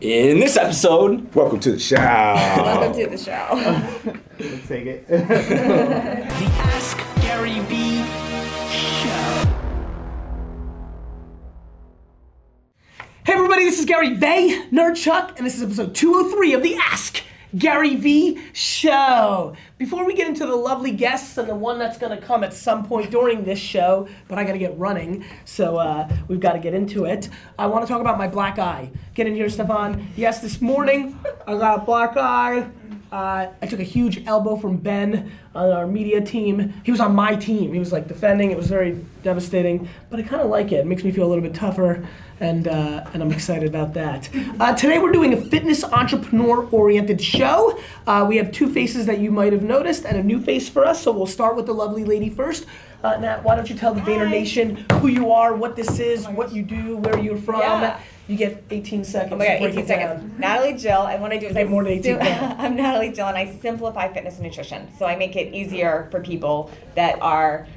In 0.00 0.40
this 0.40 0.56
episode, 0.58 1.34
Welcome 1.34 1.58
to 1.60 1.72
the 1.72 1.78
show. 1.78 1.96
Welcome 1.96 3.00
to 3.00 3.06
the 3.08 3.16
show. 3.16 3.48
Let's 4.38 4.68
take 4.68 4.86
it. 4.86 5.08
The 5.08 5.16
Ask 6.58 6.98
Gary 7.22 7.60
Vee 7.60 8.04
Show. 8.70 9.48
Hey 13.24 13.32
everybody, 13.32 13.64
this 13.64 13.78
is 13.78 13.86
Gary 13.86 14.10
Vaynerchuk, 14.16 15.38
and 15.38 15.46
this 15.46 15.56
is 15.56 15.62
episode 15.62 15.94
203 15.94 16.52
of 16.52 16.62
the 16.62 16.76
Ask 16.76 17.22
Gary 17.58 17.94
Vee 17.96 18.40
Show. 18.52 19.54
Before 19.78 20.04
we 20.04 20.14
get 20.14 20.26
into 20.28 20.46
the 20.46 20.56
lovely 20.56 20.90
guests 20.90 21.38
and 21.38 21.48
the 21.48 21.54
one 21.54 21.78
that's 21.78 21.96
going 21.96 22.18
to 22.18 22.24
come 22.24 22.42
at 22.42 22.52
some 22.52 22.84
point 22.84 23.10
during 23.10 23.44
this 23.44 23.58
show, 23.58 24.08
but 24.28 24.38
I 24.38 24.44
got 24.44 24.52
to 24.52 24.58
get 24.58 24.76
running, 24.78 25.24
so 25.44 25.76
uh, 25.76 26.08
we've 26.28 26.40
got 26.40 26.52
to 26.52 26.58
get 26.58 26.74
into 26.74 27.04
it. 27.04 27.28
I 27.58 27.66
want 27.66 27.86
to 27.86 27.92
talk 27.92 28.00
about 28.00 28.18
my 28.18 28.28
black 28.28 28.58
eye. 28.58 28.90
Get 29.14 29.26
in 29.26 29.34
here, 29.34 29.48
Stefan. 29.48 30.08
Yes, 30.16 30.40
this 30.40 30.60
morning 30.60 31.18
I 31.46 31.56
got 31.56 31.82
a 31.82 31.84
black 31.84 32.16
eye. 32.16 32.68
Uh, 33.12 33.46
I 33.62 33.66
took 33.66 33.78
a 33.78 33.84
huge 33.84 34.26
elbow 34.26 34.56
from 34.56 34.78
Ben 34.78 35.30
on 35.54 35.70
our 35.70 35.86
media 35.86 36.20
team. 36.20 36.74
He 36.84 36.90
was 36.90 37.00
on 37.00 37.14
my 37.14 37.36
team. 37.36 37.72
He 37.72 37.78
was 37.78 37.92
like 37.92 38.08
defending. 38.08 38.50
It 38.50 38.56
was 38.56 38.66
very 38.68 39.04
devastating, 39.22 39.88
but 40.10 40.18
I 40.18 40.24
kind 40.24 40.42
of 40.42 40.50
like 40.50 40.72
it. 40.72 40.80
It 40.80 40.86
makes 40.86 41.04
me 41.04 41.12
feel 41.12 41.24
a 41.24 41.28
little 41.28 41.42
bit 41.42 41.54
tougher, 41.54 42.06
and 42.40 42.68
uh, 42.68 43.04
and 43.12 43.22
I'm 43.22 43.32
excited 43.32 43.68
about 43.68 43.94
that. 43.94 44.28
Uh, 44.60 44.74
today 44.74 44.98
we're 44.98 45.12
doing 45.12 45.32
a 45.32 45.40
fitness 45.40 45.84
entrepreneur-oriented 45.84 47.20
show. 47.20 47.78
Uh, 48.06 48.24
we 48.28 48.36
have 48.36 48.52
two 48.52 48.68
faces 48.68 49.06
that 49.06 49.18
you 49.18 49.30
might 49.30 49.52
have 49.52 49.62
noticed, 49.62 50.04
and 50.04 50.16
a 50.16 50.22
new 50.22 50.40
face 50.40 50.68
for 50.68 50.84
us. 50.84 51.02
So 51.02 51.12
we'll 51.12 51.26
start 51.26 51.56
with 51.56 51.66
the 51.66 51.74
lovely 51.74 52.04
lady 52.04 52.30
first. 52.30 52.66
Uh, 53.02 53.16
Nat, 53.18 53.42
why 53.44 53.54
don't 53.54 53.68
you 53.68 53.76
tell 53.76 53.94
the 53.94 54.00
Vayner 54.00 54.28
Nation 54.28 54.84
who 54.94 55.08
you 55.08 55.30
are, 55.30 55.54
what 55.54 55.76
this 55.76 55.98
is, 56.00 56.26
what 56.28 56.52
you 56.52 56.62
do, 56.62 56.96
where 56.96 57.18
you're 57.18 57.36
from? 57.36 57.60
Yeah. 57.60 58.00
You 58.26 58.36
get 58.36 58.64
18 58.70 59.04
seconds. 59.04 59.32
Oh 59.32 59.36
my 59.36 59.46
god, 59.46 59.62
18 59.62 59.68
it 59.68 59.74
down. 59.74 59.86
seconds. 59.86 60.38
Natalie 60.38 60.72
Jill, 60.72 61.06
and 61.06 61.22
what 61.22 61.30
I 61.32 61.36
do 61.36 61.46
is 61.46 61.54
You 61.54 61.60
I 61.60 61.64
more 61.64 61.84
than 61.84 61.92
18 61.92 62.02
sim- 62.02 62.20
I'm 62.58 62.74
Natalie 62.74 63.12
Jill, 63.12 63.28
and 63.28 63.38
I 63.38 63.54
simplify 63.58 64.12
fitness 64.12 64.34
and 64.34 64.42
nutrition. 64.42 64.88
So 64.98 65.06
I 65.06 65.14
make 65.14 65.36
it 65.36 65.54
easier 65.54 66.08
for 66.10 66.20
people 66.20 66.70
that 66.96 67.22
are 67.22 67.68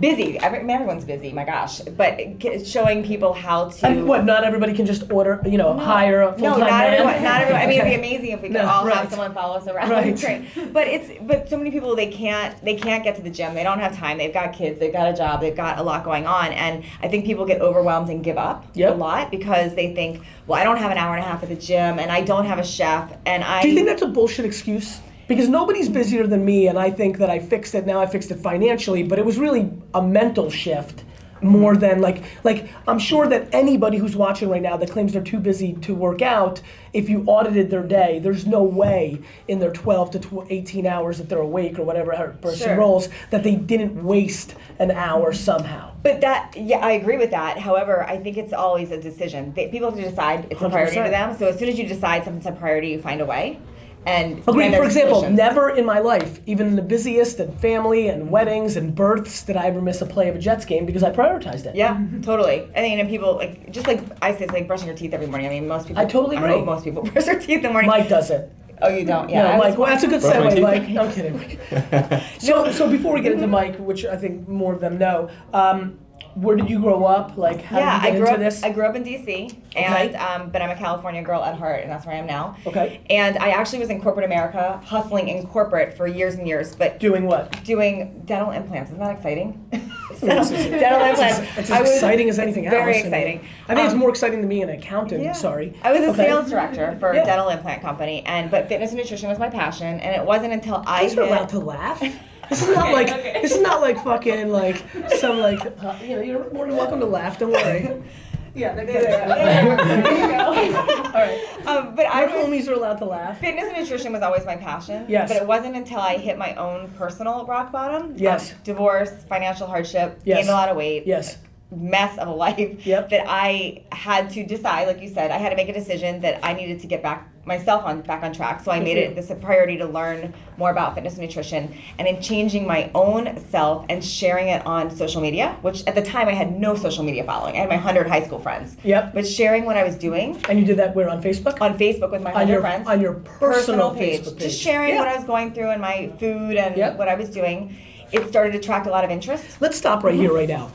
busy. 0.00 0.38
Every, 0.38 0.58
everyone's 0.70 1.04
busy, 1.04 1.32
my 1.32 1.44
gosh. 1.44 1.80
But 1.80 2.38
g- 2.38 2.64
showing 2.64 3.04
people 3.04 3.32
how 3.32 3.68
to. 3.68 3.86
And 3.86 4.06
what? 4.06 4.24
Not 4.24 4.44
everybody 4.44 4.72
can 4.74 4.86
just 4.86 5.10
order, 5.10 5.40
you 5.44 5.58
know, 5.58 5.76
hire 5.78 6.22
a 6.22 6.32
full 6.38 6.50
time. 6.50 6.60
No, 6.60 6.66
not 6.66 6.84
everyone. 6.84 7.22
Not 7.22 7.40
everyone. 7.42 7.62
I 7.62 7.66
mean, 7.66 7.80
it'd 7.80 7.90
be 7.90 7.94
amazing 8.08 8.30
if 8.32 8.42
we 8.42 8.48
could 8.48 8.54
No, 8.54 8.68
all 8.68 8.86
right. 8.86 8.96
have 8.96 9.10
someone 9.10 9.34
follow 9.34 9.56
us 9.56 9.66
around 9.66 9.90
Right. 9.90 10.16
train. 10.16 10.46
But 10.72 10.88
it's 10.88 11.10
but 11.22 11.48
so 11.48 11.56
many 11.56 11.70
people 11.70 11.94
they 11.96 12.10
can't 12.10 12.62
they 12.64 12.74
can't 12.76 13.04
get 13.04 13.16
to 13.16 13.22
the 13.22 13.30
gym. 13.30 13.54
They 13.54 13.62
don't 13.62 13.78
have 13.80 13.96
time. 13.96 14.18
They've 14.18 14.32
got 14.34 14.52
kids. 14.52 14.78
They've 14.78 14.92
got 14.92 15.08
a 15.12 15.16
job. 15.16 15.40
They've 15.40 15.56
got 15.56 15.78
a 15.78 15.82
lot 15.82 16.04
going 16.04 16.26
on, 16.26 16.52
and 16.52 16.84
I 17.02 17.08
think 17.08 17.24
people 17.24 17.44
get 17.46 17.60
overwhelmed 17.60 18.08
and 18.08 18.22
give 18.24 18.38
up 18.38 18.66
Yep. 18.74 18.94
a 18.94 18.96
lot 18.96 19.30
because 19.30 19.74
they 19.74 19.94
think, 19.94 20.22
well, 20.46 20.60
I 20.60 20.64
don't 20.64 20.78
have 20.78 20.90
an 20.90 20.98
hour 20.98 21.14
and 21.14 21.24
a 21.24 21.28
half 21.28 21.42
at 21.42 21.48
the 21.48 21.56
gym, 21.56 21.98
and 21.98 22.10
I 22.10 22.22
don't 22.22 22.46
have 22.46 22.58
a 22.58 22.64
chef, 22.64 23.12
and 23.26 23.44
I. 23.44 23.62
Do 23.62 23.68
you 23.68 23.74
think 23.74 23.86
that's 23.86 24.02
a 24.02 24.06
bullshit 24.08 24.44
excuse? 24.44 25.00
Because 25.32 25.48
nobody's 25.48 25.88
busier 25.88 26.26
than 26.26 26.44
me, 26.44 26.66
and 26.66 26.78
I 26.78 26.90
think 26.90 27.16
that 27.16 27.30
I 27.30 27.38
fixed 27.38 27.74
it. 27.74 27.86
Now 27.86 28.02
I 28.02 28.06
fixed 28.06 28.30
it 28.30 28.38
financially, 28.38 29.02
but 29.02 29.18
it 29.18 29.24
was 29.24 29.38
really 29.38 29.72
a 29.94 30.02
mental 30.02 30.50
shift 30.50 31.04
more 31.40 31.74
than 31.74 32.02
like 32.02 32.22
like 32.44 32.68
I'm 32.86 32.98
sure 32.98 33.26
that 33.26 33.48
anybody 33.54 33.96
who's 33.96 34.14
watching 34.14 34.50
right 34.50 34.60
now 34.60 34.76
that 34.76 34.90
claims 34.90 35.14
they're 35.14 35.22
too 35.22 35.40
busy 35.40 35.72
to 35.72 35.94
work 35.94 36.20
out, 36.20 36.60
if 36.92 37.08
you 37.08 37.24
audited 37.26 37.70
their 37.70 37.82
day, 37.82 38.18
there's 38.18 38.46
no 38.46 38.62
way 38.62 39.22
in 39.48 39.58
their 39.58 39.72
12 39.72 40.10
to 40.10 40.18
tw- 40.18 40.46
18 40.50 40.86
hours 40.86 41.16
that 41.16 41.30
they're 41.30 41.38
awake 41.38 41.78
or 41.78 41.82
whatever 41.82 42.36
person 42.42 42.66
Sure. 42.68 42.76
rolls 42.76 43.08
that 43.30 43.42
they 43.42 43.54
didn't 43.54 44.04
waste 44.04 44.54
an 44.80 44.90
hour 44.90 45.32
somehow. 45.32 45.92
But 46.02 46.20
that, 46.20 46.54
yeah, 46.56 46.76
I 46.78 46.92
agree 46.92 47.16
with 47.16 47.30
that. 47.30 47.58
However, 47.58 48.02
I 48.04 48.18
think 48.18 48.36
it's 48.36 48.52
always 48.52 48.90
a 48.90 49.00
decision. 49.00 49.54
They, 49.54 49.68
people 49.68 49.90
have 49.90 49.98
to 49.98 50.10
decide 50.10 50.46
it's 50.50 50.60
a 50.60 50.68
priority 50.68 50.96
to 51.02 51.08
them. 51.08 51.38
So 51.38 51.46
as 51.48 51.58
soon 51.58 51.70
as 51.70 51.78
you 51.78 51.88
decide 51.88 52.22
something's 52.24 52.44
a 52.44 52.52
priority, 52.52 52.90
you 52.90 53.00
find 53.00 53.22
a 53.22 53.26
way. 53.26 53.58
And 54.04 54.42
Agreed. 54.48 54.74
For 54.74 54.84
example, 54.84 55.16
solutions. 55.20 55.36
never 55.36 55.70
in 55.70 55.86
my 55.86 56.00
life, 56.00 56.40
even 56.46 56.66
in 56.68 56.76
the 56.76 56.82
busiest 56.82 57.38
and 57.38 57.58
family 57.60 58.08
and 58.08 58.30
weddings 58.30 58.76
and 58.76 58.94
births, 58.94 59.44
did 59.44 59.56
I 59.56 59.66
ever 59.66 59.80
miss 59.80 60.02
a 60.02 60.06
play 60.06 60.28
of 60.28 60.34
a 60.34 60.38
Jets 60.38 60.64
game 60.64 60.86
because 60.86 61.04
I 61.04 61.10
prioritized 61.10 61.66
it. 61.66 61.76
Yeah, 61.76 62.04
totally. 62.22 62.62
I 62.74 62.80
think, 62.80 62.98
and 62.98 63.08
people 63.08 63.36
like 63.36 63.70
just 63.70 63.86
like 63.86 64.02
I 64.20 64.34
say, 64.34 64.44
it's 64.44 64.52
like 64.52 64.66
brushing 64.66 64.88
your 64.88 64.96
teeth 64.96 65.14
every 65.14 65.28
morning. 65.28 65.46
I 65.46 65.50
mean, 65.50 65.68
most 65.68 65.86
people. 65.86 66.02
I 66.02 66.06
totally 66.06 66.36
hope 66.36 66.50
agree. 66.50 66.64
most 66.64 66.84
people 66.84 67.02
brush 67.12 67.26
their 67.26 67.38
teeth 67.38 67.58
in 67.58 67.62
the 67.62 67.70
morning. 67.70 67.88
Mike 67.90 68.08
does 68.08 68.30
it. 68.30 68.52
Oh, 68.82 68.88
you 68.88 69.04
don't? 69.04 69.28
Yeah. 69.28 69.42
no, 69.44 69.48
I 69.50 69.58
Mike. 69.58 69.78
Well, 69.78 69.88
that's 69.88 70.02
a 70.02 70.08
good 70.08 70.20
segue, 70.20 70.54
teeth. 70.54 70.62
Mike. 70.62 70.82
I'm 70.96 71.12
kidding, 71.12 71.36
Mike. 71.36 72.22
so, 72.38 72.72
so 72.72 72.90
before 72.90 73.14
we 73.14 73.20
get 73.20 73.32
into 73.32 73.46
Mike, 73.46 73.76
which 73.76 74.04
I 74.04 74.16
think 74.16 74.48
more 74.48 74.74
of 74.74 74.80
them 74.80 74.98
know, 74.98 75.30
um, 75.52 75.98
where 76.34 76.56
did 76.56 76.68
you 76.70 76.78
grow 76.80 77.04
up? 77.04 77.36
Like, 77.36 77.62
how 77.62 77.78
yeah, 77.78 78.00
did 78.00 78.08
you 78.08 78.14
I 78.14 78.18
grew 78.18 78.26
into 78.28 78.32
up. 78.34 78.38
this? 78.40 78.62
I 78.62 78.70
grew 78.70 78.84
up 78.86 78.94
in 78.96 79.04
DC, 79.04 79.54
and 79.76 80.16
um, 80.16 80.50
but 80.50 80.62
I'm 80.62 80.70
a 80.70 80.76
California 80.76 81.22
girl 81.22 81.42
at 81.44 81.56
heart, 81.56 81.82
and 81.82 81.90
that's 81.90 82.06
where 82.06 82.14
I 82.14 82.18
am 82.18 82.26
now. 82.26 82.56
Okay. 82.66 83.00
And 83.10 83.36
I 83.38 83.50
actually 83.50 83.80
was 83.80 83.90
in 83.90 84.00
corporate 84.00 84.24
America, 84.26 84.80
hustling 84.84 85.28
in 85.28 85.46
corporate 85.46 85.96
for 85.96 86.06
years 86.06 86.34
and 86.36 86.46
years, 86.48 86.74
but 86.74 86.98
Doing 87.00 87.26
what? 87.26 87.62
doing 87.64 88.22
dental 88.24 88.50
implants. 88.52 88.90
Isn't 88.90 89.02
that 89.02 89.16
exciting? 89.16 89.68
dental, 90.20 90.38
It's 90.40 90.50
dental 90.50 91.08
implants. 91.08 91.58
It's 91.58 91.70
I 91.70 91.76
as 91.76 91.80
was- 91.82 91.90
exciting 91.94 92.28
as 92.28 92.38
anything 92.38 92.64
it's 92.64 92.70
Very 92.70 92.94
else. 92.96 93.04
I 93.04 93.06
exciting. 93.08 93.40
I 93.68 93.74
think 93.74 93.84
it's 93.86 93.92
Um, 93.94 93.98
more 94.00 94.10
exciting 94.10 94.40
than 94.40 94.48
me 94.48 94.62
an 94.62 94.68
accountant. 94.70 95.22
Yeah. 95.22 95.32
Sorry. 95.32 95.74
I 95.82 95.92
was 95.92 96.00
a 96.02 96.08
Okay. 96.10 96.26
sales 96.26 96.50
director 96.50 96.96
for 97.00 97.14
Yeah. 97.14 97.22
a 97.22 97.26
dental 97.26 97.48
implant 97.48 97.82
company, 97.82 98.22
and 98.26 98.50
but 98.50 98.68
fitness 98.68 98.90
and 98.90 98.98
nutrition 99.00 99.28
was 99.28 99.38
my 99.38 99.48
passion, 99.50 100.00
and 100.00 100.14
it 100.14 100.24
wasn't 100.24 100.52
until 100.52 100.82
I 100.86 101.04
are 101.04 101.08
hit- 101.08 101.18
allowed 101.18 101.48
to 101.50 101.58
laugh. 101.58 102.02
This 102.52 102.68
is 102.68 102.76
not 102.76 102.92
like 102.92 103.08
okay. 103.08 103.40
this 103.40 103.52
is 103.52 103.62
not 103.62 103.80
like 103.80 104.04
fucking 104.04 104.50
like 104.50 104.84
some 105.16 105.38
like 105.38 105.60
uh, 105.82 105.96
you 106.02 106.16
know 106.16 106.20
you're 106.22 106.52
more 106.52 106.66
than 106.66 106.76
welcome 106.76 107.00
to 107.00 107.06
laugh. 107.06 107.38
Don't 107.38 107.52
worry. 107.52 108.02
Yeah, 108.54 108.74
they're 108.74 108.84
good. 108.84 108.96
There 109.04 110.26
you 110.26 110.32
go. 110.32 110.44
All 111.06 111.12
right. 111.12 111.66
Um, 111.66 111.94
but 111.94 112.04
I 112.04 112.26
Our 112.26 112.26
was, 112.26 112.46
homies 112.48 112.68
are 112.68 112.74
allowed 112.74 112.96
to 112.98 113.06
laugh. 113.06 113.40
fitness 113.40 113.64
and 113.72 113.78
nutrition 113.78 114.12
was 114.12 114.20
always 114.20 114.44
my 114.44 114.56
passion. 114.56 115.06
Yes. 115.08 115.30
But 115.30 115.38
it 115.38 115.46
wasn't 115.46 115.74
until 115.74 116.00
I 116.00 116.18
hit 116.18 116.36
my 116.36 116.54
own 116.56 116.90
personal 116.98 117.46
rock 117.46 117.72
bottom. 117.72 118.12
Yes. 118.14 118.52
um, 118.52 118.58
divorce, 118.62 119.24
financial 119.26 119.66
hardship, 119.66 120.20
Yes. 120.24 120.36
gained 120.36 120.50
a 120.50 120.52
lot 120.52 120.68
of 120.68 120.76
weight. 120.76 121.06
Yes. 121.06 121.38
Mess 121.74 122.18
of 122.18 122.28
a 122.28 122.30
life. 122.30 122.84
Yep. 122.84 123.08
That 123.08 123.24
I 123.26 123.84
had 123.90 124.28
to 124.32 124.44
decide, 124.44 124.86
like 124.86 125.00
you 125.00 125.08
said, 125.08 125.30
I 125.30 125.38
had 125.38 125.48
to 125.48 125.56
make 125.56 125.70
a 125.70 125.72
decision 125.72 126.20
that 126.20 126.44
I 126.44 126.52
needed 126.52 126.80
to 126.80 126.86
get 126.86 127.02
back 127.02 127.31
myself 127.44 127.84
on 127.84 128.00
back 128.02 128.22
on 128.22 128.32
track. 128.32 128.62
So 128.62 128.70
I 128.70 128.78
made 128.80 128.96
it 128.96 129.16
this 129.16 129.30
a 129.30 129.34
priority 129.34 129.76
to 129.78 129.84
learn 129.86 130.32
more 130.56 130.70
about 130.70 130.94
fitness 130.94 131.14
and 131.14 131.22
nutrition, 131.22 131.74
and 131.98 132.06
in 132.06 132.22
changing 132.22 132.66
my 132.66 132.90
own 132.94 133.38
self 133.48 133.84
and 133.88 134.04
sharing 134.04 134.48
it 134.48 134.64
on 134.64 134.94
social 134.94 135.20
media. 135.20 135.56
Which 135.62 135.84
at 135.86 135.94
the 135.94 136.02
time 136.02 136.28
I 136.28 136.32
had 136.34 136.58
no 136.58 136.76
social 136.76 137.02
media 137.04 137.24
following. 137.24 137.56
I 137.56 137.60
had 137.60 137.68
my 137.68 137.76
hundred 137.76 138.06
high 138.06 138.22
school 138.22 138.38
friends. 138.38 138.76
Yep. 138.84 139.14
But 139.14 139.26
sharing 139.26 139.64
what 139.64 139.76
I 139.76 139.82
was 139.82 139.96
doing 139.96 140.40
And 140.48 140.58
you 140.58 140.64
did 140.64 140.76
that 140.78 140.94
where 140.94 141.08
on 141.08 141.22
Facebook? 141.22 141.60
on 141.60 141.76
Facebook 141.78 142.12
with 142.12 142.22
my 142.22 142.30
On 142.30 142.36
hundred 142.36 142.52
your- 142.52 142.60
friends. 142.60 142.88
on 142.88 143.00
your 143.00 143.14
personal 143.14 143.90
Facebook 143.90 143.98
page. 144.36 144.38
Just 144.38 144.60
sharing 144.60 144.90
Yeah. 144.94 145.00
what 145.00 145.08
I 145.08 145.16
was 145.16 145.24
going 145.24 145.52
through 145.52 145.70
and 145.70 145.80
my 145.80 146.10
food 146.20 146.56
and 146.56 146.76
Yep. 146.76 146.96
what 146.98 147.08
I 147.08 147.14
was 147.14 147.28
doing. 147.28 147.76
It 148.12 148.28
started 148.28 148.52
to 148.52 148.58
attract 148.58 148.86
a 148.86 148.90
lot 148.90 149.04
of 149.04 149.10
interest. 149.10 149.60
Let's 149.60 149.76
stop 149.76 150.04
right 150.04 150.14
here, 150.14 150.32
right 150.32 150.48
now. 150.48 150.70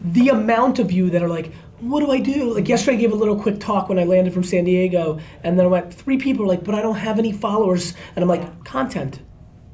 The 0.00 0.28
amount 0.28 0.78
of 0.78 0.92
you 0.92 1.10
that 1.10 1.22
are 1.22 1.28
like, 1.28 1.50
what 1.80 2.00
do 2.00 2.10
I 2.10 2.18
do? 2.18 2.54
Like 2.54 2.68
yesterday, 2.68 2.96
I 2.96 3.00
gave 3.00 3.12
a 3.12 3.16
little 3.16 3.40
quick 3.40 3.60
talk 3.60 3.88
when 3.88 3.98
I 3.98 4.04
landed 4.04 4.32
from 4.32 4.44
San 4.44 4.64
Diego, 4.64 5.18
and 5.42 5.58
then 5.58 5.66
I 5.66 5.68
went, 5.68 5.92
three 5.92 6.16
people 6.18 6.44
are 6.44 6.48
like, 6.48 6.64
but 6.64 6.74
I 6.74 6.82
don't 6.82 6.96
have 6.96 7.18
any 7.18 7.32
followers, 7.32 7.94
and 8.14 8.22
I'm 8.22 8.28
like, 8.28 8.64
content, 8.64 9.20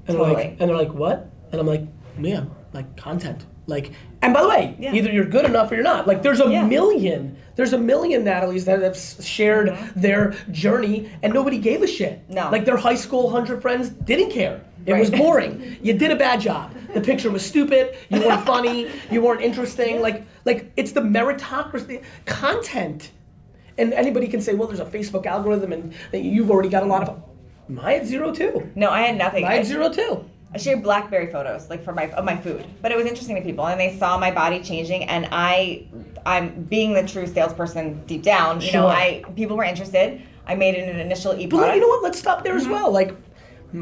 and 0.06 0.16
they're 0.16 0.22
like, 0.22 0.56
and 0.58 0.68
they're 0.68 0.76
like, 0.76 0.92
what? 0.92 1.30
And 1.52 1.60
I'm 1.60 1.66
like, 1.66 1.82
man, 2.16 2.50
like 2.72 2.96
content, 2.96 3.46
like. 3.67 3.93
And 4.23 4.33
by 4.33 4.43
the 4.43 4.49
way, 4.49 4.77
Yeah. 4.78 4.93
either 4.95 5.11
you're 5.11 5.25
good 5.25 5.45
enough 5.45 5.71
or 5.71 5.75
you're 5.75 5.84
not. 5.84 6.06
Like, 6.06 6.23
there's 6.23 6.41
a 6.41 6.49
Yeah. 6.49 6.65
million, 6.65 7.37
there's 7.56 7.73
a 7.73 7.78
million 7.78 8.25
Natalie's 8.25 8.65
that 8.67 8.81
have 8.83 8.97
shared 8.97 9.69
Mm-hmm. 9.71 10.00
their 10.00 10.34
journey, 10.50 11.11
and 11.23 11.33
nobody 11.34 11.59
gave 11.59 11.83
a 11.83 11.87
shit. 11.87 12.21
No. 12.28 12.49
Like 12.50 12.65
their 12.65 12.77
high 12.77 12.95
school 12.95 13.31
hundred 13.31 13.61
friends 13.62 13.89
didn't 13.89 14.31
care. 14.31 14.61
It 14.87 14.95
was 14.95 15.11
boring. 15.23 15.77
You 15.83 15.93
did 15.95 16.11
a 16.11 16.17
bad 16.17 16.41
job. 16.41 16.73
The 16.95 17.00
picture 17.00 17.31
was 17.31 17.45
stupid. 17.45 17.95
You 18.11 18.21
weren't 18.21 18.45
funny. 18.55 18.89
You 19.11 19.23
weren't 19.23 19.43
interesting. 19.43 20.00
Like, 20.00 20.25
like 20.44 20.71
it's 20.77 20.93
the 20.93 21.00
meritocracy 21.00 22.03
content. 22.27 23.11
And 23.79 23.93
anybody 23.94 24.29
can 24.29 24.41
say, 24.41 24.55
well, 24.55 24.69
there's 24.69 24.81
a 24.81 24.84
Facebook 24.84 25.25
algorithm, 25.27 25.73
and 25.73 25.93
you've 26.12 26.50
already 26.50 26.69
got 26.69 26.82
a 26.82 26.87
lot 26.87 27.08
of. 27.08 27.23
I 27.82 27.94
had 27.94 28.06
zero 28.06 28.32
too. 28.32 28.69
No, 28.75 28.91
I 28.91 29.03
had 29.03 29.17
nothing. 29.17 29.44
I 29.47 29.53
I 29.53 29.56
had 29.56 29.67
zero 29.67 29.88
too. 29.88 30.25
I 30.54 30.58
shared 30.58 30.82
BlackBerry 30.82 31.28
photos, 31.28 31.70
like 31.70 31.82
for 31.82 31.93
my 31.93 32.10
of 32.10 32.25
my 32.25 32.37
food, 32.37 32.66
but 32.82 32.93
it 32.93 32.96
was 32.96 33.06
interesting 33.06 33.37
to 33.37 33.43
people, 33.43 33.66
and 33.66 33.81
they 33.81 33.96
saw 33.96 34.19
my 34.19 34.31
body 34.31 34.62
changing, 34.62 35.04
and 35.04 35.28
I, 35.32 35.87
I'm 36.26 36.64
being 36.64 36.93
the 36.93 37.06
true 37.06 37.26
salesperson 37.26 38.04
deep 38.06 38.22
down. 38.22 38.60
You 38.60 38.72
know, 38.72 38.87
I 38.87 39.25
people 39.34 39.56
were 39.56 39.64
interested. 39.64 40.20
I 40.46 40.54
made 40.54 40.75
an 40.75 40.99
initial 40.99 41.38
e 41.38 41.46
But 41.46 41.75
you 41.75 41.81
know 41.81 41.88
what? 41.88 42.02
Let's 42.02 42.19
stop 42.19 42.44
there 42.44 42.56
as 42.56 42.64
mm-hmm. 42.64 42.72
well. 42.72 42.90
Like, 42.90 43.14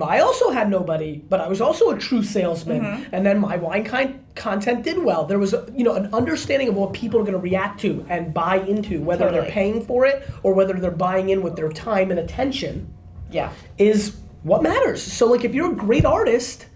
I 0.01 0.21
also 0.21 0.51
had 0.51 0.71
nobody, 0.71 1.17
but 1.29 1.41
I 1.41 1.49
was 1.49 1.61
also 1.61 1.91
a 1.91 1.99
true 1.99 2.23
salesman. 2.23 2.83
Mm-hmm. 2.83 3.15
And 3.15 3.27
then 3.27 3.41
my 3.41 3.57
wine 3.57 3.85
kind 3.85 4.25
content 4.37 4.85
did 4.85 4.99
well. 5.03 5.25
There 5.25 5.39
was, 5.39 5.55
you 5.75 5.83
know, 5.83 5.95
an 5.95 6.13
understanding 6.15 6.69
of 6.69 6.77
what 6.77 6.93
people 6.93 7.19
are 7.19 7.25
going 7.25 7.33
to 7.33 7.41
react 7.41 7.81
to 7.81 8.05
and 8.09 8.33
buy 8.33 8.59
into, 8.59 9.01
whether 9.03 9.31
they're 9.33 9.51
paying 9.51 9.85
for 9.85 10.07
it 10.07 10.29
or 10.43 10.55
whether 10.55 10.75
they're 10.75 10.91
buying 10.91 11.31
in 11.31 11.43
with 11.43 11.57
their 11.57 11.73
time 11.73 12.11
and 12.11 12.21
attention. 12.21 12.93
Yeah. 13.33 13.53
is 13.79 14.17
what 14.43 14.63
matters. 14.63 15.03
So 15.03 15.27
like 15.27 15.45
if 15.45 15.55
you're 15.55 15.73
a 15.73 15.77
great 15.77 16.05
artist, 16.05 16.67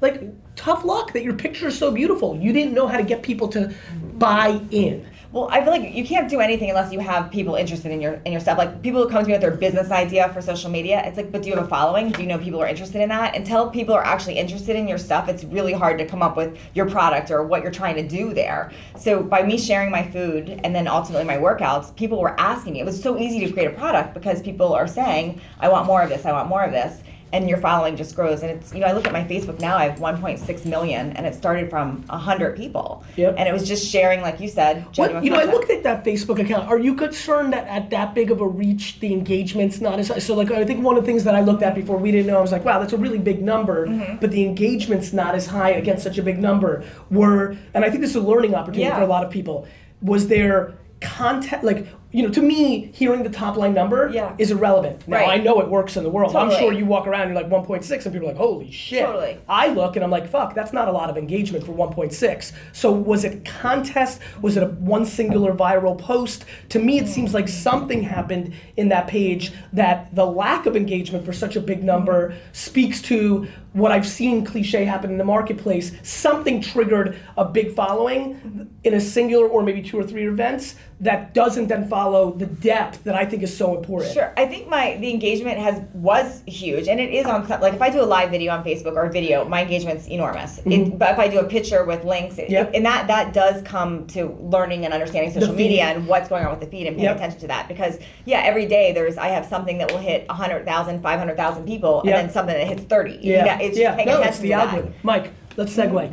like 0.00 0.22
tough 0.54 0.84
luck 0.84 1.12
that 1.12 1.22
your 1.22 1.34
picture 1.34 1.68
is 1.68 1.78
so 1.78 1.90
beautiful. 1.90 2.36
You 2.36 2.52
didn't 2.52 2.74
know 2.74 2.86
how 2.86 2.96
to 2.96 3.02
get 3.02 3.22
people 3.22 3.48
to 3.48 3.74
buy 4.18 4.60
in. 4.70 5.06
Well, 5.36 5.50
I 5.52 5.60
feel 5.60 5.70
like 5.70 5.94
you 5.94 6.02
can't 6.02 6.30
do 6.30 6.40
anything 6.40 6.70
unless 6.70 6.94
you 6.94 7.00
have 7.00 7.30
people 7.30 7.56
interested 7.56 7.92
in 7.92 8.00
your 8.00 8.14
in 8.24 8.32
your 8.32 8.40
stuff. 8.40 8.56
Like 8.56 8.80
people 8.80 9.02
who 9.02 9.10
come 9.10 9.20
to 9.20 9.26
me 9.26 9.34
with 9.34 9.42
their 9.42 9.50
business 9.50 9.90
idea 9.90 10.30
for 10.30 10.40
social 10.40 10.70
media, 10.70 11.02
it's 11.04 11.18
like, 11.18 11.30
but 11.30 11.42
do 11.42 11.50
you 11.50 11.56
have 11.56 11.66
a 11.66 11.68
following? 11.68 12.10
Do 12.10 12.22
you 12.22 12.26
know 12.26 12.38
people 12.38 12.62
are 12.62 12.66
interested 12.66 13.02
in 13.02 13.10
that? 13.10 13.36
Until 13.36 13.68
people 13.68 13.94
are 13.94 14.02
actually 14.02 14.38
interested 14.38 14.76
in 14.76 14.88
your 14.88 14.96
stuff, 14.96 15.28
it's 15.28 15.44
really 15.44 15.74
hard 15.74 15.98
to 15.98 16.06
come 16.06 16.22
up 16.22 16.38
with 16.38 16.58
your 16.72 16.88
product 16.88 17.30
or 17.30 17.42
what 17.42 17.62
you're 17.62 17.70
trying 17.70 17.96
to 17.96 18.08
do 18.08 18.32
there. 18.32 18.72
So 18.98 19.22
by 19.22 19.42
me 19.42 19.58
sharing 19.58 19.90
my 19.90 20.04
food 20.10 20.58
and 20.64 20.74
then 20.74 20.88
ultimately 20.88 21.26
my 21.26 21.36
workouts, 21.36 21.94
people 21.94 22.18
were 22.18 22.40
asking 22.40 22.72
me. 22.72 22.80
It 22.80 22.86
was 22.86 23.02
so 23.02 23.18
easy 23.18 23.38
to 23.40 23.52
create 23.52 23.68
a 23.68 23.74
product 23.74 24.14
because 24.14 24.40
people 24.40 24.72
are 24.72 24.88
saying, 24.88 25.42
I 25.60 25.68
want 25.68 25.86
more 25.86 26.00
of 26.00 26.08
this, 26.08 26.24
I 26.24 26.32
want 26.32 26.48
more 26.48 26.64
of 26.64 26.72
this 26.72 27.02
and 27.36 27.48
your 27.48 27.58
following 27.58 27.96
just 27.96 28.14
grows. 28.16 28.42
And 28.42 28.50
it's 28.50 28.72
you 28.72 28.80
know 28.80 28.86
I 28.86 28.92
look 28.92 29.06
at 29.06 29.12
my 29.12 29.22
Facebook 29.24 29.60
now, 29.60 29.76
I 29.76 29.84
have 29.88 29.98
1.6 29.98 30.64
million, 30.64 31.12
and 31.12 31.26
it 31.26 31.34
started 31.34 31.68
from 31.70 32.02
100 32.08 32.56
people. 32.56 33.04
Yep. 33.16 33.34
And 33.38 33.48
it 33.48 33.52
was 33.52 33.66
just 33.68 33.86
sharing, 33.88 34.22
like 34.22 34.40
you 34.40 34.48
said, 34.48 34.84
What, 34.96 35.22
you 35.22 35.30
know, 35.30 35.38
I 35.38 35.44
looked 35.44 35.70
at 35.70 35.82
that 35.82 36.04
Facebook 36.04 36.38
account. 36.40 36.68
Are 36.68 36.78
you 36.78 36.94
concerned 36.94 37.52
that 37.52 37.66
at 37.68 37.90
that 37.90 38.14
big 38.14 38.30
of 38.30 38.40
a 38.40 38.46
reach, 38.48 39.00
the 39.00 39.12
engagement's 39.12 39.80
not 39.80 39.98
as 39.98 40.08
high? 40.08 40.18
So, 40.18 40.34
like, 40.34 40.50
I 40.50 40.64
think 40.64 40.82
one 40.82 40.96
of 40.96 41.02
the 41.04 41.06
things 41.10 41.24
that 41.24 41.34
I 41.34 41.42
looked 41.42 41.62
at 41.62 41.74
before 41.74 41.98
we 41.98 42.10
didn't 42.10 42.26
know, 42.28 42.38
I 42.38 42.40
was 42.40 42.52
like, 42.52 42.64
wow, 42.64 42.78
that's 42.80 42.92
a 42.94 42.96
really 42.96 43.18
big 43.18 43.42
number, 43.42 43.86
Mm-hmm. 43.86 44.16
but 44.22 44.30
the 44.30 44.42
engagement's 44.44 45.12
not 45.12 45.34
as 45.34 45.46
high 45.46 45.70
against 45.70 46.02
such 46.02 46.18
a 46.18 46.22
big 46.22 46.38
number. 46.38 46.84
Were, 47.10 47.56
and 47.74 47.84
I 47.84 47.90
think 47.90 48.00
this 48.00 48.10
is 48.10 48.16
a 48.16 48.20
learning 48.20 48.54
opportunity 48.54 48.88
Yeah. 48.88 48.96
for 48.96 49.02
a 49.02 49.06
lot 49.06 49.24
of 49.24 49.30
people. 49.30 49.66
Was 50.00 50.28
there 50.28 50.74
content, 51.00 51.62
like, 51.64 51.86
you 52.16 52.22
know, 52.22 52.30
to 52.30 52.40
me, 52.40 52.90
hearing 52.94 53.22
the 53.22 53.28
top 53.28 53.58
line 53.58 53.74
number 53.74 54.08
Yeah. 54.10 54.32
is 54.38 54.50
irrelevant. 54.50 55.06
Now, 55.06 55.18
Right. 55.18 55.28
I 55.28 55.36
know 55.36 55.60
it 55.60 55.68
works 55.68 55.98
in 55.98 56.02
the 56.02 56.08
world. 56.08 56.34
I'm 56.34 56.50
sure 56.50 56.72
you 56.72 56.86
walk 56.86 57.06
around, 57.06 57.28
you're 57.28 57.36
like 57.36 57.50
1.6, 57.50 58.06
and 58.06 58.14
people 58.14 58.26
are 58.26 58.32
like, 58.32 58.38
holy 58.40 58.70
shit. 58.70 59.04
Totally. 59.04 59.36
I 59.46 59.68
look 59.68 59.96
and 59.96 60.02
I'm 60.02 60.10
like, 60.10 60.26
fuck, 60.26 60.54
that's 60.54 60.72
not 60.72 60.88
a 60.88 60.92
lot 60.92 61.10
of 61.10 61.18
engagement 61.18 61.66
for 61.66 61.72
1.6. 61.72 62.54
So 62.72 62.90
was 62.90 63.26
it 63.26 63.44
contest? 63.44 64.22
Was 64.40 64.56
it 64.56 64.62
a 64.62 64.66
one 64.66 65.04
singular 65.04 65.52
viral 65.52 65.98
post? 65.98 66.46
To 66.70 66.78
me, 66.78 66.98
it 66.98 67.06
seems 67.06 67.34
like 67.34 67.48
something 67.48 68.02
happened 68.02 68.54
in 68.78 68.88
that 68.88 69.08
page 69.08 69.52
that 69.74 70.08
the 70.14 70.24
lack 70.24 70.64
of 70.64 70.74
engagement 70.74 71.22
for 71.22 71.34
such 71.34 71.54
a 71.54 71.60
big 71.60 71.84
number 71.84 72.32
speaks 72.52 73.02
to 73.02 73.46
what 73.74 73.92
I've 73.92 74.06
seen 74.06 74.42
cliche 74.42 74.86
happen 74.86 75.10
in 75.10 75.18
the 75.18 75.24
marketplace. 75.24 75.92
Something 76.02 76.62
triggered 76.62 77.14
a 77.36 77.44
big 77.44 77.74
following 77.74 78.70
in 78.84 78.94
a 78.94 79.00
singular 79.02 79.46
or 79.46 79.62
maybe 79.62 79.82
two 79.82 79.98
or 79.98 80.02
three 80.02 80.26
events 80.26 80.76
that 81.00 81.34
doesn't 81.34 81.68
then 81.68 81.86
follow 81.88 82.32
the 82.32 82.46
depth 82.46 83.04
that 83.04 83.14
I 83.14 83.26
think 83.26 83.42
is 83.42 83.54
so 83.54 83.76
important. 83.76 84.14
Sure, 84.14 84.32
I 84.36 84.46
think 84.46 84.66
my 84.68 84.96
the 84.96 85.10
engagement 85.10 85.58
has 85.58 85.82
was 85.92 86.42
huge, 86.46 86.88
and 86.88 86.98
it 86.98 87.12
is 87.12 87.26
on 87.26 87.46
some, 87.46 87.60
like 87.60 87.74
if 87.74 87.82
I 87.82 87.90
do 87.90 88.00
a 88.00 88.04
live 88.06 88.30
video 88.30 88.52
on 88.52 88.64
Facebook 88.64 88.94
or 88.94 89.04
a 89.04 89.12
video, 89.12 89.44
my 89.44 89.62
engagement's 89.62 90.06
enormous. 90.08 90.58
It, 90.64 90.98
but 90.98 91.10
if 91.10 91.18
I 91.18 91.28
do 91.28 91.38
a 91.40 91.44
picture 91.44 91.84
with 91.84 92.04
links, 92.04 92.38
it, 92.38 92.46
Mm-hmm. 92.56 92.74
And 92.74 92.86
that 92.86 93.08
that 93.08 93.32
does 93.34 93.60
come 93.62 94.06
to 94.08 94.26
learning 94.40 94.84
and 94.84 94.94
understanding 94.94 95.32
social 95.32 95.52
media 95.54 95.84
and 95.84 96.06
what's 96.06 96.28
going 96.28 96.44
on 96.44 96.50
with 96.50 96.60
the 96.60 96.66
feed 96.66 96.86
and 96.86 96.96
paying 96.96 97.06
Yep. 97.08 97.16
attention 97.16 97.40
to 97.40 97.46
that. 97.48 97.68
Because 97.68 97.98
yeah, 98.24 98.40
every 98.44 98.66
day 98.66 98.92
there's 98.92 99.18
I 99.18 99.28
have 99.28 99.44
something 99.44 99.76
that 99.78 99.90
will 99.92 99.98
hit 99.98 100.26
100,000, 100.28 101.02
500,000 101.02 101.66
people, 101.66 102.02
Yep. 102.04 102.14
and 102.14 102.26
then 102.28 102.32
something 102.32 102.54
that 102.56 102.66
hits 102.66 102.84
30. 102.84 103.18
Yeah, 103.20 103.44
yeah 103.44 103.58
it's 103.60 103.76
yeah. 103.76 103.88
just 103.88 103.96
paying 103.96 104.08
no, 104.08 104.20
attention 104.20 104.28
it's 104.28 104.38
the 104.38 104.48
to 104.80 104.82
that. 104.82 105.04
Mike, 105.04 105.32
let's 105.56 105.76
segue. 105.76 106.12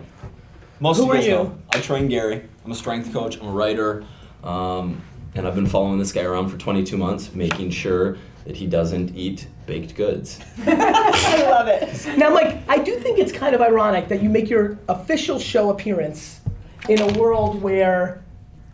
Most 0.79 0.97
Who 0.97 1.03
of 1.03 1.09
are 1.11 1.13
you 1.15 1.19
guys 1.21 1.27
you? 1.27 1.33
know. 1.35 1.57
I 1.71 1.79
train 1.79 2.07
Gary. 2.09 2.43
I'm 2.65 2.71
a 2.71 2.75
strength 2.75 3.13
coach. 3.13 3.39
I'm 3.39 3.47
a 3.47 3.51
writer, 3.51 4.03
um, 4.43 5.01
and 5.35 5.47
I've 5.47 5.55
been 5.55 5.67
following 5.67 5.97
this 5.99 6.11
guy 6.11 6.23
around 6.23 6.49
for 6.49 6.57
22 6.57 6.97
months, 6.97 7.33
making 7.33 7.71
sure 7.71 8.17
that 8.45 8.55
he 8.57 8.67
doesn't 8.67 9.15
eat 9.15 9.47
baked 9.65 9.95
goods. 9.95 10.39
I 10.67 11.43
love 11.49 11.67
it. 11.67 12.17
Now, 12.17 12.29
Mike, 12.29 12.57
I 12.67 12.77
do 12.77 12.95
think 12.99 13.17
it's 13.19 13.31
kind 13.31 13.55
of 13.55 13.61
ironic 13.61 14.09
that 14.09 14.21
you 14.21 14.29
make 14.29 14.49
your 14.49 14.77
official 14.89 15.39
show 15.39 15.69
appearance 15.69 16.41
in 16.89 17.01
a 17.01 17.07
world 17.19 17.61
where 17.61 18.21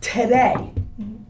today 0.00 0.56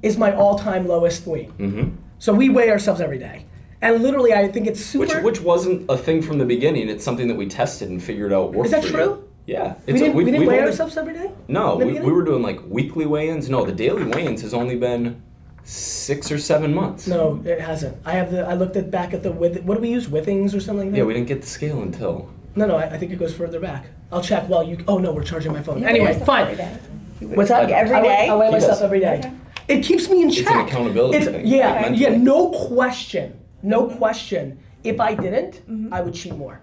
is 0.03 0.17
my 0.17 0.35
all-time 0.35 0.89
lowest 0.89 1.27
weight. 1.27 1.51
hmm 1.51 1.91
So 2.19 2.33
we 2.33 2.49
weigh 2.49 2.71
ourselves 2.71 3.01
every 3.03 3.19
day, 3.19 3.45
and 3.83 4.03
literally, 4.03 4.33
I 4.33 4.49
think 4.49 4.67
it's 4.67 4.81
super. 4.85 5.21
which 5.23 5.41
wasn't 5.41 5.91
a 5.91 5.97
thing 5.97 6.23
from 6.23 6.39
the 6.39 6.47
beginning. 6.47 6.89
It's 6.89 7.05
something 7.05 7.29
that 7.29 7.37
we 7.37 7.47
tested 7.47 7.91
and 7.91 8.03
figured 8.03 8.33
out 8.33 8.53
worked 8.55 8.67
Is 8.67 8.73
that 8.73 8.85
true? 8.85 9.29
Yeah. 9.47 9.75
we 9.87 9.93
It's 9.95 10.01
a- 10.03 10.05
didn't, 10.05 10.15
we, 10.17 10.25
didn't 10.25 10.41
weigh 10.47 10.59
only- 10.59 10.69
ourselves 10.71 10.97
every 10.97 11.15
day. 11.15 11.31
No, 11.49 11.77
we, 11.77 11.99
we 12.01 12.13
were 12.13 12.23
doing 12.25 12.43
like 12.43 12.61
weekly 12.69 13.07
weigh-ins. 13.07 13.49
No, 13.51 13.65
the 13.65 13.73
daily 13.73 14.05
weigh-ins 14.05 14.43
has 14.43 14.55
only 14.55 14.77
been 14.77 15.23
six 15.65 16.31
or 16.31 16.39
seven 16.39 16.75
months. 16.75 17.07
No, 17.07 17.41
it 17.45 17.61
hasn't. 17.61 17.97
I 18.05 18.13
have 18.13 18.31
the. 18.31 18.47
I 18.47 18.55
looked 18.55 18.77
at 18.77 18.91
back 18.91 19.13
at 19.15 19.23
the 19.23 19.33
with. 19.33 19.63
What 19.65 19.75
do 19.77 19.81
we 19.81 19.91
use? 19.91 20.07
Withings 20.09 20.55
or 20.55 20.61
something 20.61 20.87
like 20.87 20.91
that. 20.93 20.99
Yeah, 20.99 21.05
we 21.05 21.15
didn't 21.15 21.29
get 21.29 21.41
the 21.43 21.47
scale 21.49 21.83
until. 21.83 22.29
No, 22.57 22.67
no. 22.67 22.77
I, 22.77 22.85
I 22.85 22.99
think 22.99 23.13
it 23.13 23.17
goes 23.19 23.35
further 23.35 23.61
back. 23.61 23.87
I'll 24.13 24.23
check 24.23 24.49
while 24.49 24.63
you. 24.63 24.83
Oh 24.89 24.99
no, 24.99 25.13
we're 25.13 25.23
charging 25.25 25.53
my 25.53 25.63
phone. 25.63 25.81
You 25.81 25.87
Anyway, 25.87 26.19
fine. 26.25 26.43
every 26.49 26.57
day. 26.57 26.79
What's 27.37 27.51
up? 27.51 27.69
Every 27.69 27.95
I 27.95 28.01
weigh- 28.03 28.09
day? 28.09 28.29
I 28.29 28.35
weigh 28.35 28.51
myself 28.51 28.73
does. 28.73 28.83
every 28.83 29.01
day. 29.01 29.33
It 29.69 29.83
keeps 29.85 30.09
me 30.09 30.23
in 30.23 30.31
check. 30.31 30.51
an 30.51 30.67
accountability 30.67 31.19
It's- 31.19 31.33
thing. 31.33 31.47
Yeah, 31.47 31.85
Okay. 31.87 31.95
yeah, 31.95 32.17
no 32.17 32.51
question, 32.51 33.39
no 33.63 33.87
question. 33.89 34.59
If 34.83 34.99
I 34.99 35.15
didn't, 35.15 35.57
Mm-hmm. 35.71 35.93
I 35.95 36.01
would 36.01 36.15
cheat 36.15 36.35
more. 36.35 36.61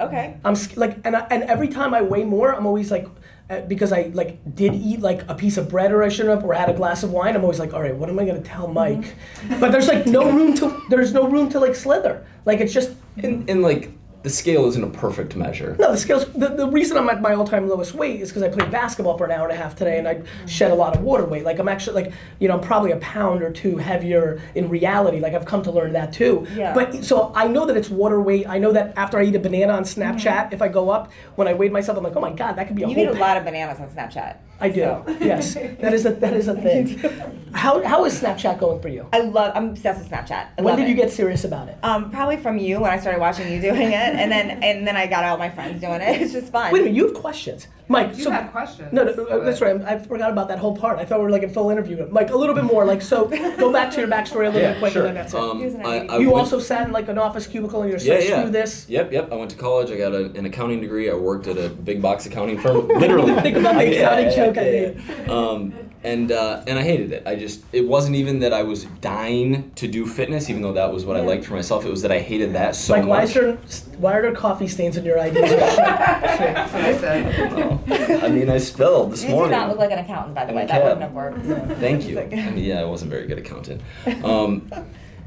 Okay. 0.00 0.36
I'm 0.44 0.56
like, 0.76 0.98
and 1.04 1.16
I, 1.16 1.26
and 1.30 1.44
every 1.44 1.68
time 1.68 1.94
I 1.94 2.02
weigh 2.02 2.24
more, 2.24 2.54
I'm 2.54 2.66
always 2.66 2.90
like, 2.90 3.06
uh, 3.50 3.60
because 3.62 3.92
I 3.92 4.10
like 4.14 4.54
did 4.54 4.74
eat 4.74 5.00
like 5.00 5.28
a 5.28 5.34
piece 5.34 5.56
of 5.56 5.68
bread 5.68 5.92
or 5.92 6.02
I 6.02 6.08
shouldn't 6.08 6.34
have, 6.34 6.44
or 6.44 6.54
had 6.54 6.70
a 6.70 6.74
glass 6.74 7.02
of 7.02 7.10
wine. 7.10 7.36
I'm 7.36 7.42
always 7.42 7.58
like, 7.58 7.74
all 7.74 7.82
right, 7.82 7.94
what 7.94 8.08
am 8.08 8.18
I 8.18 8.24
gonna 8.24 8.40
tell 8.40 8.68
Mike? 8.68 8.98
Mm-hmm. 9.04 9.60
But 9.60 9.70
there's 9.70 9.88
like 9.88 10.06
no 10.06 10.30
room 10.30 10.54
to, 10.56 10.82
there's 10.90 11.12
no 11.12 11.28
room 11.28 11.48
to 11.50 11.60
like 11.60 11.74
slither. 11.74 12.26
Like 12.44 12.60
it's 12.60 12.72
just 12.72 12.92
And, 13.16 13.48
and 13.48 13.62
like, 13.62 13.90
the 14.24 14.30
scale 14.30 14.64
isn't 14.66 14.82
a 14.82 14.88
perfect 14.88 15.36
measure. 15.36 15.76
No, 15.78 15.92
the 15.92 15.98
scales. 15.98 16.24
The, 16.32 16.48
the 16.48 16.66
reason 16.66 16.96
I'm 16.96 17.08
at 17.10 17.20
my 17.20 17.34
all-time 17.34 17.68
lowest 17.68 17.92
weight 17.94 18.20
is 18.22 18.30
because 18.30 18.42
I 18.42 18.48
played 18.48 18.70
basketball 18.70 19.18
for 19.18 19.26
an 19.26 19.30
hour 19.32 19.46
and 19.46 19.52
a 19.52 19.62
half 19.62 19.76
today, 19.76 19.98
and 19.98 20.08
I 20.08 20.22
shed 20.46 20.70
a 20.70 20.74
lot 20.74 20.96
of 20.96 21.02
water 21.02 21.26
weight. 21.26 21.44
Like 21.44 21.58
I'm 21.58 21.68
actually 21.68 22.02
like, 22.04 22.12
you 22.40 22.48
know, 22.48 22.54
I'm 22.54 22.62
probably 22.62 22.90
a 22.92 22.96
pound 22.96 23.42
or 23.42 23.50
two 23.52 23.76
heavier 23.76 24.40
in 24.54 24.70
reality. 24.70 25.20
Like 25.20 25.34
I've 25.34 25.44
come 25.44 25.62
to 25.64 25.70
learn 25.70 25.92
that 25.92 26.12
too. 26.14 26.46
Yeah. 26.56 26.72
But 26.72 27.04
so 27.04 27.32
I 27.34 27.46
know 27.48 27.66
that 27.66 27.76
it's 27.76 27.90
water 27.90 28.18
weight. 28.20 28.48
I 28.48 28.58
know 28.58 28.72
that 28.72 28.96
after 28.96 29.18
I 29.18 29.24
eat 29.24 29.36
a 29.36 29.38
banana 29.38 29.74
on 29.74 29.84
Snapchat, 29.84 30.54
if 30.54 30.62
I 30.62 30.68
go 30.68 30.88
up 30.88 31.12
when 31.36 31.46
I 31.46 31.52
weighed 31.52 31.72
myself, 31.72 31.98
I'm 31.98 32.04
like, 32.04 32.16
oh 32.16 32.20
my 32.20 32.32
god, 32.32 32.54
that 32.56 32.66
could 32.66 32.76
be 32.76 32.82
a 32.84 32.88
You 32.88 32.94
whole. 32.94 33.04
eat 33.04 33.08
a 33.08 33.12
pa- 33.12 33.18
lot 33.20 33.36
of 33.36 33.44
bananas 33.44 33.78
on 33.78 33.88
Snapchat. 33.90 34.38
I 34.58 34.68
do. 34.70 34.80
so. 34.80 35.04
yes, 35.20 35.52
that 35.54 35.92
is 35.92 36.06
a 36.06 36.12
that 36.14 36.32
is 36.32 36.48
a 36.48 36.54
thing. 36.66 36.98
how 37.52 37.84
how 37.84 38.04
is 38.06 38.18
Snapchat 38.22 38.58
going 38.58 38.80
for 38.80 38.88
you? 38.88 39.06
I 39.12 39.20
love. 39.20 39.52
I'm 39.54 39.70
obsessed 39.70 39.98
with 40.00 40.08
Snapchat. 40.10 40.48
I 40.58 40.62
When 40.62 40.76
did 40.76 40.86
it. 40.86 40.88
you 40.88 40.94
get 40.94 41.10
serious 41.12 41.44
about 41.44 41.68
it? 41.68 41.76
Um, 41.82 42.10
probably 42.10 42.36
from 42.38 42.56
you 42.56 42.80
when 42.80 42.90
I 42.90 42.98
started 42.98 43.20
watching 43.20 43.52
you 43.52 43.60
doing 43.60 43.88
it, 43.92 44.13
and 44.14 44.30
then 44.32 44.62
and 44.62 44.86
then 44.86 44.96
I 44.96 45.06
got 45.06 45.24
all 45.24 45.36
my 45.36 45.50
friends 45.50 45.80
doing 45.80 46.00
it. 46.00 46.20
It's 46.24 46.32
just 46.32 46.50
fun. 46.52 46.72
Wait 46.72 46.80
a 46.80 46.84
minute, 46.84 46.96
you 46.96 47.06
have 47.06 47.14
questions, 47.14 47.66
Mike. 47.88 48.16
You 48.16 48.24
so, 48.24 48.30
have 48.30 48.50
questions. 48.52 48.92
No, 48.92 49.02
no, 49.04 49.10
uh, 49.26 49.44
that's 49.44 49.60
right. 49.60 49.80
I 49.82 49.98
forgot 49.98 50.30
about 50.30 50.48
that 50.48 50.58
whole 50.58 50.76
part. 50.76 50.98
I 50.98 51.04
thought 51.04 51.18
we 51.18 51.24
were 51.24 51.30
like 51.30 51.42
in 51.42 51.50
full 51.50 51.70
interview. 51.70 52.06
Like 52.10 52.30
a 52.30 52.36
little 52.36 52.54
bit 52.54 52.64
more. 52.64 52.84
Like 52.84 53.02
so, 53.02 53.26
go 53.58 53.72
back 53.72 53.90
to 53.92 53.98
your 54.00 54.08
backstory 54.08 54.46
a 54.46 54.50
little 54.50 54.70
bit 54.72 54.78
quicker, 54.78 55.00
and 55.00 55.08
then 55.08 55.14
that's. 55.14 55.34
Um, 55.34 55.58
Here's 55.60 55.74
I. 55.76 56.06
I 56.06 56.18
you 56.18 56.30
went- 56.30 56.38
also 56.44 56.58
sat 56.60 56.86
in 56.86 56.92
like 56.92 57.08
an 57.08 57.18
office 57.18 57.46
cubicle 57.46 57.82
and 57.82 57.90
you're 57.90 58.00
Yeah, 58.00 58.14
like, 58.14 58.28
yeah. 58.28 58.40
screw 58.40 58.50
this. 58.50 58.88
Yep, 58.88 59.12
yep. 59.12 59.32
I 59.32 59.36
went 59.36 59.50
to 59.50 59.56
college. 59.56 59.90
I 59.90 59.96
got 59.96 60.12
a, 60.12 60.26
an 60.38 60.46
accounting 60.46 60.80
degree. 60.80 61.10
I 61.10 61.14
worked 61.14 61.46
at 61.46 61.56
a 61.58 61.68
big 61.68 62.00
box 62.00 62.26
accounting 62.26 62.58
firm. 62.60 62.88
Literally. 63.04 63.34
Think 63.42 63.56
about 63.56 63.76
the 63.78 63.96
accounting 63.96 64.30
joke 64.34 64.56
I 64.58 64.62
made. 64.62 65.28
Um, 65.30 65.74
and 66.04 66.32
uh, 66.32 66.62
and 66.66 66.78
I 66.78 66.82
hated 66.82 67.12
it. 67.12 67.22
I 67.26 67.34
just 67.34 67.62
it 67.72 67.86
wasn't 67.88 68.16
even 68.16 68.40
that 68.40 68.52
I 68.52 68.62
was 68.62 68.84
dying 69.00 69.70
to 69.76 69.88
do 69.88 70.06
fitness, 70.06 70.50
even 70.50 70.60
though 70.60 70.74
that 70.74 70.92
was 70.92 71.04
what 71.06 71.16
I 71.16 71.20
liked 71.20 71.46
for 71.46 71.54
myself. 71.54 71.86
It 71.86 71.90
was 71.90 72.02
that 72.02 72.12
I 72.12 72.18
hated 72.20 72.52
that 72.54 72.76
so 72.76 72.92
Like, 72.94 73.06
why 73.06 73.20
much. 73.20 73.28
is 73.28 73.34
there 73.34 73.58
why 73.98 74.14
are 74.14 74.22
there 74.22 74.32
coffee 74.34 74.68
stains 74.68 74.96
in 74.96 75.04
your 75.04 75.18
ideas? 75.20 75.50
That's 75.50 76.72
what 76.72 76.84
I 76.84 76.98
said. 76.98 78.22
I 78.24 78.28
mean, 78.28 78.48
I 78.50 78.58
spilled 78.58 79.12
this 79.12 79.24
morning. 79.24 79.50
You 79.52 79.56
do 79.56 79.60
not 79.60 79.68
look 79.68 79.78
like 79.78 79.90
an 79.90 79.98
accountant, 79.98 80.34
by 80.34 80.44
the 80.44 80.50
In 80.50 80.56
way. 80.56 80.66
That 80.66 80.82
wouldn't 80.82 81.02
have 81.02 81.12
worked. 81.12 81.44
Thank 81.78 82.04
you. 82.08 82.20
I 82.20 82.26
mean, 82.26 82.58
yeah, 82.58 82.80
I 82.80 82.84
wasn't 82.84 83.10
very 83.10 83.26
good 83.26 83.38
accountant. 83.38 83.80
Um, 84.24 84.70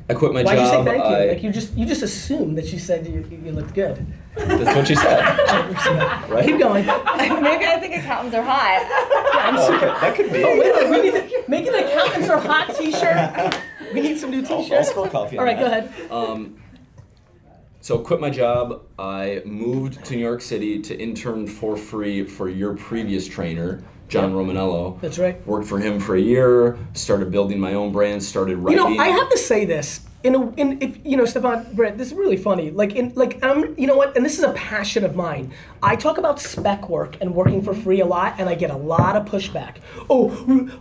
I 0.10 0.14
quit 0.14 0.34
my 0.34 0.42
Why'd 0.44 0.58
you 0.60 0.66
say 0.68 0.72
job. 0.72 0.86
thank 0.86 1.04
you? 1.04 1.28
Like 1.34 1.44
you 1.44 1.52
just 1.52 1.74
you 1.74 1.86
just 1.86 2.02
assumed 2.02 2.58
that 2.58 2.66
she 2.66 2.80
said 2.80 3.06
you, 3.06 3.28
you 3.44 3.52
looked 3.52 3.74
good. 3.74 4.06
that's 4.36 4.74
what 4.76 4.88
she 4.88 4.96
said, 4.96 5.20
right? 6.30 6.46
Keep 6.46 6.60
going. 6.60 6.86
Maybe 6.86 7.66
I 7.66 7.78
think 7.80 7.96
accountants 7.96 8.34
are 8.36 8.42
hot. 8.42 8.88
Oh, 8.90 9.76
okay, 9.76 9.86
that 9.88 10.16
could 10.16 10.32
be. 10.32 10.44
Wait, 10.44 10.60
wait, 10.74 10.90
we 10.90 11.02
need 11.02 11.12
to 11.14 11.44
make 11.50 11.68
an 11.68 11.76
accountants 11.76 12.30
are 12.30 12.40
hot 12.40 12.74
T-shirt. 12.78 13.62
We 13.94 14.00
need 14.02 14.18
some 14.18 14.32
new 14.32 14.44
I'll, 14.46 14.54
I'll 14.54 14.64
T-shirts. 14.64 14.90
spill 14.92 15.08
coffee. 15.10 15.38
All 15.38 15.42
on 15.42 15.48
right, 15.48 15.60
go 15.60 15.66
ahead. 15.66 15.92
Um, 16.12 16.58
so 17.88 17.98
quit 17.98 18.20
my 18.20 18.30
job. 18.30 18.82
I 19.00 19.42
moved 19.46 20.04
to 20.04 20.14
New 20.14 20.20
York 20.20 20.42
City 20.42 20.82
to 20.82 21.00
intern 21.00 21.48
for 21.48 21.78
free 21.78 22.22
for 22.22 22.50
your 22.50 22.74
previous 22.74 23.26
trainer, 23.26 23.82
John 24.10 24.34
Romaniello. 24.34 25.00
That's 25.00 25.18
right. 25.18 25.48
Worked 25.48 25.70
for 25.70 25.80
him 25.80 25.98
for 25.98 26.18
a 26.18 26.20
year. 26.20 26.78
Started 26.92 27.32
building 27.32 27.62
my 27.62 27.76
own 27.76 27.94
brand. 27.94 28.22
Started 28.22 28.58
writing. 28.58 28.84
You 28.84 28.98
know, 28.98 29.02
I 29.02 29.08
have 29.08 29.30
to 29.30 29.38
say 29.38 29.64
this. 29.64 30.02
In 30.24 30.36
a, 30.36 30.52
in 30.56 30.82
if 30.82 30.98
you 31.06 31.16
know, 31.16 31.26
Stefan, 31.26 31.68
Brett, 31.74 31.98
this 31.98 32.08
is 32.08 32.14
really 32.14 32.38
funny. 32.38 32.72
Like 32.72 32.96
in 32.96 33.14
like 33.16 33.44
um, 33.44 33.76
you 33.78 33.86
know 33.88 33.96
what? 33.96 34.16
And 34.16 34.26
this 34.26 34.38
is 34.38 34.44
a 34.44 34.52
passion 34.54 35.06
of 35.06 35.16
mine. 35.16 35.54
I 35.84 35.96
talk 35.96 36.18
about 36.18 36.40
spec 36.40 36.90
work 36.90 37.18
and 37.22 37.36
working 37.36 37.62
for 37.62 37.74
free 37.74 38.02
a 38.02 38.06
lot, 38.06 38.36
and 38.40 38.50
I 38.50 38.56
get 38.56 38.72
a 38.72 38.76
lot 38.76 39.16
of 39.16 39.26
pushback. 39.26 39.76
Oh, 40.10 40.30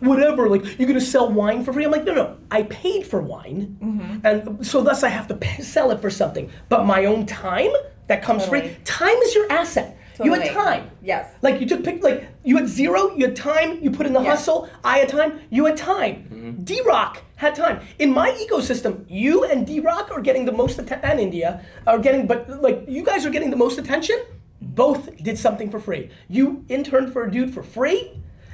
whatever. 0.01 0.49
Like 0.49 0.79
you're 0.79 0.89
gonna 0.89 1.01
sell 1.01 1.31
wine 1.31 1.65
for 1.65 1.73
free? 1.73 1.85
I'm 1.85 1.91
like, 1.91 2.05
no, 2.05 2.15
no. 2.15 2.37
I 2.51 2.63
paid 2.65 3.07
for 3.07 3.21
wine, 3.21 3.77
and 4.25 4.67
so 4.67 4.83
thus 4.83 5.03
I 5.03 5.09
have 5.09 5.29
to 5.29 5.35
pay, 5.35 5.63
sell 5.63 5.91
it 5.91 6.01
for 6.01 6.11
something. 6.11 6.51
But 6.69 6.87
my 6.87 7.05
own 7.05 7.27
time 7.27 7.71
that 8.07 8.23
comes 8.23 8.47
free. 8.47 8.77
Time 8.85 9.17
is 9.17 9.35
your 9.35 9.51
asset. 9.53 9.96
You 10.25 10.33
had 10.35 10.51
time. 10.53 10.91
Yes. 11.03 11.29
Like 11.43 11.61
you 11.61 11.67
took 11.67 11.85
pic, 11.85 12.03
like 12.03 12.27
you 12.45 12.57
had 12.57 12.69
zero, 12.69 13.15
you 13.15 13.27
had 13.27 13.37
time, 13.37 13.79
you 13.83 13.91
put 13.91 14.07
in 14.07 14.13
the 14.13 14.21
Yeah. 14.23 14.31
hustle. 14.31 14.69
I 14.85 14.99
had 14.99 15.09
time, 15.09 15.41
you 15.51 15.67
had 15.67 15.77
time. 15.77 16.15
Mm-hmm. 16.33 16.63
D 16.65 16.81
Rock 16.87 17.23
had 17.37 17.55
time. 17.55 17.81
In 17.99 18.13
my 18.13 18.31
ecosystem, 18.31 19.05
you 19.09 19.45
and 19.45 19.67
D 19.67 19.81
Rock 19.81 20.11
are 20.11 20.21
getting 20.21 20.45
the 20.45 20.53
most 20.53 20.79
attention, 20.79 21.05
and 21.11 21.21
India 21.21 21.61
are 21.87 21.99
getting, 21.99 22.27
but 22.27 22.63
like 22.63 22.85
you 22.89 23.03
guys 23.03 23.27
are 23.27 23.31
getting 23.31 23.51
the 23.51 23.57
most 23.57 23.79
attention. 23.79 24.19
Both 24.61 25.23
did 25.23 25.39
something 25.39 25.71
for 25.71 25.79
free. 25.79 26.11
You 26.29 26.65
interned 26.69 27.13
for 27.13 27.25
a 27.25 27.31
dude 27.31 27.53
for 27.53 27.63
free. 27.63 28.13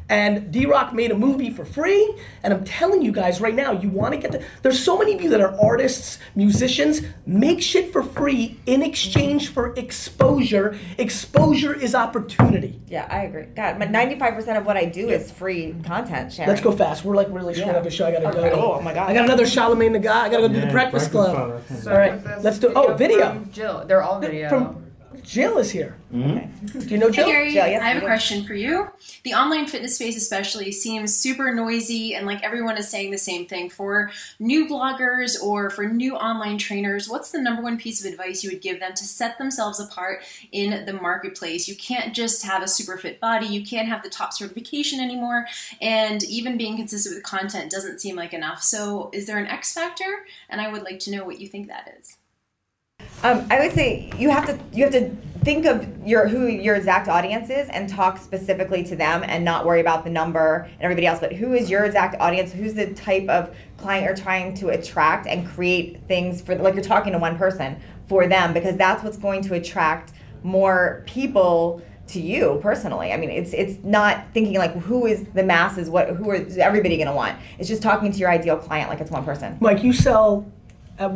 And 0.09 0.53
D 0.53 0.67
Rock 0.67 0.93
made 0.93 1.11
a 1.11 1.17
movie 1.17 1.51
for 1.51 1.65
free. 1.65 2.15
And 2.43 2.53
I'm 2.53 2.65
telling 2.65 3.03
you 3.03 3.13
guys 3.13 3.41
right 3.41 3.55
now, 3.55 3.73
you 3.73 3.89
want 3.89 4.15
to 4.15 4.21
get 4.21 4.33
the. 4.33 4.45
There's 4.63 4.83
so 4.83 4.99
many 4.99 5.15
of 5.15 5.23
you 5.23 5.31
that 5.31 5.41
are 5.41 5.59
artists, 5.61 6.19
musicians. 6.35 7.03
Make 7.27 7.63
shit 7.63 7.93
for 7.93 8.03
free 8.03 8.61
in 8.67 8.83
exchange 8.83 9.49
for 9.49 9.75
exposure. 9.75 10.79
Exposure 10.99 11.75
is 11.75 11.95
opportunity. 11.95 12.81
Yeah, 12.89 13.07
I 13.11 13.23
agree. 13.23 13.45
God, 13.45 13.79
but 13.79 13.89
95% 13.89 14.59
of 14.59 14.67
what 14.67 14.77
I 14.77 14.85
do 14.85 15.09
is 15.09 15.31
free 15.31 15.75
content 15.85 16.33
sharing. 16.33 16.49
Let's 16.49 16.61
go 16.61 16.73
fast. 16.73 17.05
We're 17.05 17.17
like 17.17 17.29
really 17.31 17.55
screwing 17.55 17.77
up 17.77 17.85
the 17.85 17.91
show. 17.91 18.07
I 18.07 18.13
gotta 18.13 18.27
oh, 18.29 18.33
go. 18.33 18.73
Oh, 18.75 18.81
my 18.81 18.93
God. 18.93 19.09
I 19.09 19.15
got 19.15 19.25
another 19.25 19.45
Charlamagne 19.45 19.93
the 19.93 19.99
guy. 19.99 20.27
I 20.27 20.29
gotta 20.29 20.49
go 20.49 20.55
do 20.55 20.61
the 20.61 20.67
Breakfast, 20.67 21.11
Club. 21.11 21.63
All 21.87 21.93
right, 21.93 22.21
let's 22.43 22.59
do. 22.59 22.73
Oh, 22.75 22.95
video. 22.95 23.33
From 23.33 23.51
Jill. 23.51 23.85
They're 23.87 24.03
all 24.03 24.21
video. 24.21 24.49
From 24.49 24.82
Jill 25.23 25.59
is 25.59 25.71
here. 25.71 25.97
Mm-hmm. 26.13 26.79
Do 26.81 26.87
you 26.89 26.99
know 26.99 27.11
Jill? 27.11 27.27
Hey 27.27 27.33
Gary, 27.33 27.53
Jill, 27.53 27.67
yes, 27.67 27.83
I 27.83 27.89
have 27.89 27.97
we 27.97 28.03
a 28.03 28.07
question 28.07 28.45
for 28.45 28.55
you. 28.55 28.89
The 29.25 29.35
online 29.35 29.67
fitness 29.67 29.97
space, 29.97 30.17
especially, 30.17 30.73
seems 30.73 31.15
super 31.17 31.55
noisy, 31.55 32.15
and 32.15 32.27
like 32.27 32.43
everyone 32.43 32.77
is 32.77 32.89
saying 32.89 33.11
the 33.11 33.19
same 33.19 33.47
thing. 33.47 33.71
For 33.71 34.11
new 34.39 34.67
bloggers 34.67 35.41
or 35.43 35.71
for 35.71 35.87
new 35.87 36.17
online 36.17 36.59
trainers, 36.59 37.09
what's 37.09 37.31
the 37.31 37.41
number 37.41 37.63
one 37.63 37.79
piece 37.79 38.05
of 38.05 38.11
advice 38.11 38.43
you 38.43 38.51
would 38.51 38.61
give 38.61 38.81
them 38.81 38.95
to 38.95 39.05
set 39.05 39.39
themselves 39.39 39.81
apart 39.81 40.23
in 40.51 40.85
the 40.85 40.93
marketplace? 40.93 41.69
You 41.69 41.77
can't 41.77 42.15
just 42.15 42.45
have 42.45 42.63
a 42.63 42.69
super 42.69 42.97
fit 42.99 43.21
body, 43.21 43.47
you 43.47 43.65
can't 43.65 43.89
have 43.89 44.03
the 44.03 44.11
top 44.11 44.33
certification 44.33 45.01
anymore, 45.01 45.47
and 45.81 46.23
even 46.25 46.57
being 46.57 46.77
consistent 46.77 47.15
with 47.15 47.25
content 47.25 47.71
doesn't 47.71 48.01
seem 48.01 48.17
like 48.17 48.35
enough. 48.35 48.63
So, 48.63 49.11
is 49.13 49.27
there 49.27 49.39
an 49.39 49.47
X 49.47 49.73
factor? 49.73 50.27
And 50.49 50.61
I 50.61 50.71
would 50.71 50.83
like 50.83 50.99
to 51.01 51.11
know 51.11 51.25
what 51.25 51.41
you 51.41 51.49
think 51.49 51.69
that 51.69 51.95
is. 51.99 52.17
Um, 53.23 53.47
I 53.51 53.61
would 53.61 53.73
say 53.73 54.11
you 54.19 54.31
have 54.31 54.47
to 54.47 54.59
you 54.73 54.85
have 54.85 54.93
to 54.93 55.17
think 55.45 55.67
of 55.67 55.89
your 56.07 56.29
who 56.29 56.47
your 56.47 56.77
exact 56.77 57.09
audience 57.09 57.51
is 57.51 57.69
and 57.69 57.89
talk 57.89 58.19
specifically 58.19 58.85
to 58.85 58.95
them 58.95 59.25
and 59.25 59.45
not 59.45 59.67
worry 59.67 59.81
about 59.81 60.05
the 60.05 60.11
number 60.11 60.69
and 60.73 60.83
everybody 60.83 61.07
else. 61.07 61.21
But 61.21 61.33
who 61.33 61.53
is 61.55 61.71
your 61.71 61.85
exact 61.85 62.21
audience? 62.21 62.53
Who's 62.53 62.75
the 62.75 62.93
type 62.95 63.29
of 63.29 63.55
client 63.77 64.05
you're 64.05 64.17
trying 64.17 64.55
to 64.57 64.71
attract 64.71 65.27
and 65.27 65.47
create 65.47 66.01
things 66.07 66.41
for? 66.41 66.55
Like 66.55 66.75
you're 66.75 66.85
talking 66.85 67.13
to 67.13 67.19
one 67.19 67.37
person 67.37 67.77
for 68.07 68.27
them 68.27 68.53
because 68.53 68.77
that's 68.77 69.03
what's 69.03 69.17
going 69.17 69.43
to 69.43 69.55
attract 69.55 70.13
more 70.43 71.03
people 71.07 71.83
to 72.09 72.21
you 72.21 72.59
personally. 72.63 73.13
I 73.13 73.17
mean, 73.17 73.31
it's 73.31 73.53
it's 73.53 73.83
not 73.85 74.25
thinking 74.33 74.59
like 74.59 74.75
who 74.77 75.07
is 75.07 75.25
the 75.35 75.43
masses, 75.43 75.89
what 75.89 76.11
who 76.11 76.33
is 76.33 76.59
everybody 76.59 76.97
going 76.97 77.09
to 77.09 77.15
want. 77.15 77.39
It's 77.59 77.69
just 77.69 77.83
talking 77.83 78.13
to 78.13 78.19
your 78.19 78.31
ideal 78.31 78.57
client 78.57 78.91
like 78.91 79.01
it's 79.01 79.11
one 79.11 79.25
person. 79.25 79.57
Mike, 79.61 79.83
you 79.83 79.93
sell. 79.93 80.47
At, 80.99 81.09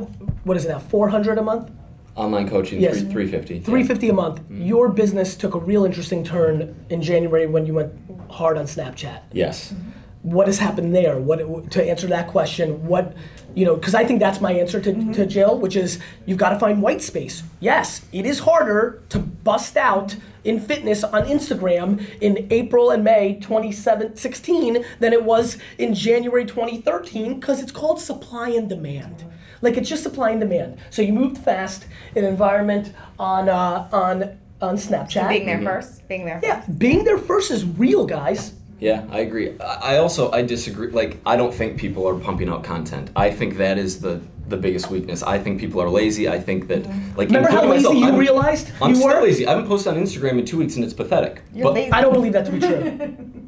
what 0.44 0.56
is 0.56 0.64
it 0.64 0.68
now? 0.68 0.78
Four 0.78 1.08
hundred 1.08 1.38
a 1.38 1.42
month. 1.42 1.70
Online 2.16 2.49
coaching, 2.49 2.80
Yes. 2.80 3.00
three, 3.00 3.11
350. 3.28 3.61
Three 3.61 3.85
fifty 3.85 4.08
a 4.08 4.12
month. 4.12 4.40
Mm-hmm. 4.40 4.62
Your 4.62 4.88
business 4.88 5.37
took 5.37 5.54
a 5.54 5.58
real 5.58 5.85
interesting 5.85 6.25
turn 6.25 6.75
in 6.88 7.02
January 7.02 7.46
when 7.46 7.66
you 7.66 7.75
went 7.75 7.92
hard 8.30 8.56
on 8.58 8.64
Snapchat. 8.64 9.20
Yes. 9.32 9.75
what 10.23 10.49
has 10.49 10.58
happened 10.58 10.92
there 10.92 11.20
what 11.20 11.70
to 11.70 11.80
answer 11.88 12.08
that 12.08 12.26
question 12.26 12.85
what 12.88 13.14
you 13.54 13.64
know 13.64 13.76
because 13.76 13.94
i 13.94 14.04
think 14.04 14.18
that's 14.18 14.40
my 14.40 14.50
answer 14.52 14.80
to, 14.80 14.92
to 15.12 15.25
jill 15.25 15.56
which 15.56 15.76
is 15.76 16.00
you've 16.26 16.37
got 16.44 16.50
to 16.50 16.58
find 16.58 16.82
white 16.82 17.00
space 17.00 17.44
yes 17.61 18.04
it 18.12 18.26
is 18.26 18.40
harder 18.40 19.04
to 19.08 19.20
bust 19.20 19.76
out 19.76 20.16
in 20.42 20.58
fitness 20.58 21.04
on 21.04 21.23
instagram 21.26 21.88
in 22.20 22.44
april 22.50 22.90
and 22.90 23.04
may 23.04 23.38
2016 23.40 24.85
than 24.99 25.12
it 25.12 25.23
was 25.23 25.58
in 25.78 25.94
january 25.94 26.44
2013 26.44 27.38
because 27.38 27.62
it's 27.62 27.70
called 27.73 28.00
supply 28.00 28.49
and 28.49 28.68
demand 28.68 29.25
like 29.62 29.76
it's 29.76 29.88
just 29.88 30.02
supply 30.02 30.30
and 30.30 30.40
demand 30.40 30.78
so 30.90 31.02
you 31.02 31.12
moved 31.12 31.38
fast 31.38 31.86
in 32.14 32.25
environment 32.25 32.92
on 33.18 33.48
uh, 33.48 33.88
on 33.92 34.38
on 34.60 34.76
snapchat 34.76 35.28
Being 35.28 35.46
there 35.46 35.62
first, 35.62 36.06
being 36.08 36.25
there. 36.25 36.40
yeah 36.42 36.64
being 36.78 37.04
there 37.04 37.18
first 37.18 37.50
is 37.50 37.64
real 37.64 38.06
guys 38.06 38.52
Yeah, 38.78 39.04
I 39.10 39.20
agree. 39.28 39.48
I 39.58 39.94
I 39.96 39.98
also 40.04 40.22
I 40.38 40.42
disagree. 40.54 40.90
Like 41.00 41.12
I 41.25 41.34
don't 41.40 41.54
think 41.60 41.78
people 41.84 42.02
are 42.10 42.18
pumping 42.26 42.48
out 42.52 42.62
content. 42.62 43.06
I 43.16 43.28
think 43.38 43.56
that 43.56 43.76
is 43.78 44.00
the 44.06 44.14
the 44.52 44.58
biggest 44.66 44.90
weakness. 44.94 45.22
I 45.34 45.38
think 45.44 45.58
people 45.64 45.80
are 45.84 45.88
lazy. 46.00 46.25
I 46.36 46.38
think 46.48 46.68
that 46.70 46.82
like 47.20 47.28
Remember 47.32 47.50
how 47.50 47.62
lazy 47.62 47.75
myself, 47.76 47.94
you 47.96 48.04
I'm- 48.10 48.18
realized 48.26 48.66
I'm 48.82 48.90
you 48.90 48.96
still 48.96 49.08
were? 49.16 49.22
lazy. 49.28 49.42
I 49.46 49.50
haven't 49.54 49.68
posted 49.72 49.88
on 49.94 49.98
Instagram 50.04 50.34
in 50.40 50.44
two 50.44 50.58
weeks 50.62 50.75
and 50.76 50.84
it's 50.84 50.92
pathetic. 51.02 51.34
You're 51.54 51.64
but 51.68 51.75
lazy. 51.75 51.92
I 51.96 52.00
don't 52.02 52.12
believe 52.18 52.34
that 52.36 52.44
to 52.48 52.52
be 52.52 52.60
true. 52.68 52.82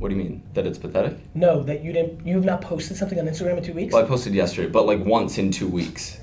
what 0.00 0.08
do 0.08 0.14
you 0.16 0.22
mean 0.22 0.42
that 0.54 0.66
it's 0.66 0.78
pathetic? 0.78 1.16
No, 1.34 1.62
that 1.62 1.84
you 1.84 1.92
didn't. 1.92 2.26
You've 2.26 2.44
not 2.44 2.62
posted 2.62 2.96
something 2.96 3.18
on 3.20 3.26
Instagram 3.26 3.58
in 3.58 3.62
two 3.62 3.74
weeks. 3.74 3.92
Well, 3.92 4.02
I 4.04 4.08
posted 4.08 4.34
yesterday, 4.34 4.68
but 4.68 4.86
like 4.86 5.04
once 5.04 5.38
in 5.38 5.50
two 5.50 5.68
weeks. 5.68 6.18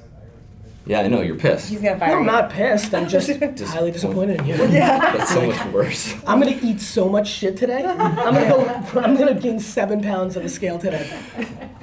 Yeah, 0.87 1.01
I 1.01 1.07
know 1.09 1.21
you're 1.21 1.35
pissed. 1.35 1.69
He's 1.69 1.79
gonna 1.81 1.95
No, 1.95 1.99
fire 1.99 2.13
I'm 2.15 2.21
you. 2.21 2.25
not 2.31 2.49
pissed. 2.49 2.93
I'm 2.95 3.07
just 3.09 3.29
highly 3.67 3.91
disappointed 3.91 4.39
in 4.39 4.47
you. 4.47 4.57
That's 4.67 5.29
so 5.33 5.45
much 5.45 5.65
worse. 5.73 6.15
I'm 6.25 6.39
gonna 6.39 6.57
eat 6.63 6.79
so 6.81 7.07
much 7.09 7.27
shit 7.27 7.55
today. 7.57 7.83
I'm 7.85 8.15
gonna 8.33 8.47
go. 8.49 8.99
I'm 8.99 9.15
gonna 9.17 9.35
gain 9.39 9.59
seven 9.59 10.01
pounds 10.01 10.37
on 10.37 10.43
the 10.43 10.49
scale 10.49 10.79
today. 10.79 11.07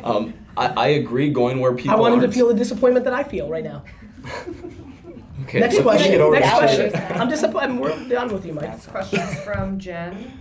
Um, 0.02 0.34
I, 0.56 0.66
I 0.68 0.86
agree. 0.88 1.30
Going 1.30 1.60
where 1.60 1.74
people. 1.74 1.92
I 1.92 2.00
want 2.00 2.14
him 2.14 2.20
to 2.22 2.32
feel 2.32 2.48
the 2.48 2.54
disappointment 2.54 3.04
that 3.04 3.14
I 3.14 3.22
feel 3.24 3.48
right 3.48 3.62
now. 3.64 3.84
Okay, 5.42 5.60
Next 5.60 5.74
let 5.74 5.82
question. 5.82 6.32
Next 6.32 6.50
question. 6.50 6.94
I'm 7.20 7.28
disappointed. 7.28 7.78
We're 7.78 8.08
done 8.08 8.32
with 8.32 8.46
you, 8.46 8.54
Mike. 8.54 8.70
Next 8.70 8.86
Questions 8.86 9.38
from 9.40 9.78
Jen. 9.78 10.32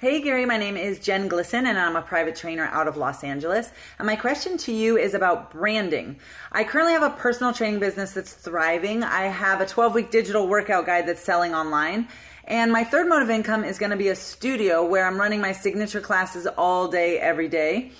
Hey 0.00 0.20
Gary, 0.20 0.46
my 0.46 0.58
name 0.58 0.76
is 0.76 1.00
Jen 1.00 1.28
Glisson 1.28 1.66
and 1.66 1.76
I'm 1.76 1.96
a 1.96 2.02
private 2.02 2.36
trainer 2.36 2.66
out 2.66 2.86
of 2.86 2.96
Los 2.96 3.24
Angeles. 3.24 3.72
And 3.98 4.06
my 4.06 4.14
question 4.14 4.56
to 4.58 4.72
you 4.72 4.96
is 4.96 5.12
about 5.12 5.50
branding. 5.50 6.20
I 6.52 6.62
currently 6.62 6.92
have 6.92 7.02
a 7.02 7.10
personal 7.10 7.52
training 7.52 7.80
business 7.80 8.12
that's 8.12 8.32
thriving. 8.32 9.02
I 9.02 9.22
have 9.22 9.60
a 9.60 9.66
12 9.66 9.94
week 9.96 10.12
digital 10.12 10.46
workout 10.46 10.86
guide 10.86 11.08
that's 11.08 11.20
selling 11.20 11.52
online. 11.52 12.06
And 12.44 12.70
my 12.70 12.84
third 12.84 13.08
mode 13.08 13.24
of 13.24 13.30
income 13.30 13.64
is 13.64 13.80
going 13.80 13.90
to 13.90 13.96
be 13.96 14.06
a 14.06 14.14
studio 14.14 14.86
where 14.86 15.04
I'm 15.04 15.18
running 15.18 15.40
my 15.40 15.50
signature 15.50 16.00
classes 16.00 16.46
all 16.46 16.86
day, 16.86 17.18
every 17.18 17.48
day. 17.48 17.90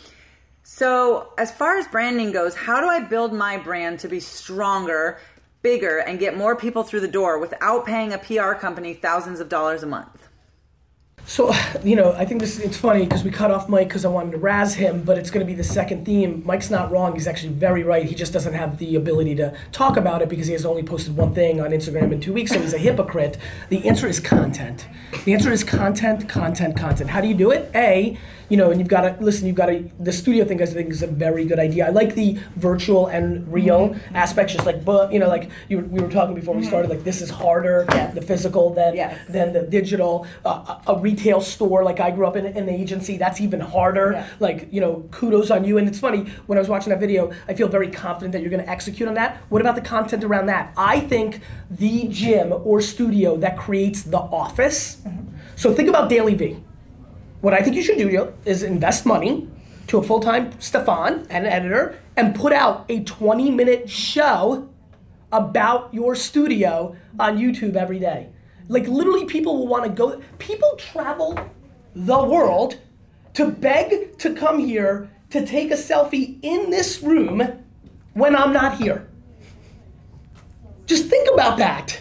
So, 0.63 1.33
as 1.37 1.51
far 1.51 1.79
as 1.79 1.89
branding 1.89 2.31
goes, 2.31 2.55
how 2.55 2.81
do 2.81 2.87
I 2.87 3.01
build 3.01 3.33
my 3.33 3.57
brand 3.57 3.99
to 4.01 4.09
be 4.09 4.21
stronger, 4.21 5.19
bigger, 5.63 5.99
and 5.99 6.21
get 6.21 6.37
more 6.37 6.55
people 6.55 6.85
through 6.85 7.01
the 7.01 7.09
door 7.09 7.41
without 7.41 7.87
paying 7.87 8.13
a 8.13 8.19
PR 8.19 8.53
company 8.53 8.95
thousands 8.95 9.41
of 9.41 9.49
dollars 9.49 9.83
a 9.83 9.87
month? 9.87 10.28
So, 11.27 11.53
you 11.85 11.95
know, 11.95 12.13
I 12.13 12.25
think 12.25 12.41
this 12.41 12.59
it's 12.59 12.79
funny 12.79 13.05
because 13.05 13.23
we 13.23 13.31
cut 13.31 13.51
off 13.51 13.69
Mike 13.69 13.89
because 13.89 14.07
I 14.07 14.09
wanted 14.09 14.33
to 14.33 14.39
razz 14.39 14.75
him, 14.75 15.03
but 15.03 15.19
it's 15.19 15.31
going 15.31 15.45
to 15.45 15.47
be 15.47 15.55
the 15.55 15.63
second 15.63 16.07
theme. 16.07 16.43
Mike's 16.47 16.71
not 16.71 16.91
wrong. 16.91 17.13
He's 17.13 17.27
actually 17.27 17.53
very 17.53 17.83
right. 17.83 18.07
He 18.07 18.15
just 18.15 18.33
doesn't 18.33 18.55
have 18.55 18.79
the 18.79 18.97
ability 18.97 19.35
to 19.37 19.55
talk 19.71 19.99
about 19.99 20.23
it 20.23 20.31
because 20.31 20.47
he 20.47 20.55
has 20.55 20.65
only 20.65 20.83
posted 20.83 21.17
one 21.17 21.35
thing 21.35 21.61
on 21.61 21.71
Instagram 21.71 22.13
in 22.13 22.21
two 22.21 22.33
weeks, 22.33 22.53
so 22.53 22.61
he's 22.61 22.73
a 22.73 22.79
hypocrite. 22.79 23.37
The 23.69 23.87
answer 23.87 24.07
is 24.07 24.21
content. 24.21 24.87
The 25.27 25.35
answer 25.35 25.53
is 25.53 25.65
content, 25.65 26.29
content, 26.31 26.77
content. 26.77 27.11
How 27.11 27.21
do 27.21 27.29
you 27.29 27.35
do 27.35 27.51
it? 27.51 27.71
A, 27.75 28.17
you 28.49 28.57
know, 28.57 28.71
and 28.71 28.81
you've 28.81 28.89
got 28.89 29.03
to 29.03 29.17
listen. 29.23 29.47
You've 29.47 29.57
got 29.57 29.67
to 29.67 29.89
the 30.01 30.13
studio 30.13 30.45
thing. 30.45 30.63
I 30.63 30.67
think 30.67 30.91
is 30.91 31.03
a 31.03 31.07
very 31.07 31.45
good 31.45 31.59
idea. 31.59 31.87
I 31.87 31.91
like 31.91 32.15
the 32.15 32.39
virtual 32.57 33.07
and 33.07 33.51
real 33.53 33.91
mm-hmm. 33.91 34.17
aspects. 34.17 34.55
Just 34.55 34.67
like, 34.67 34.85
but 34.85 35.13
you 35.13 35.19
know, 35.19 35.29
like 35.29 35.51
you, 35.69 35.81
we 35.81 36.01
were 36.01 36.11
talking 36.11 36.35
before 36.35 36.55
we 36.55 36.63
mm-hmm. 36.63 36.69
started. 36.69 36.91
Like 36.91 37.05
this 37.05 37.21
is 37.21 37.31
harder, 37.31 37.87
Yes. 37.91 38.15
the 38.15 38.23
physical 38.23 38.73
than 38.73 38.95
Yes. 38.95 39.19
than 39.29 39.53
the 39.53 39.63
digital. 39.63 40.27
Uh, 40.45 40.79
a 40.87 40.99
retail 40.99 41.41
store 41.41 41.85
like 41.85 42.01
I 42.01 42.11
grew 42.11 42.27
up 42.27 42.37
in, 42.37 42.47
an 42.47 42.69
agency, 42.69 43.17
that's 43.19 43.41
even 43.41 43.61
harder. 43.61 44.13
Yeah. 44.13 44.27
Like 44.41 44.69
you 44.73 44.81
know, 44.81 45.07
kudos 45.11 45.51
on 45.51 45.65
you. 45.65 45.79
And 45.79 45.89
it's 45.89 45.99
funny 45.99 46.31
when 46.47 46.59
I 46.59 46.61
was 46.61 46.69
watching 46.69 46.91
that 46.91 47.01
video, 47.01 47.33
I 47.49 47.55
feel 47.55 47.69
very 47.69 47.91
confident 47.91 48.33
that 48.33 48.41
you're 48.41 48.51
going 48.51 48.65
to 48.65 48.71
execute 48.71 49.09
on 49.09 49.15
that. 49.15 49.39
What 49.49 49.61
about 49.61 49.75
the 49.75 49.83
content 49.83 50.25
around 50.25 50.47
that? 50.47 50.73
I 50.77 51.01
think 51.01 51.41
the 51.71 52.09
gym 52.09 52.53
or 52.53 52.81
studio 52.81 53.37
that 53.39 53.57
creates 53.57 54.03
the 54.03 54.19
office. 54.19 54.97
Mm-hmm. 54.97 55.37
So 55.57 55.75
think 55.75 55.89
about 55.89 56.11
DailyVee. 56.11 56.63
What 57.41 57.55
I 57.55 57.61
think 57.61 57.77
you 57.77 57.83
should 57.83 57.99
do 57.99 58.35
is 58.45 58.63
invest 58.63 59.07
money 59.07 59.49
to 59.89 59.99
a 59.99 60.03
full 60.03 60.21
time 60.21 60.59
Stefan, 60.61 61.27
and 61.31 61.47
an 61.47 61.53
editor, 61.53 61.99
and 62.17 62.35
put 62.35 62.53
out 62.53 62.85
a 62.89 63.05
20 63.05 63.51
minute 63.51 63.89
show 63.89 64.69
about 65.33 65.93
your 65.93 66.15
studio 66.15 66.97
on 67.19 67.39
YouTube 67.39 67.77
every 67.77 67.99
day. 67.99 68.29
Like, 68.69 68.87
literally, 68.87 69.25
people 69.25 69.57
will 69.57 69.67
want 69.67 69.85
to 69.85 69.91
go. 69.91 70.21
People 70.39 70.75
travel 70.77 71.39
the 71.95 72.23
world 72.23 72.79
to 73.35 73.51
beg 73.51 74.19
to 74.19 74.35
come 74.35 74.59
here 74.59 75.11
to 75.31 75.47
take 75.47 75.71
a 75.71 75.75
selfie 75.75 76.39
in 76.43 76.71
this 76.71 77.03
room 77.03 77.65
when 78.15 78.35
I'm 78.35 78.53
not 78.53 78.79
here. 78.79 79.09
Just 80.87 81.07
think 81.07 81.29
about 81.33 81.59
that. 81.59 82.01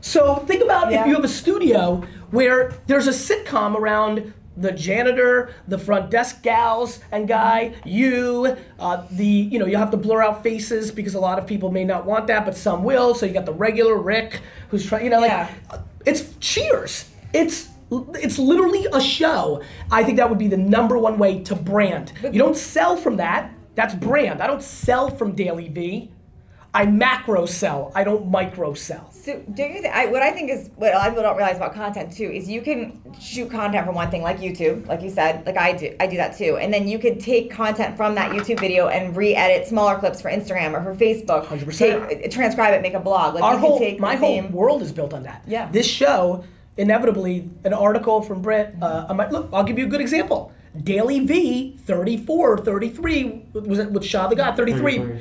So 0.00 0.36
think 0.36 0.62
about 0.62 0.92
if 0.92 1.06
you 1.06 1.14
have 1.14 1.24
a 1.24 1.28
studio 1.28 2.04
where 2.30 2.74
there's 2.86 3.06
a 3.06 3.10
sitcom 3.10 3.74
around 3.74 4.32
the 4.60 4.72
janitor, 4.72 5.54
the 5.66 5.78
front 5.78 6.10
desk 6.10 6.42
gals 6.42 7.00
and 7.12 7.28
guy, 7.28 7.74
you, 7.84 8.56
uh, 8.78 9.04
the 9.10 9.24
you 9.24 9.58
know 9.58 9.66
you 9.66 9.76
have 9.76 9.90
to 9.92 9.96
blur 9.96 10.22
out 10.22 10.42
faces 10.42 10.90
because 10.90 11.14
a 11.14 11.20
lot 11.20 11.38
of 11.38 11.46
people 11.46 11.70
may 11.70 11.84
not 11.84 12.04
want 12.06 12.26
that, 12.26 12.44
but 12.44 12.56
some 12.56 12.82
will. 12.84 13.14
So 13.14 13.26
you 13.26 13.32
got 13.32 13.46
the 13.46 13.52
regular 13.52 13.96
Rick 13.96 14.40
who's 14.70 14.84
trying, 14.86 15.04
you 15.04 15.10
know, 15.10 15.20
like 15.20 15.30
Yeah. 15.30 15.48
it's 16.06 16.34
Cheers. 16.40 17.10
It's 17.32 17.68
it's 17.90 18.38
literally 18.38 18.86
a 18.92 19.00
show. 19.00 19.62
I 19.90 20.04
think 20.04 20.18
that 20.18 20.28
would 20.28 20.38
be 20.38 20.48
the 20.48 20.56
number 20.58 20.98
one 20.98 21.18
way 21.18 21.42
to 21.44 21.54
brand. 21.54 22.12
You 22.22 22.38
don't 22.38 22.56
sell 22.56 22.96
from 22.96 23.16
that. 23.16 23.52
That's 23.76 23.94
brand. 23.94 24.42
I 24.42 24.46
don't 24.46 24.62
sell 24.62 25.08
from 25.08 25.34
DailyVee. 25.36 26.10
I 26.74 26.84
macro 26.84 27.46
sell. 27.46 27.90
I 27.94 28.04
don't 28.04 28.30
micro 28.30 28.74
sell. 28.74 29.07
So 29.20 29.38
do 29.52 29.62
you 29.62 29.82
think, 29.82 29.94
I, 29.94 30.06
what 30.06 30.22
I 30.22 30.30
think 30.30 30.50
is 30.50 30.70
what 30.76 30.92
a 30.92 30.96
lot 30.96 31.08
of 31.08 31.12
people 31.12 31.24
don't 31.24 31.36
realize 31.36 31.56
about 31.56 31.74
content 31.74 32.12
too 32.12 32.30
is 32.30 32.48
you 32.48 32.62
can 32.62 33.00
shoot 33.20 33.50
content 33.50 33.84
from 33.84 33.94
one 33.94 34.10
thing 34.10 34.22
like 34.22 34.38
YouTube, 34.38 34.86
like 34.86 35.02
you 35.02 35.10
said, 35.10 35.44
like 35.44 35.56
I 35.56 35.72
do, 35.72 35.94
I 36.00 36.06
do 36.06 36.16
that 36.16 36.36
too, 36.38 36.56
and 36.56 36.72
then 36.72 36.86
you 36.88 36.98
could 36.98 37.20
take 37.20 37.50
content 37.50 37.96
from 37.96 38.14
that 38.14 38.30
YouTube 38.32 38.60
video 38.60 38.88
and 38.88 39.16
re-edit 39.16 39.66
smaller 39.66 39.98
clips 39.98 40.20
for 40.22 40.30
Instagram 40.30 40.72
or 40.72 40.82
for 40.82 40.94
Facebook, 40.98 41.44
100%. 41.46 42.30
transcribe 42.30 42.74
it, 42.74 42.80
make 42.82 42.94
a 42.94 43.00
blog. 43.00 43.34
Like 43.34 43.42
Our 43.42 43.54
you 43.54 43.58
can 43.60 43.68
whole 43.68 43.78
take 43.78 44.00
my 44.00 44.14
the 44.14 44.20
whole 44.20 44.28
same- 44.36 44.52
world 44.52 44.82
is 44.82 44.92
built 44.92 45.12
on 45.12 45.24
that. 45.24 45.42
Yeah. 45.46 45.68
This 45.70 45.86
show, 45.86 46.44
inevitably, 46.76 47.48
an 47.64 47.74
article 47.74 48.22
from 48.22 48.40
Britt. 48.40 48.74
Uh, 48.80 49.06
I 49.08 49.12
might, 49.12 49.32
look, 49.32 49.50
I'll 49.52 49.64
give 49.64 49.78
you 49.78 49.86
a 49.86 49.88
good 49.88 50.00
example. 50.00 50.52
DailyVee, 50.76 51.80
34, 51.80 52.58
33, 52.58 53.42
was 53.52 53.78
it 53.78 53.90
with 53.90 54.04
Shah 54.04 54.28
the 54.28 54.36
God, 54.36 54.56
33. 54.56 55.20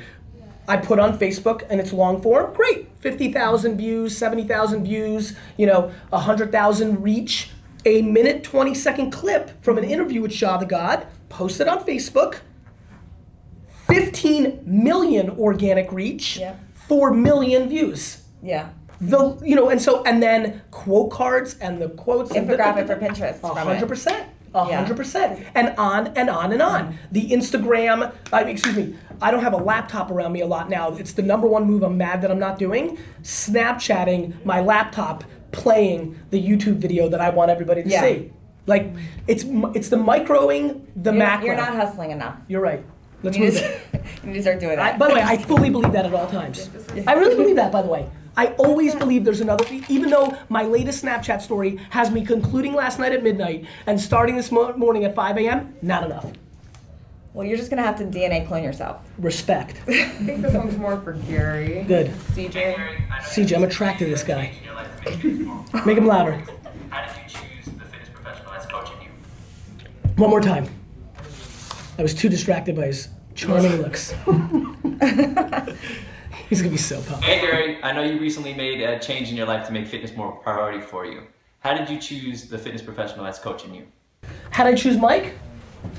I 0.67 0.77
put 0.77 0.99
on 0.99 1.17
Facebook 1.17 1.63
and 1.69 1.79
it's 1.79 1.93
long 1.93 2.21
form. 2.21 2.53
Great. 2.53 2.89
50,000 2.99 3.77
views, 3.77 4.17
70,000 4.17 4.83
views, 4.83 5.33
you 5.55 5.65
know, 5.65 5.91
100,000 6.09 7.01
reach. 7.01 7.51
A 7.85 8.01
minute, 8.01 8.43
20 8.43 8.73
second 8.73 9.11
clip 9.11 9.63
from 9.63 9.77
an 9.77 9.85
interview 9.85 10.21
with 10.21 10.33
Shah 10.33 10.57
the 10.57 10.65
God, 10.65 11.07
posted 11.29 11.67
on 11.69 11.85
Facebook. 11.85 12.39
15 13.87 14.63
million 14.65 15.29
organic 15.29 15.91
reach, 15.93 16.37
Yeah. 16.37 16.55
4 16.73 17.13
million 17.13 17.67
views 17.69 18.23
yeah 18.43 18.69
the 19.01 19.37
you 19.43 19.55
know 19.55 19.69
and 19.69 19.81
so 19.81 20.03
and 20.03 20.21
then 20.23 20.61
quote 20.71 21.11
cards 21.11 21.55
and 21.59 21.81
the 21.81 21.89
quotes 21.89 22.31
and 22.31 22.47
infographic 22.47 22.87
for 22.87 22.95
Pinterest. 22.95 23.29
a 23.31 23.33
from 23.33 23.57
it. 23.57 23.63
hundred 23.63 23.87
percent 23.87 24.27
a 24.53 24.63
hundred 24.65 24.97
percent 24.97 25.45
and 25.55 25.69
on 25.77 26.07
and 26.15 26.29
on 26.29 26.51
and 26.51 26.61
on 26.61 26.85
mm-hmm. 26.87 26.95
the 27.11 27.29
instagram 27.31 28.13
I 28.33 28.43
mean, 28.43 28.49
excuse 28.49 28.75
me 28.75 28.95
i 29.21 29.31
don't 29.31 29.43
have 29.43 29.53
a 29.53 29.57
laptop 29.57 30.11
around 30.11 30.31
me 30.33 30.41
a 30.41 30.47
lot 30.47 30.69
now 30.69 30.93
it's 30.93 31.13
the 31.13 31.21
number 31.21 31.47
one 31.47 31.65
move 31.65 31.83
i'm 31.83 31.97
mad 31.97 32.21
that 32.21 32.31
i'm 32.31 32.39
not 32.39 32.57
doing 32.59 32.97
snapchatting 33.23 34.43
my 34.45 34.59
laptop 34.61 35.23
playing 35.51 36.19
the 36.29 36.41
youtube 36.41 36.75
video 36.75 37.07
that 37.09 37.21
i 37.21 37.29
want 37.29 37.49
everybody 37.51 37.83
to 37.83 37.89
Yeah. 37.89 38.01
see 38.01 38.31
like 38.65 38.93
it's 39.27 39.43
it's 39.73 39.89
the 39.89 39.97
microing 39.97 40.81
the 40.95 41.11
You're, 41.11 41.19
macro 41.19 41.45
you're 41.47 41.55
not 41.55 41.75
hustling 41.75 42.11
enough. 42.11 42.35
you're 42.47 42.61
right 42.61 42.83
let's 43.23 43.37
You 43.37 43.45
move 43.45 43.53
to, 43.55 43.65
it 43.65 43.81
you 44.23 44.29
need 44.29 44.35
to 44.35 44.41
start 44.41 44.59
doing 44.59 44.73
I, 44.79 44.91
that. 44.91 44.99
by 44.99 45.07
the 45.07 45.15
way, 45.15 45.21
I 45.21 45.37
fully 45.37 45.69
believe 45.69 45.91
that 45.93 46.05
at 46.05 46.13
all 46.13 46.27
times. 46.39 46.69
I 47.07 47.13
really 47.13 47.35
believe 47.35 47.55
that, 47.55 47.71
by 47.71 47.81
the 47.81 47.87
way. 47.87 48.09
I 48.37 48.47
always 48.59 48.93
believe 48.93 49.25
there's 49.25 49.41
another, 49.41 49.65
even 49.89 50.11
though 50.11 50.37
my 50.47 50.61
latest 50.63 51.03
Snapchat 51.03 51.41
story 51.41 51.77
has 51.89 52.11
me 52.11 52.23
concluding 52.23 52.73
last 52.73 52.99
night 52.99 53.11
at 53.11 53.23
midnight 53.23 53.65
and 53.87 53.99
starting 53.99 54.35
this 54.37 54.51
mo- 54.51 54.73
morning 54.77 55.03
at 55.05 55.15
5 55.15 55.37
a.m., 55.39 55.75
not 55.81 56.03
enough. 56.03 56.31
well, 57.33 57.45
you're 57.47 57.57
just 57.57 57.71
gonna 57.71 57.81
have 57.81 57.97
to 57.97 58.03
DNA 58.05 58.47
clone 58.47 58.63
yourself. 58.63 59.01
Respect. 59.17 59.81
I 59.87 60.05
think 60.09 60.43
this 60.43 60.53
one's 60.53 60.77
more 60.77 61.01
for 61.01 61.13
Gary. 61.13 61.83
Good. 61.87 62.07
CJ. 62.33 63.07
CJ, 63.21 63.55
I'm 63.55 63.63
attracted 63.63 64.05
to 64.05 64.11
this 64.11 64.23
guy. 64.23 64.53
Make 65.85 65.97
him 65.97 66.05
louder. 66.05 66.43
How 66.89 67.05
did 67.07 67.15
you 67.17 67.39
choose 67.39 67.65
the 67.65 67.85
fitness 67.85 68.09
professional 68.13 68.51
that's 68.51 68.67
coaching 68.67 68.97
you? 69.01 69.09
One 70.15 70.29
more 70.29 70.41
time. 70.41 70.69
I 71.97 72.03
was 72.03 72.13
too 72.13 72.29
distracted 72.29 72.75
by 72.75 72.85
his 72.87 73.09
charming 73.33 73.81
looks. 73.81 74.13
He's 76.49 76.61
gonna 76.61 76.71
be 76.71 76.77
so 76.77 77.01
pumped. 77.01 77.25
Hey 77.25 77.41
Gary, 77.41 77.83
I 77.83 77.91
know 77.91 78.03
you 78.03 78.19
recently 78.19 78.53
made 78.53 78.81
a 78.81 78.99
change 78.99 79.29
in 79.29 79.35
your 79.35 79.47
life 79.47 79.67
to 79.67 79.73
make 79.73 79.87
fitness 79.87 80.15
more 80.15 80.31
a 80.31 80.35
priority 80.37 80.79
for 80.79 81.05
you. 81.05 81.23
How 81.59 81.75
did 81.75 81.89
you 81.89 81.99
choose 81.99 82.45
the 82.45 82.57
fitness 82.57 82.81
professional 82.81 83.25
that's 83.25 83.39
coaching 83.39 83.73
you? 83.73 83.85
How 84.51 84.63
did 84.63 84.73
I 84.73 84.77
choose 84.77 84.97
Mike? 84.97 85.33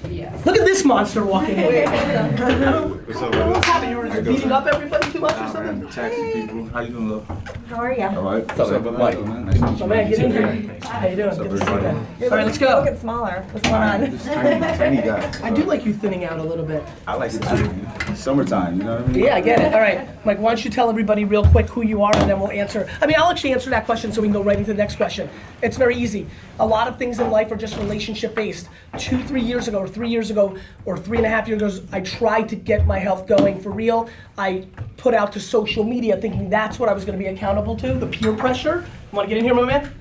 Yes. 0.08 0.46
Look 0.46 0.56
at 0.56 0.64
this 0.64 0.84
monster 0.84 1.24
walking 1.24 1.58
in. 1.58 2.94
What's 3.08 3.22
up, 3.22 3.32
brother? 3.32 3.50
What's 3.52 3.66
happening? 3.66 3.90
You 3.92 3.96
were 3.96 4.20
beating 4.20 4.52
up 4.52 4.66
everybody 4.66 5.10
too 5.10 5.20
much 5.20 5.32
or 5.34 5.40
Nah, 5.40 5.50
something? 5.52 5.80
man, 5.80 5.88
taxi 5.90 6.30
people. 6.30 6.66
How 6.66 6.80
you 6.80 6.90
doing, 6.90 7.08
love? 7.08 7.26
How 7.70 7.76
are 7.76 7.92
you? 7.94 8.02
All 8.04 8.22
right. 8.22 8.46
What's 8.46 8.60
up, 8.70 8.82
brother? 8.82 8.98
Mike. 8.98 9.18
Man? 9.24 9.46
Nice 9.46 9.58
to 9.58 9.64
meet 9.64 9.80
Oh 9.80 9.84
you. 9.84 9.88
man, 9.88 10.10
get 10.10 10.18
in 10.18 10.30
here. 10.30 10.78
How 10.82 11.06
you 11.06 11.16
doing? 11.16 11.28
What's 11.28 11.40
up, 11.40 11.48
Good 11.48 11.58
to 11.60 11.64
see 11.64 11.72
you. 11.72 11.78
everybody? 11.78 12.24
All 12.26 12.30
right, 12.36 12.44
let's 12.46 12.58
go. 12.58 12.80
Looking 12.84 12.98
smaller. 13.00 13.44
What's 13.52 13.66
going 13.66 13.82
on? 13.82 14.00
This 14.10 14.24
tiny, 14.26 14.60
tiny 14.76 14.96
guy. 14.98 15.32
I 15.42 15.50
do 15.50 15.62
like 15.64 15.86
you 15.86 15.94
thinning 15.94 16.26
out 16.26 16.38
a 16.38 16.42
little 16.42 16.66
bit. 16.66 16.82
I 17.06 17.14
like 17.14 17.32
it 17.32 17.40
too. 17.44 18.14
Summertime, 18.14 18.76
you 18.78 18.84
know 18.84 18.96
what 18.96 19.04
I 19.04 19.06
mean? 19.06 19.24
Yeah, 19.24 19.36
I 19.36 19.40
get 19.40 19.60
it. 19.60 19.72
All 19.72 19.80
right, 19.80 20.06
Mike, 20.26 20.38
why 20.38 20.50
don't 20.50 20.62
you 20.62 20.70
tell 20.70 20.90
everybody 20.90 21.24
real 21.24 21.44
quick 21.46 21.66
who 21.70 21.82
you 21.82 22.02
are, 22.02 22.14
and 22.14 22.28
then 22.28 22.38
we'll 22.38 22.50
answer. 22.50 22.90
I 23.00 23.06
mean, 23.06 23.16
I'll 23.18 23.30
actually 23.30 23.52
answer 23.52 23.70
that 23.70 23.86
question 23.86 24.12
so 24.12 24.20
we 24.20 24.26
can 24.28 24.34
go 24.34 24.42
right 24.42 24.58
into 24.58 24.72
the 24.72 24.76
next 24.78 24.96
question. 24.96 25.30
It's 25.62 25.78
very 25.78 25.96
easy. 25.96 26.26
A 26.60 26.66
lot 26.66 26.88
of 26.88 26.98
things 26.98 27.20
in 27.20 27.30
life 27.30 27.50
are 27.52 27.56
just 27.56 27.76
relationship 27.78 28.34
based. 28.34 28.68
Two, 28.98 29.22
three 29.22 29.42
years 29.42 29.66
ago, 29.66 29.78
or 29.78 29.88
three 29.88 30.10
years 30.10 30.30
ago, 30.30 30.58
or 30.84 30.98
three 30.98 31.16
and 31.18 31.26
a 31.26 31.30
half 31.30 31.48
years 31.48 31.62
ago, 31.78 31.86
I 31.92 32.00
tried 32.00 32.48
to 32.50 32.56
get 32.56 32.86
my 32.86 32.97
health 32.98 33.26
going 33.26 33.60
for 33.60 33.70
real. 33.70 34.08
I 34.36 34.66
put 34.96 35.14
out 35.14 35.32
to 35.32 35.40
social 35.40 35.84
media 35.84 36.16
thinking 36.16 36.50
that's 36.50 36.78
what 36.78 36.88
I 36.88 36.92
was 36.92 37.04
going 37.04 37.18
to 37.18 37.22
be 37.22 37.30
accountable 37.30 37.76
to 37.76 37.94
the 37.94 38.06
peer 38.06 38.34
pressure. 38.34 38.84
Want 39.12 39.28
to 39.28 39.34
get 39.34 39.38
in 39.38 39.44
here, 39.44 39.54
my 39.54 39.64
man? 39.64 39.94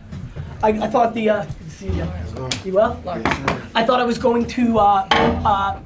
I, 0.64 0.70
I 0.70 0.88
thought 0.88 1.14
the. 1.14 1.30
Uh, 1.30 1.46
see 1.68 1.88
you. 1.88 2.08
You 2.66 2.74
well? 2.74 3.02
I 3.76 3.86
thought 3.86 4.00
I 4.00 4.06
was 4.06 4.18
going 4.18 4.46
to. 4.48 4.80
Uh, 4.80 5.08
uh, 5.46 5.80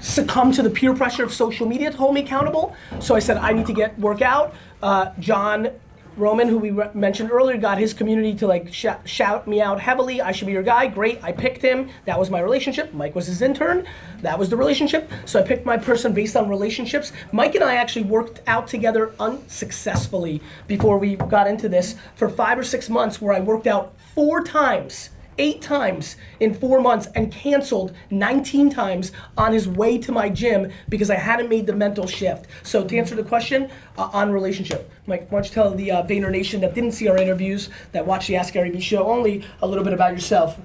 succumb 0.00 0.52
to 0.52 0.62
the 0.62 0.70
peer 0.70 0.94
pressure 0.94 1.24
of 1.24 1.32
social 1.32 1.66
media 1.66 1.90
to 1.90 1.96
hold 1.96 2.14
me 2.14 2.22
accountable. 2.22 2.74
So 3.00 3.14
I 3.14 3.18
said, 3.18 3.36
I 3.36 3.52
need 3.52 3.66
to 3.66 3.72
get 3.72 3.98
work 3.98 4.22
out. 4.22 4.54
Uh, 4.82 5.12
John 5.18 5.70
Roman, 6.16 6.48
who 6.48 6.58
we 6.58 6.70
re- 6.70 6.88
mentioned 6.94 7.30
earlier, 7.30 7.58
got 7.58 7.78
his 7.78 7.92
community 7.92 8.34
to 8.36 8.46
like 8.46 8.72
sh- 8.72 8.86
shout 9.04 9.46
me 9.46 9.60
out 9.60 9.80
heavily. 9.80 10.20
I 10.20 10.32
should 10.32 10.46
be 10.46 10.52
your 10.52 10.62
guy. 10.62 10.86
Great. 10.86 11.22
I 11.22 11.32
picked 11.32 11.60
him. 11.62 11.90
That 12.06 12.18
was 12.18 12.30
my 12.30 12.40
relationship. 12.40 12.94
Mike 12.94 13.14
was 13.14 13.26
his 13.26 13.42
intern. 13.42 13.86
That 14.22 14.38
was 14.38 14.48
the 14.48 14.56
relationship. 14.56 15.10
So 15.26 15.38
I 15.38 15.42
picked 15.42 15.66
my 15.66 15.76
person 15.76 16.14
based 16.14 16.36
on 16.36 16.48
relationships. 16.48 17.12
Mike 17.32 17.54
and 17.54 17.64
I 17.64 17.74
actually 17.74 18.04
worked 18.04 18.40
out 18.46 18.66
together 18.66 19.12
unsuccessfully 19.20 20.40
before 20.66 20.98
we 20.98 21.16
got 21.16 21.46
into 21.46 21.68
this 21.68 21.96
for 22.14 22.28
five 22.28 22.58
or 22.58 22.64
six 22.64 22.88
months, 22.88 23.20
where 23.20 23.34
I 23.34 23.40
worked 23.40 23.66
out 23.66 23.92
four 24.14 24.42
times 24.42 25.10
eight 25.38 25.62
times 25.62 26.16
in 26.40 26.54
four 26.54 26.80
months 26.80 27.08
and 27.14 27.32
canceled 27.32 27.94
19 28.10 28.70
times 28.70 29.12
on 29.36 29.52
his 29.52 29.68
way 29.68 29.98
to 29.98 30.12
my 30.12 30.28
gym 30.28 30.70
because 30.88 31.10
I 31.10 31.16
hadn't 31.16 31.48
made 31.48 31.66
the 31.66 31.74
mental 31.74 32.06
shift. 32.06 32.46
So 32.62 32.84
to 32.84 32.96
answer 32.96 33.14
the 33.14 33.24
question 33.24 33.70
uh, 33.98 34.10
on 34.12 34.32
relationship, 34.32 34.90
Mike, 35.06 35.30
why 35.30 35.38
don't 35.38 35.48
you 35.48 35.54
tell 35.54 35.74
the 35.74 35.90
uh, 35.90 36.02
Vayner 36.04 36.30
Nation 36.30 36.60
that 36.60 36.74
didn't 36.74 36.92
see 36.92 37.08
our 37.08 37.16
interviews, 37.16 37.68
that 37.92 38.06
watched 38.06 38.28
the 38.28 38.36
Ask 38.36 38.54
Gary 38.54 38.70
Vee 38.70 38.80
show 38.80 39.06
only, 39.06 39.44
a 39.62 39.66
little 39.66 39.84
bit 39.84 39.92
about 39.92 40.12
yourself. 40.12 40.58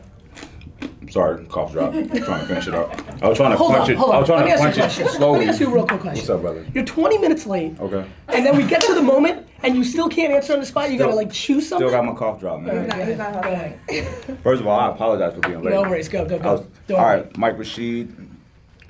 I'm 0.81 1.09
sorry, 1.09 1.45
cough 1.45 1.71
drop. 1.71 1.93
I'm 1.93 2.07
trying 2.23 2.41
to 2.41 2.47
finish 2.47 2.67
it 2.67 2.73
up. 2.73 2.91
I 3.21 3.27
was 3.27 3.37
trying 3.37 3.51
to 3.51 3.57
Hold 3.57 3.71
punch 3.71 3.83
on, 3.83 3.91
it. 3.91 3.97
hold 3.97 4.11
I 4.15 4.19
was 4.19 4.27
trying 4.27 4.47
Let 4.47 4.73
to 4.73 4.79
punch 4.79 4.99
it 4.99 5.07
slowly. 5.09 5.39
Let 5.39 5.45
me 5.45 5.49
ask 5.49 5.59
you 5.59 5.67
a 5.67 5.73
real 5.73 5.87
quick 5.87 6.01
question. 6.01 6.17
What's 6.19 6.29
up, 6.29 6.41
brother? 6.41 6.65
You're 6.73 6.85
20 6.85 7.17
minutes 7.17 7.45
late. 7.45 7.79
Okay. 7.79 8.05
And 8.29 8.45
then 8.45 8.57
we 8.57 8.65
get 8.65 8.81
to 8.83 8.93
the 8.93 9.01
moment 9.01 9.47
and 9.63 9.75
you 9.75 9.83
still 9.83 10.09
can't 10.09 10.33
answer 10.33 10.53
on 10.53 10.59
the 10.59 10.65
spot. 10.65 10.91
You 10.91 10.97
gotta 10.97 11.15
like 11.15 11.31
choose 11.31 11.67
something. 11.67 11.87
Still 11.87 11.97
got 11.97 12.05
my 12.05 12.17
cough 12.17 12.39
drop, 12.39 12.61
man. 12.61 12.79
He's 13.05 13.17
not, 13.17 13.37
he's 13.37 14.27
not. 14.27 14.37
First 14.43 14.61
of 14.61 14.67
all, 14.67 14.79
I 14.79 14.89
apologize 14.89 15.33
for 15.35 15.41
being 15.41 15.61
late. 15.61 15.73
No 15.73 15.81
worries. 15.81 16.07
Go, 16.09 16.25
go, 16.25 16.39
go. 16.39 16.53
was, 16.53 16.61
all 16.89 16.97
worry. 16.97 17.27
Mike 17.37 17.57
Rashid, 17.57 18.15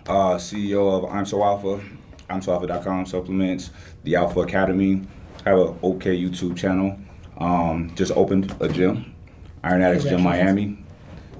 uh, 0.07 0.35
CEO 0.35 0.97
of 1.03 1.09
I'm 1.11 1.25
So 1.25 1.43
Alpha, 1.43 1.81
I'm 2.29 2.41
So 2.41 2.53
Alpha.com 2.53 3.05
supplements, 3.05 3.71
the 4.03 4.15
Alpha 4.15 4.41
Academy. 4.41 5.01
I 5.45 5.49
have 5.49 5.59
an 5.59 5.79
okay 5.83 6.17
YouTube 6.17 6.55
channel. 6.55 6.97
Um, 7.37 7.91
just 7.95 8.11
opened 8.11 8.55
a 8.59 8.69
gym, 8.69 9.15
Iron 9.63 9.81
Addicts 9.81 10.05
Gym 10.05 10.21
Miami. 10.21 10.77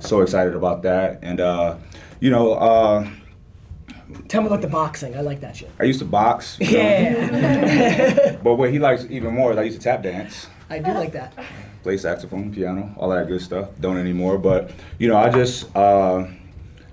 So 0.01 0.21
excited 0.21 0.55
about 0.55 0.81
that. 0.83 1.19
And, 1.21 1.39
uh, 1.39 1.77
you 2.19 2.29
know, 2.29 2.53
uh, 2.53 3.07
Tell 4.27 4.41
me 4.41 4.47
about 4.47 4.61
the 4.61 4.67
boxing. 4.67 5.15
I 5.15 5.21
like 5.21 5.39
that 5.41 5.55
shit. 5.55 5.69
I 5.79 5.83
used 5.83 5.99
to 5.99 6.05
box. 6.05 6.57
Yeah. 6.59 8.37
But 8.43 8.55
what 8.55 8.71
he 8.71 8.79
likes 8.79 9.05
even 9.09 9.33
more 9.33 9.51
is 9.51 9.57
I 9.57 9.63
used 9.63 9.77
to 9.77 9.83
tap 9.83 10.03
dance. 10.03 10.47
I 10.69 10.79
do 10.79 10.91
like 10.91 11.13
that. 11.13 11.33
play 11.83 11.97
saxophone, 11.97 12.53
piano, 12.53 12.93
all 12.97 13.09
that 13.09 13.27
good 13.27 13.41
stuff. 13.41 13.69
Don't 13.79 13.97
anymore, 13.97 14.37
but 14.37 14.71
you 14.99 15.07
know, 15.07 15.17
I 15.17 15.29
just, 15.29 15.73
uh, 15.75 16.25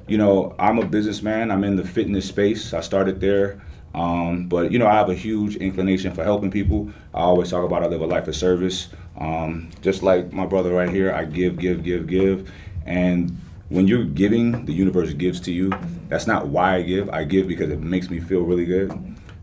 you 0.06 0.18
know, 0.18 0.54
I'm 0.58 0.78
a 0.78 0.86
businessman. 0.86 1.50
I'm 1.50 1.64
in 1.64 1.76
the 1.76 1.84
fitness 1.84 2.26
space. 2.26 2.72
I 2.72 2.80
started 2.80 3.20
there, 3.20 3.60
um, 3.94 4.48
but 4.48 4.70
you 4.72 4.78
know, 4.78 4.86
I 4.86 4.94
have 4.94 5.08
a 5.10 5.14
huge 5.14 5.56
inclination 5.56 6.12
for 6.12 6.24
helping 6.24 6.50
people. 6.50 6.90
I 7.14 7.20
always 7.20 7.50
talk 7.50 7.64
about 7.64 7.82
I 7.82 7.86
live 7.86 8.00
a 8.00 8.06
life 8.06 8.28
of 8.28 8.36
service. 8.36 8.88
Um, 9.16 9.70
just 9.82 10.02
like 10.02 10.32
my 10.32 10.46
brother 10.46 10.72
right 10.72 10.90
here, 10.90 11.12
I 11.12 11.24
give, 11.24 11.58
give, 11.58 11.82
give, 11.82 12.06
give, 12.06 12.50
and 12.88 13.38
when 13.68 13.86
you're 13.86 14.04
giving, 14.04 14.64
the 14.64 14.72
universe 14.72 15.12
gives 15.12 15.40
to 15.40 15.52
you. 15.52 15.70
That's 16.08 16.26
not 16.26 16.48
why 16.48 16.76
I 16.76 16.82
give. 16.82 17.10
I 17.10 17.24
give 17.24 17.46
because 17.46 17.70
it 17.70 17.80
makes 17.80 18.08
me 18.08 18.18
feel 18.18 18.40
really 18.40 18.64
good. 18.64 18.90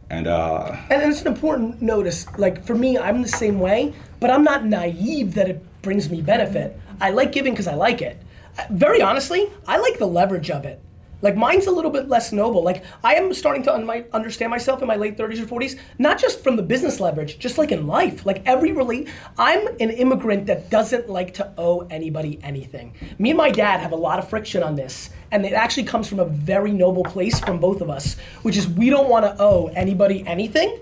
And 0.10 0.28
uh, 0.28 0.76
And 0.90 1.04
it's 1.04 1.22
an 1.22 1.28
important 1.28 1.82
notice. 1.82 2.26
Like 2.38 2.66
for 2.66 2.76
me, 2.76 2.98
I'm 2.98 3.22
the 3.22 3.28
same 3.28 3.60
way, 3.60 3.94
but 4.20 4.32
I'm 4.32 4.44
not 4.44 4.66
naive 4.66 5.36
that 5.36 5.48
it 5.48 5.64
brings 5.84 6.10
me 6.10 6.22
benefit. 6.22 6.80
I 7.00 7.12
like 7.12 7.32
giving 7.32 7.54
because 7.54 7.68
I 7.68 7.76
like 7.76 8.02
it. 8.02 8.18
very 8.72 9.02
honestly, 9.02 9.48
I 9.68 9.78
like 9.78 10.00
the 10.00 10.08
leverage 10.08 10.50
of 10.50 10.66
it. 10.66 10.82
Like 11.26 11.36
mine's 11.36 11.66
a 11.66 11.72
little 11.72 11.90
bit 11.90 12.08
less 12.08 12.32
noble. 12.32 12.62
Like 12.62 12.84
I 13.04 13.16
am 13.16 13.34
starting 13.34 13.64
to 13.64 13.74
un- 13.74 13.84
my, 13.84 14.06
understand 14.14 14.52
myself 14.52 14.84
in 14.84 14.88
my 14.88 14.96
late 14.96 15.18
30s 15.18 15.42
or 15.42 15.60
40s, 15.60 15.80
not 15.98 16.20
just 16.20 16.44
from 16.44 16.56
the 16.56 16.62
business 16.62 17.00
leverage, 17.00 17.40
just 17.40 17.58
like 17.58 17.72
in 17.72 17.88
life. 17.88 18.28
Like 18.28 18.44
every 18.46 18.74
relate, 18.74 19.10
I'm 19.40 19.66
an 19.80 19.90
immigrant 19.90 20.46
that 20.46 20.70
doesn't 20.70 21.10
like 21.10 21.34
to 21.34 21.52
owe 21.58 21.88
anybody 21.90 22.40
anything. 22.44 22.94
Me 23.18 23.32
and 23.32 23.38
my 23.38 23.50
dad 23.50 23.80
have 23.80 23.92
a 23.92 23.96
lot 23.96 24.20
of 24.20 24.30
friction 24.30 24.62
on 24.62 24.76
this, 24.76 25.10
and 25.32 25.44
it 25.48 25.54
actually 25.54 25.86
comes 25.86 26.08
from 26.08 26.20
a 26.20 26.26
very 26.26 26.72
noble 26.72 27.04
place 27.04 27.40
from 27.40 27.60
both 27.60 27.82
of 27.82 27.90
us, 27.90 28.18
which 28.44 28.56
is 28.56 28.68
we 28.68 28.92
don't 28.92 29.10
want 29.10 29.26
to 29.26 29.36
owe 29.42 29.72
anybody 29.76 30.24
anything. 30.28 30.80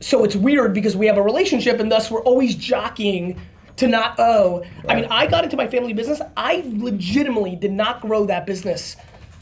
So 0.00 0.24
it's 0.24 0.34
weird 0.34 0.74
because 0.74 0.96
we 0.96 1.06
have 1.06 1.16
a 1.16 1.22
relationship, 1.22 1.78
and 1.78 1.92
thus 1.92 2.10
we're 2.10 2.22
always 2.22 2.56
jockeying 2.56 3.40
to 3.76 3.86
not 3.86 4.18
owe. 4.18 4.64
I 4.88 4.96
mean, 4.96 5.06
I 5.12 5.28
got 5.28 5.44
into 5.44 5.56
my 5.56 5.68
family 5.68 5.92
business. 5.92 6.20
I 6.36 6.64
legitimately 6.66 7.54
did 7.54 7.70
not 7.70 8.00
grow 8.00 8.26
that 8.26 8.44
business 8.44 8.96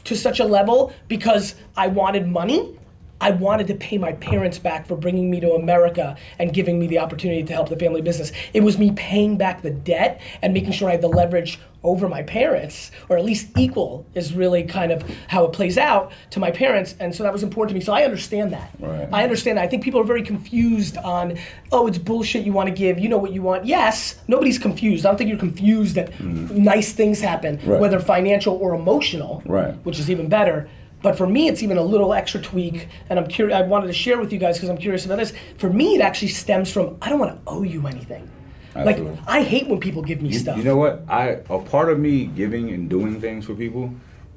to 0.06 0.16
such 0.16 0.40
a 0.40 0.44
level 0.44 0.92
because 1.08 1.54
I 1.76 1.88
wanted 1.88 2.26
money. 2.26 2.78
I 3.20 3.30
wanted 3.30 3.66
to 3.68 3.74
pay 3.74 3.98
my 3.98 4.12
parents 4.12 4.58
back 4.58 4.86
for 4.86 4.96
bringing 4.96 5.30
me 5.30 5.40
to 5.40 5.52
America 5.52 6.16
and 6.38 6.52
giving 6.52 6.78
me 6.78 6.86
the 6.86 6.98
opportunity 6.98 7.42
to 7.42 7.52
help 7.52 7.68
the 7.68 7.76
family 7.76 8.02
business. 8.02 8.32
It 8.52 8.62
was 8.62 8.78
me 8.78 8.92
paying 8.92 9.36
back 9.36 9.62
the 9.62 9.70
debt 9.70 10.20
and 10.42 10.52
making 10.52 10.72
sure 10.72 10.88
I 10.88 10.92
had 10.92 11.00
the 11.00 11.08
leverage 11.08 11.58
over 11.82 12.08
my 12.08 12.22
parents, 12.22 12.90
or 13.08 13.16
at 13.16 13.24
least 13.24 13.48
equal, 13.56 14.04
is 14.14 14.32
really 14.34 14.64
kind 14.64 14.90
of 14.90 15.04
how 15.28 15.44
it 15.44 15.52
plays 15.52 15.78
out 15.78 16.12
to 16.30 16.40
my 16.40 16.50
parents. 16.50 16.96
And 16.98 17.14
so 17.14 17.22
that 17.22 17.32
was 17.32 17.42
important 17.42 17.70
to 17.70 17.74
me. 17.74 17.80
So 17.80 17.92
I 17.92 18.02
understand 18.02 18.52
that. 18.52 18.70
Right. 18.80 19.08
I 19.12 19.22
understand 19.22 19.56
that. 19.58 19.62
I 19.62 19.68
think 19.68 19.84
people 19.84 20.00
are 20.00 20.04
very 20.04 20.22
confused 20.22 20.96
on, 20.98 21.38
oh, 21.70 21.86
it's 21.86 21.98
bullshit 21.98 22.44
you 22.44 22.52
want 22.52 22.68
to 22.68 22.74
give, 22.74 22.98
you 22.98 23.08
know 23.08 23.18
what 23.18 23.32
you 23.32 23.40
want. 23.40 23.66
Yes, 23.66 24.20
nobody's 24.26 24.58
confused. 24.58 25.06
I 25.06 25.10
don't 25.10 25.16
think 25.16 25.30
you're 25.30 25.38
confused 25.38 25.94
that 25.94 26.10
mm. 26.12 26.50
nice 26.50 26.92
things 26.92 27.20
happen. 27.20 27.60
Right. 27.64 27.80
whether 27.80 28.00
financial 28.00 28.56
or 28.56 28.74
emotional, 28.74 29.42
Right. 29.46 29.74
which 29.84 29.98
is 29.98 30.10
even 30.10 30.28
better. 30.28 30.68
But 31.02 31.16
for 31.16 31.26
me, 31.26 31.46
it's 31.48 31.62
even 31.62 31.76
a 31.76 31.82
little 31.82 32.12
extra 32.14 32.40
tweak, 32.40 32.88
and 33.10 33.18
I'm 33.18 33.26
curious. 33.28 33.56
I 33.56 33.62
wanted 33.62 33.86
to 33.88 33.92
share 33.92 34.18
with 34.18 34.32
you 34.32 34.38
guys 34.38 34.56
because 34.56 34.70
I'm 34.70 34.78
curious 34.78 35.04
about 35.04 35.18
this. 35.18 35.32
For 35.58 35.70
me, 35.70 35.94
it 35.94 36.00
actually 36.00 36.28
stems 36.28 36.72
from 36.72 36.96
I 37.02 37.08
don't 37.10 37.18
want 37.18 37.32
to 37.36 37.50
owe 37.50 37.62
you 37.62 37.86
anything. 37.86 38.28
Absolutely. 38.74 39.12
Like 39.12 39.20
I 39.26 39.42
hate 39.42 39.68
when 39.68 39.80
people 39.80 40.02
give 40.02 40.20
me 40.20 40.30
You, 40.30 40.38
stuff. 40.38 40.56
you 40.58 40.64
know 40.64 40.76
what? 40.76 41.04
I 41.08 41.38
a 41.48 41.58
part 41.58 41.90
of 41.90 41.98
me 41.98 42.26
giving 42.26 42.70
and 42.70 42.88
doing 42.90 43.20
things 43.20 43.44
for 43.46 43.54
people 43.54 43.94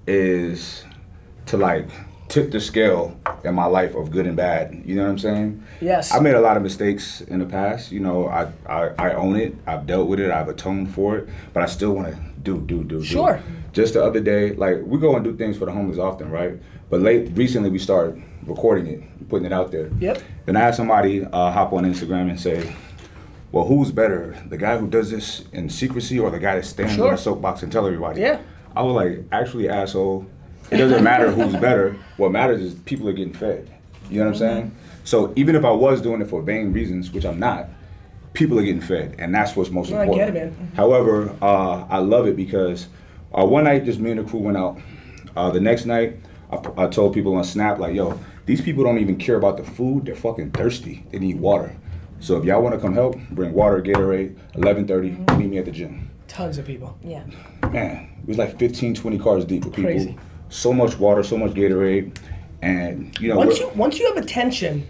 is 0.07 0.83
to 1.47 1.57
like 1.57 1.87
tip 2.27 2.51
the 2.51 2.59
scale 2.59 3.17
in 3.43 3.55
my 3.55 3.65
life 3.65 3.95
of 3.95 4.11
good 4.11 4.27
and 4.27 4.35
bad. 4.37 4.81
You 4.85 4.95
know 4.95 5.03
what 5.03 5.09
I'm 5.09 5.17
saying? 5.19 5.63
Yes. 5.81 6.13
I 6.13 6.19
made 6.19 6.35
a 6.35 6.41
lot 6.41 6.55
of 6.57 6.63
mistakes 6.63 7.21
in 7.21 7.39
the 7.39 7.45
past. 7.45 7.91
You 7.91 7.99
know, 8.01 8.27
I 8.27 8.47
I, 8.67 8.89
I 8.97 9.13
own 9.13 9.35
it. 9.35 9.55
I've 9.65 9.85
dealt 9.87 10.07
with 10.07 10.19
it. 10.19 10.29
I've 10.31 10.47
atoned 10.49 10.93
for 10.93 11.17
it. 11.17 11.29
But 11.53 11.63
I 11.63 11.65
still 11.65 11.93
want 11.93 12.13
to 12.13 12.19
do 12.43 12.59
do 12.61 12.83
do. 12.83 12.99
do. 13.01 13.05
Just 13.79 13.93
the 13.93 14.03
other 14.03 14.19
day, 14.19 14.51
like 14.55 14.79
we 14.83 14.97
go 14.99 15.15
and 15.15 15.23
do 15.23 15.33
things 15.37 15.57
for 15.57 15.63
the 15.63 15.71
homeless 15.71 15.97
often, 15.97 16.29
right? 16.29 16.51
But 16.89 16.99
late 16.99 17.29
recently, 17.33 17.69
we 17.69 17.79
started 17.79 18.21
recording 18.45 18.87
it, 18.87 19.29
putting 19.29 19.45
it 19.45 19.53
out 19.53 19.71
there. 19.71 19.89
Yep. 20.01 20.21
Then 20.45 20.57
I 20.57 20.59
had 20.59 20.75
somebody 20.75 21.23
uh, 21.23 21.49
hop 21.49 21.71
on 21.71 21.85
Instagram 21.85 22.29
and 22.29 22.37
say, 22.37 22.75
well, 23.53 23.63
who's 23.63 23.89
better, 23.89 24.35
the 24.49 24.57
guy 24.57 24.77
who 24.77 24.85
does 24.89 25.09
this 25.11 25.45
in 25.53 25.69
secrecy 25.69 26.19
or 26.19 26.29
the 26.29 26.39
guy 26.39 26.55
that 26.55 26.65
stands 26.65 26.95
Sure. 26.95 27.07
on 27.07 27.13
a 27.13 27.17
soapbox 27.17 27.63
and 27.63 27.71
tell 27.71 27.85
everybody? 27.85 28.19
Yeah. 28.19 28.41
I 28.75 28.81
was 28.83 28.95
like, 28.95 29.23
actually, 29.31 29.69
asshole. 29.69 30.25
It 30.71 30.75
doesn't 30.77 31.01
matter 31.01 31.31
who's 31.31 31.55
better. 31.61 31.95
What 32.17 32.33
matters 32.33 32.61
is 32.61 32.73
people 32.73 33.07
are 33.07 33.13
getting 33.13 33.33
fed. 33.33 33.71
You 34.09 34.19
know 34.19 34.25
what 34.25 34.31
I'm 34.33 34.39
saying? 34.39 34.75
So 35.05 35.31
even 35.37 35.55
if 35.55 35.63
I 35.63 35.71
was 35.71 36.01
doing 36.01 36.19
it 36.21 36.27
for 36.27 36.41
vain 36.41 36.73
reasons, 36.73 37.11
which 37.13 37.23
I'm 37.25 37.39
not, 37.39 37.69
people 38.33 38.59
are 38.59 38.63
getting 38.63 38.81
fed, 38.81 39.15
and 39.19 39.33
that's 39.33 39.55
what's 39.55 39.69
most 39.69 39.89
No, 39.89 40.01
I 40.01 40.05
get 40.07 40.27
important. 40.27 40.37
it, 40.53 40.59
man. 40.59 40.71
However, 40.75 41.33
uh, 41.41 41.85
I 41.89 41.99
love 41.99 42.27
it 42.27 42.35
because 42.35 42.87
uh, 43.37 43.45
one 43.45 43.63
night, 43.65 43.85
just 43.85 43.99
me 43.99 44.11
and 44.11 44.19
the 44.19 44.23
crew 44.29 44.39
went 44.39 44.57
out. 44.57 44.79
Uh, 45.35 45.51
the 45.51 45.59
next 45.59 45.85
night, 45.85 46.17
I, 46.51 46.83
I 46.83 46.87
told 46.87 47.13
people 47.13 47.35
on 47.35 47.43
Snap, 47.43 47.79
like, 47.79 47.93
yo, 47.95 48.19
these 48.45 48.61
people 48.61 48.83
don't 48.83 48.97
even 48.99 49.17
care 49.17 49.35
about 49.35 49.57
the 49.57 49.63
food. 49.63 50.05
They're 50.05 50.15
fucking 50.15 50.51
thirsty. 50.51 51.05
They 51.11 51.19
need 51.19 51.39
water. 51.39 51.75
So 52.19 52.37
if 52.37 52.43
y'all 52.43 52.61
want 52.61 52.75
to 52.75 52.81
come 52.81 52.93
help, 52.93 53.17
bring 53.31 53.53
water, 53.53 53.81
Gatorade, 53.81 54.35
11:30. 54.55 55.37
Meet 55.37 55.49
me 55.49 55.57
at 55.59 55.65
the 55.65 55.71
gym. 55.71 56.09
Tons 56.27 56.57
of 56.57 56.65
people. 56.65 56.97
Yeah. 57.03 57.23
Man, 57.71 58.09
it 58.21 58.27
was 58.27 58.37
like 58.37 58.57
15, 58.59 58.93
20 58.95 59.17
cars 59.19 59.45
deep 59.45 59.63
with 59.65 59.73
people. 59.75 59.91
Crazy. 59.91 60.17
So 60.49 60.73
much 60.73 60.97
water, 60.99 61.23
so 61.23 61.37
much 61.37 61.51
Gatorade, 61.51 62.17
and 62.61 63.17
you 63.19 63.29
know. 63.29 63.37
Once 63.37 63.59
you 63.59 63.69
once 63.75 63.99
you 63.99 64.07
have 64.13 64.17
attention, 64.21 64.85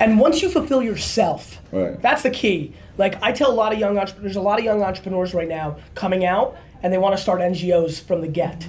and 0.00 0.18
once 0.18 0.42
you 0.42 0.48
fulfill 0.48 0.82
yourself, 0.82 1.58
Right. 1.70 2.00
that's 2.02 2.22
the 2.22 2.30
key. 2.30 2.72
Like 2.96 3.22
I 3.22 3.32
tell 3.32 3.50
a 3.50 3.54
lot 3.54 3.72
of 3.72 3.78
young 3.78 3.98
entrepreneurs, 3.98 4.22
there's 4.34 4.36
a 4.36 4.40
lot 4.40 4.58
of 4.58 4.64
young 4.64 4.82
entrepreneurs 4.82 5.34
right 5.34 5.48
now 5.48 5.76
coming 5.94 6.24
out, 6.24 6.56
and 6.82 6.92
they 6.92 6.98
want 6.98 7.16
to 7.16 7.22
start 7.22 7.40
NGOs 7.40 8.02
from 8.02 8.20
the 8.20 8.28
get. 8.28 8.68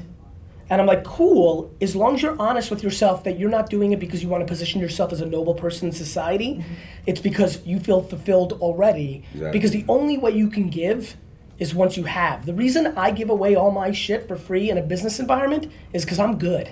And 0.69 0.79
I'm 0.79 0.85
like, 0.85 1.03
cool, 1.03 1.73
as 1.81 1.95
long 1.95 2.15
as 2.15 2.21
you're 2.21 2.39
honest 2.39 2.69
with 2.69 2.83
yourself 2.83 3.23
that 3.23 3.39
you're 3.39 3.49
not 3.49 3.69
doing 3.69 3.91
it 3.91 3.99
because 3.99 4.21
you 4.21 4.29
want 4.29 4.41
to 4.41 4.47
position 4.47 4.79
yourself 4.79 5.11
as 5.11 5.19
a 5.19 5.25
noble 5.25 5.55
person 5.55 5.87
in 5.87 5.93
society, 5.93 6.55
mm-hmm. 6.55 6.73
it's 7.07 7.19
because 7.19 7.65
you 7.65 7.79
feel 7.79 8.03
fulfilled 8.03 8.53
already. 8.53 9.23
Exactly. 9.33 9.51
Because 9.51 9.71
the 9.71 9.85
only 9.87 10.17
way 10.17 10.31
you 10.31 10.49
can 10.49 10.69
give 10.69 11.17
is 11.57 11.73
once 11.73 11.97
you 11.97 12.03
have. 12.03 12.45
The 12.45 12.53
reason 12.53 12.93
I 12.95 13.11
give 13.11 13.29
away 13.29 13.55
all 13.55 13.71
my 13.71 13.91
shit 13.91 14.27
for 14.27 14.35
free 14.35 14.69
in 14.69 14.77
a 14.77 14.81
business 14.81 15.19
environment 15.19 15.71
is 15.91 16.05
because 16.05 16.19
I'm 16.19 16.37
good. 16.37 16.69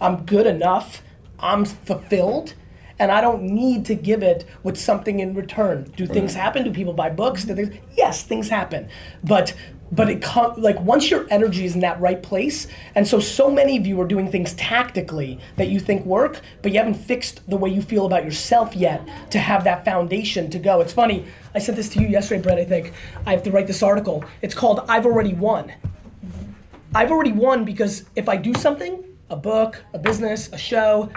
I'm 0.00 0.24
good 0.24 0.46
enough. 0.46 1.02
I'm 1.40 1.64
fulfilled. 1.64 2.54
And 3.00 3.10
I 3.10 3.22
don't 3.22 3.42
need 3.42 3.86
to 3.86 3.94
give 3.94 4.22
it 4.22 4.44
with 4.62 4.78
something 4.78 5.20
in 5.20 5.34
return. 5.34 5.90
Do 5.96 6.06
things 6.06 6.34
happen? 6.34 6.64
Do 6.64 6.70
people 6.70 6.92
buy 6.92 7.08
books? 7.08 7.44
Do 7.44 7.54
things? 7.54 7.74
Yes, 7.96 8.22
things 8.22 8.50
happen. 8.50 8.90
But 9.24 9.54
but 9.92 10.08
it 10.08 10.22
com- 10.22 10.54
like 10.60 10.80
once 10.80 11.10
your 11.10 11.26
energy 11.30 11.64
is 11.64 11.74
in 11.74 11.80
that 11.80 12.00
right 12.00 12.22
place, 12.22 12.66
and 12.94 13.06
so 13.06 13.18
so 13.20 13.50
many 13.50 13.76
of 13.76 13.86
you 13.86 14.00
are 14.00 14.06
doing 14.06 14.30
things 14.30 14.54
tactically 14.54 15.38
that 15.56 15.68
you 15.68 15.80
think 15.80 16.04
work, 16.06 16.40
but 16.62 16.72
you 16.72 16.78
haven't 16.78 16.94
fixed 16.94 17.48
the 17.48 17.56
way 17.56 17.70
you 17.70 17.82
feel 17.82 18.06
about 18.06 18.24
yourself 18.24 18.76
yet 18.76 19.06
to 19.30 19.38
have 19.38 19.64
that 19.64 19.84
foundation 19.84 20.50
to 20.50 20.58
go. 20.58 20.80
It's 20.80 20.92
funny. 20.92 21.24
I 21.54 21.58
sent 21.58 21.76
this 21.76 21.88
to 21.90 22.00
you 22.00 22.08
yesterday, 22.08 22.42
Brett. 22.42 22.58
I 22.58 22.64
think 22.64 22.92
I 23.26 23.32
have 23.32 23.42
to 23.44 23.50
write 23.50 23.66
this 23.66 23.82
article. 23.82 24.24
It's 24.42 24.54
called 24.54 24.84
"I've 24.88 25.06
Already 25.06 25.34
Won." 25.34 25.72
I've 26.94 27.12
already 27.12 27.32
won 27.32 27.64
because 27.64 28.04
if 28.16 28.28
I 28.28 28.36
do 28.36 28.52
something, 28.54 29.04
a 29.28 29.36
book, 29.36 29.84
a 29.94 29.98
business, 29.98 30.52
a 30.52 30.58
show, 30.58 31.08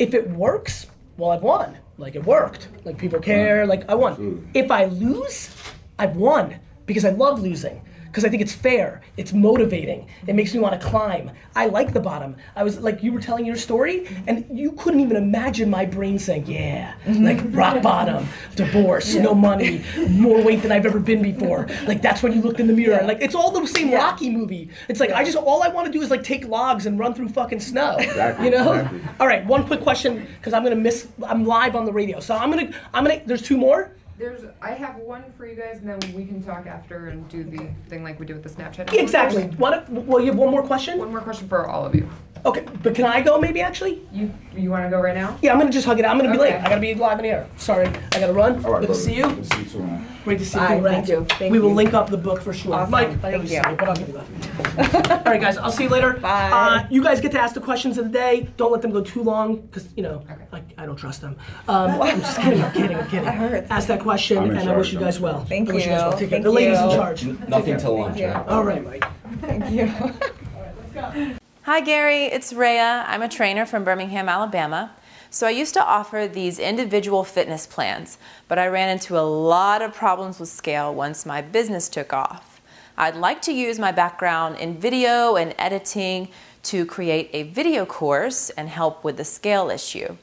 if 0.00 0.14
it 0.14 0.28
works, 0.30 0.86
well, 1.16 1.30
I've 1.30 1.42
won. 1.42 1.78
Like 1.98 2.14
it 2.14 2.24
worked. 2.24 2.68
Like 2.84 2.98
people 2.98 3.20
care. 3.20 3.62
Uh-huh. 3.62 3.68
Like 3.68 3.88
I 3.88 3.94
won. 3.94 4.50
If 4.52 4.70
I 4.70 4.86
lose, 4.86 5.50
I've 5.98 6.16
won 6.16 6.56
because 6.86 7.04
I 7.04 7.10
love 7.10 7.40
losing. 7.40 7.82
Because 8.16 8.24
I 8.24 8.30
think 8.30 8.40
it's 8.40 8.54
fair. 8.54 9.02
It's 9.18 9.34
motivating. 9.34 10.08
It 10.26 10.34
makes 10.34 10.54
me 10.54 10.60
want 10.60 10.80
to 10.80 10.86
climb. 10.86 11.32
I 11.54 11.66
like 11.66 11.92
the 11.92 12.00
bottom. 12.00 12.34
I 12.54 12.64
was 12.64 12.78
like, 12.78 13.02
you 13.02 13.12
were 13.12 13.20
telling 13.20 13.44
your 13.44 13.56
story, 13.56 14.08
and 14.26 14.46
you 14.50 14.72
couldn't 14.72 15.00
even 15.00 15.18
imagine 15.18 15.68
my 15.68 15.84
brain 15.84 16.18
saying, 16.18 16.46
yeah, 16.46 16.94
mm-hmm. 17.04 17.24
like 17.26 17.40
rock 17.54 17.82
bottom, 17.82 18.26
divorce, 18.54 19.14
no 19.16 19.34
money, 19.34 19.84
more 20.08 20.42
weight 20.42 20.62
than 20.62 20.72
I've 20.72 20.86
ever 20.86 20.98
been 20.98 21.20
before. 21.20 21.68
Like 21.86 22.00
that's 22.00 22.22
when 22.22 22.32
you 22.32 22.40
looked 22.40 22.58
in 22.58 22.68
the 22.68 22.72
mirror. 22.72 23.04
Like 23.04 23.20
it's 23.20 23.34
all 23.34 23.50
the 23.50 23.66
same 23.66 23.92
Rocky 23.92 24.30
movie. 24.30 24.70
It's 24.88 24.98
like 24.98 25.10
I 25.10 25.22
just 25.22 25.36
all 25.36 25.62
I 25.62 25.68
want 25.68 25.84
to 25.84 25.92
do 25.92 26.00
is 26.00 26.10
like 26.10 26.22
take 26.22 26.48
logs 26.48 26.86
and 26.86 26.98
run 26.98 27.12
through 27.12 27.28
fucking 27.28 27.60
snow. 27.60 27.96
Exactly, 27.98 28.46
You 28.46 28.50
know. 28.52 28.72
exactly. 28.72 29.00
All 29.20 29.26
right, 29.26 29.44
one 29.44 29.66
quick 29.66 29.82
question 29.82 30.26
because 30.38 30.54
I'm 30.54 30.62
gonna 30.62 30.74
miss. 30.74 31.08
I'm 31.22 31.44
live 31.44 31.76
on 31.76 31.84
the 31.84 31.92
radio, 31.92 32.18
so 32.20 32.34
I'm 32.34 32.48
gonna. 32.48 32.70
I'm 32.94 33.04
gonna. 33.04 33.20
There's 33.26 33.42
two 33.42 33.58
more. 33.58 33.92
There's, 34.18 34.44
I 34.62 34.70
have 34.70 34.96
one 34.96 35.24
for 35.36 35.46
you 35.46 35.54
guys, 35.54 35.78
and 35.78 35.88
then 35.88 36.14
we 36.14 36.24
can 36.24 36.42
talk 36.42 36.66
after 36.66 37.08
and 37.08 37.28
do 37.28 37.44
the 37.44 37.68
thing 37.88 38.02
like 38.02 38.18
we 38.18 38.24
do 38.24 38.34
with 38.34 38.42
the 38.42 38.48
Snapchat. 38.48 38.92
Exactly. 38.94 39.44
What? 39.58 39.88
Well, 39.90 40.20
you 40.20 40.28
have 40.28 40.38
one 40.38 40.50
more 40.50 40.62
question. 40.62 40.98
One 40.98 41.10
more 41.10 41.20
question 41.20 41.48
for 41.48 41.66
all 41.66 41.84
of 41.84 41.94
you. 41.94 42.08
Okay, 42.46 42.64
but 42.82 42.94
can 42.94 43.04
I 43.04 43.20
go 43.20 43.40
maybe 43.40 43.60
actually? 43.60 44.00
You, 44.12 44.32
you 44.56 44.70
want 44.70 44.84
to 44.84 44.88
go 44.90 45.00
right 45.00 45.16
now? 45.16 45.36
Yeah, 45.42 45.52
I'm 45.52 45.58
gonna 45.58 45.72
just 45.72 45.84
hug 45.84 45.98
it. 45.98 46.04
out. 46.04 46.12
I'm 46.12 46.18
gonna 46.18 46.30
be 46.30 46.38
late. 46.38 46.54
I 46.54 46.62
gotta 46.62 46.80
be 46.80 46.94
live 46.94 47.18
in 47.18 47.24
the 47.24 47.30
air. 47.30 47.48
Sorry, 47.56 47.88
I 48.12 48.20
gotta 48.20 48.32
run. 48.32 48.64
All 48.64 48.72
right, 48.74 48.80
Good 48.80 48.86
to 48.86 48.86
brother. 48.86 48.94
see 48.94 49.14
you. 49.16 49.26
Good 49.26 49.42
to 49.44 49.56
see 49.56 49.62
you 49.62 49.68
too, 49.68 49.78
man. 49.80 50.06
Great 50.24 50.38
to 50.38 50.44
see 50.46 50.58
Bye, 50.58 50.76
you. 50.76 50.82
thank 50.84 51.08
you, 51.08 51.24
thank 51.24 51.52
we 51.52 51.58
will 51.58 51.70
you. 51.70 51.74
link 51.74 51.92
up 51.94 52.08
the 52.08 52.16
book 52.16 52.40
for 52.40 52.52
sure. 52.52 52.74
Awesome, 52.74 52.90
Mike, 52.92 53.08
I 53.08 53.14
thank 53.16 53.22
never 53.22 53.42
you. 53.42 53.48
see 53.48 53.56
you, 53.56 53.62
but 53.76 53.88
I'll 53.88 53.96
give 53.96 54.08
you 54.08 54.14
that. 54.14 55.10
All 55.26 55.32
right, 55.32 55.40
guys. 55.40 55.56
I'll 55.58 55.72
see 55.72 55.84
you 55.84 55.88
later. 55.88 56.12
Bye. 56.14 56.50
Uh, 56.52 56.86
you 56.88 57.02
guys 57.02 57.20
get 57.20 57.32
to 57.32 57.40
ask 57.40 57.54
the 57.54 57.60
questions 57.60 57.98
of 57.98 58.04
the 58.04 58.10
day. 58.12 58.48
Don't 58.56 58.70
let 58.70 58.80
them 58.82 58.92
go 58.92 59.02
too 59.02 59.22
long, 59.24 59.56
because 59.62 59.88
you 59.96 60.04
know 60.04 60.22
I, 60.52 60.62
I 60.78 60.86
don't 60.86 60.96
trust 60.96 61.20
them. 61.22 61.36
Um, 61.68 62.00
I'm 62.02 62.20
just 62.20 62.38
kidding. 62.40 62.62
I'm 62.62 62.72
kidding. 62.72 62.96
I'm 62.96 63.08
kidding. 63.08 63.28
I 63.28 63.32
heard. 63.32 63.66
Ask 63.70 63.88
that 63.88 64.00
question, 64.00 64.38
I'm 64.38 64.50
in 64.52 64.56
and 64.56 64.70
I 64.70 64.76
wish 64.76 64.86
charge, 64.88 64.94
you 64.94 65.00
guys 65.00 65.18
well. 65.18 65.44
Thank 65.44 65.68
I 65.68 65.72
wish 65.74 65.84
you. 65.84 65.90
guys 65.90 66.00
you. 66.00 66.08
well. 66.08 66.10
Take 66.12 66.20
care. 66.20 66.28
Thank 66.30 66.44
The 66.44 66.50
ladies 66.52 66.78
in 66.78 66.90
you. 66.90 66.96
charge. 66.96 67.24
Nothing 67.48 67.76
till 67.78 67.98
lunch. 67.98 68.20
right? 68.20 68.46
All 68.48 68.62
right, 68.62 68.84
Mike. 68.84 69.04
Thank 69.40 69.70
you. 69.70 71.36
Hi, 71.66 71.80
Gary. 71.80 72.26
It's 72.26 72.52
Rhea. 72.52 73.04
I'm 73.08 73.22
a 73.22 73.28
trainer 73.28 73.66
from 73.66 73.82
Birmingham, 73.82 74.28
Alabama. 74.28 74.92
So 75.30 75.48
I 75.48 75.50
used 75.50 75.74
to 75.74 75.84
offer 75.84 76.30
these 76.32 76.60
individual 76.60 77.24
fitness 77.24 77.66
plans, 77.66 78.18
but 78.46 78.56
I 78.56 78.68
ran 78.68 78.88
into 78.88 79.18
a 79.18 79.26
lot 79.26 79.82
of 79.82 79.92
problems 79.92 80.38
with 80.38 80.48
scale 80.48 80.94
once 80.94 81.26
my 81.26 81.42
business 81.42 81.88
took 81.88 82.12
off. 82.12 82.60
I'd 82.96 83.16
like 83.16 83.42
to 83.42 83.52
use 83.52 83.80
my 83.80 83.90
background 83.90 84.58
in 84.58 84.78
video 84.78 85.34
and 85.34 85.56
editing 85.58 86.28
to 86.62 86.86
create 86.86 87.30
a 87.32 87.42
video 87.42 87.84
course 87.84 88.48
and 88.50 88.68
help 88.68 89.02
with 89.02 89.16
the 89.16 89.24
scale 89.24 89.68
issue. 89.68 90.16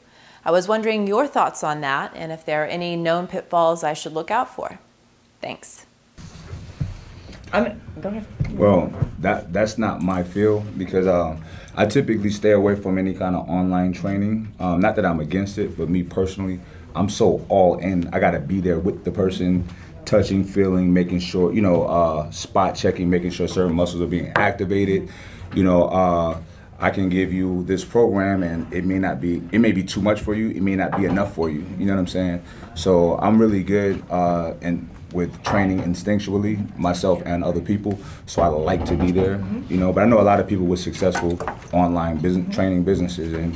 I 0.45 0.51
was 0.51 0.69
wondering 0.69 1.07
your 1.07 1.27
thoughts 1.27 1.61
on 1.61 1.81
that 1.81 2.13
and 2.15 2.31
if 2.31 2.45
there 2.45 2.63
are 2.63 2.67
any 2.67 2.95
known 2.95 3.27
pitfalls 3.27 3.83
I 3.83 3.91
should 3.91 4.13
look 4.13 4.31
out 4.31 4.55
for. 4.55 4.79
Thanks. 5.41 5.87
I'm. 7.53 7.79
Go 8.01 8.09
ahead. 8.09 8.25
Well, 8.57 8.91
that 9.19 9.53
that's 9.53 9.77
not 9.77 10.01
my 10.01 10.23
field 10.23 10.77
because 10.77 11.07
um, 11.07 11.43
I 11.75 11.85
typically 11.85 12.31
stay 12.31 12.51
away 12.51 12.75
from 12.75 12.97
any 12.97 13.13
kind 13.13 13.35
of 13.35 13.47
online 13.47 13.93
training. 13.93 14.51
Um, 14.59 14.81
not 14.81 14.95
that 14.95 15.05
I'm 15.05 15.19
against 15.19 15.57
it, 15.59 15.77
but 15.77 15.87
me 15.87 16.03
personally, 16.03 16.59
I'm 16.95 17.09
so 17.09 17.45
all 17.49 17.77
in. 17.77 18.09
I 18.11 18.19
gotta 18.19 18.39
be 18.39 18.59
there 18.59 18.79
with 18.79 19.05
the 19.05 19.11
person, 19.11 19.67
touching, 20.03 20.43
feeling, 20.43 20.93
making 20.93 21.19
sure 21.19 21.53
you 21.53 21.61
know, 21.61 21.83
uh, 21.83 22.29
spot 22.31 22.75
checking, 22.75 23.09
making 23.09 23.29
sure 23.29 23.47
certain 23.47 23.75
muscles 23.75 24.01
are 24.01 24.07
being 24.07 24.33
activated. 24.35 25.09
You 25.55 25.63
know. 25.63 25.85
Uh, 25.85 26.41
I 26.79 26.89
can 26.89 27.07
give 27.07 27.31
you 27.31 27.63
this 27.63 27.85
program 27.85 28.43
and 28.43 28.71
it 28.73 28.83
may 28.83 28.99
not 28.99 29.21
be 29.21 29.41
it 29.53 29.59
may 29.59 29.71
be 29.71 29.83
too 29.83 30.01
much 30.01 30.19
for 30.19 30.33
you 30.33 30.49
it 30.49 30.61
may 30.61 30.75
not 30.75 30.97
be 30.97 31.05
enough 31.05 31.33
for 31.33 31.49
you 31.49 31.63
you 31.77 31.85
know 31.85 31.93
what 31.93 31.99
I'm 31.99 32.07
saying 32.07 32.43
so 32.75 33.17
I'm 33.19 33.39
really 33.39 33.63
good 33.63 34.03
uh, 34.09 34.55
and 34.61 34.89
with 35.13 35.41
training 35.43 35.79
instinctually 35.81 36.77
myself 36.77 37.21
and 37.25 37.43
other 37.43 37.61
people. 37.61 37.99
So 38.25 38.41
I 38.41 38.47
like 38.47 38.85
to 38.85 38.95
be 38.95 39.11
there 39.11 39.43
you 39.69 39.77
know 39.77 39.93
but 39.93 40.03
I 40.03 40.05
know 40.05 40.19
a 40.19 40.23
lot 40.23 40.39
of 40.39 40.47
people 40.47 40.65
with 40.65 40.79
successful 40.79 41.39
online 41.71 42.17
business 42.17 42.53
training 42.55 42.83
businesses 42.83 43.33
and 43.33 43.53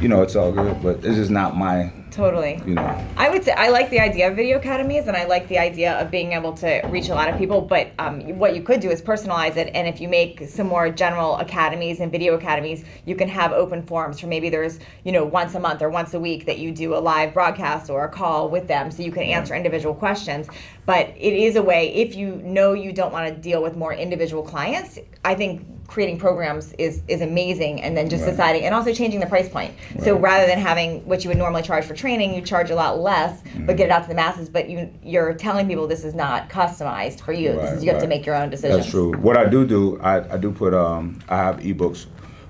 you 0.00 0.08
know 0.08 0.22
it's 0.22 0.36
all 0.36 0.52
good 0.52 0.82
but 0.82 1.00
this 1.02 1.16
is 1.16 1.30
not 1.30 1.56
my 1.56 1.90
Totally. 2.10 2.62
you 2.66 2.74
know 2.74 3.06
I 3.18 3.30
would 3.30 3.44
say 3.44 3.52
I 3.52 3.70
like 3.70 3.90
the 3.90 3.98
idea 3.98 4.28
of 4.28 4.36
video 4.36 4.58
academies 4.58 5.06
and 5.06 5.16
I 5.16 5.24
like 5.24 5.48
the 5.48 5.58
idea 5.58 5.98
of 5.98 6.10
being 6.10 6.32
able 6.32 6.52
to 6.54 6.80
reach 6.88 7.08
a 7.08 7.14
lot 7.14 7.28
of 7.28 7.36
people. 7.38 7.60
But 7.60 7.90
um, 7.98 8.20
what 8.38 8.54
you 8.54 8.62
could 8.62 8.80
do 8.80 8.90
is 8.90 9.02
personalize 9.02 9.56
it. 9.56 9.70
And 9.74 9.88
if 9.88 10.00
you 10.00 10.08
make 10.08 10.48
some 10.48 10.66
more 10.66 10.90
general 10.90 11.36
academies 11.38 12.00
and 12.00 12.12
video 12.12 12.34
academies, 12.34 12.84
you 13.04 13.16
can 13.16 13.28
have 13.28 13.52
open 13.52 13.82
forums 13.82 14.20
for 14.20 14.26
maybe 14.26 14.48
there's, 14.48 14.78
you 15.04 15.12
know, 15.12 15.24
once 15.24 15.54
a 15.54 15.60
month 15.60 15.82
or 15.82 15.88
once 15.88 16.14
a 16.14 16.20
week 16.20 16.46
that 16.46 16.58
you 16.58 16.72
do 16.72 16.94
a 16.94 16.98
live 17.00 17.34
broadcast 17.34 17.90
or 17.90 18.04
a 18.04 18.08
call 18.08 18.48
with 18.48 18.68
them 18.68 18.90
so 18.90 19.02
you 19.02 19.12
can 19.12 19.24
answer 19.24 19.54
individual 19.54 19.94
questions. 19.94 20.46
But 20.84 21.08
it 21.16 21.32
is 21.32 21.56
a 21.56 21.62
way, 21.62 21.92
if 21.94 22.14
you 22.14 22.36
know 22.36 22.74
you 22.74 22.92
don't 22.92 23.12
want 23.12 23.34
to 23.34 23.40
deal 23.40 23.62
with 23.62 23.76
more 23.76 23.92
individual 23.92 24.42
clients, 24.42 24.98
I 25.24 25.34
think 25.34 25.66
creating 25.86 26.18
programs 26.18 26.72
is 26.74 27.02
is 27.08 27.20
amazing 27.20 27.80
and 27.82 27.96
then 27.96 28.08
just 28.08 28.24
Right. 28.24 28.30
deciding 28.32 28.64
and 28.64 28.74
also 28.74 28.92
changing 28.92 29.20
the 29.20 29.26
price 29.26 29.48
point 29.48 29.72
so 30.02 30.16
rather 30.16 30.46
than 30.46 30.58
having 30.58 31.06
what 31.06 31.22
you 31.24 31.28
would 31.28 31.38
normally 31.38 31.62
charge 31.62 31.84
for 31.84 31.94
training 31.94 32.34
you 32.34 32.42
charge 32.42 32.70
a 32.70 32.74
lot 32.74 32.98
less 32.98 33.40
Mm-hmm. 33.42 33.66
but 33.66 33.76
get 33.76 33.86
it 33.86 33.90
out 33.92 34.02
to 34.02 34.08
the 34.08 34.14
masses 34.14 34.48
but 34.48 34.68
you 34.68 34.90
you're 35.02 35.34
telling 35.34 35.66
people 35.68 35.86
this 35.86 36.04
is 36.04 36.14
not 36.14 36.48
customized 36.48 37.20
for 37.20 37.32
you 37.32 37.52
this 37.52 37.72
is 37.72 37.84
you 37.84 37.90
have 37.92 38.00
to 38.02 38.08
make 38.08 38.26
your 38.26 38.34
own 38.34 38.50
decisions 38.50 38.80
That's 38.80 38.90
true. 38.90 39.12
What 39.16 39.36
I 39.36 39.44
do 39.48 39.66
do, 39.66 39.98
I, 40.00 40.34
I 40.34 40.36
do 40.36 40.50
put 40.52 40.74
um 40.74 41.18
I 41.28 41.36
have 41.36 41.56
ebooks, 41.60 42.06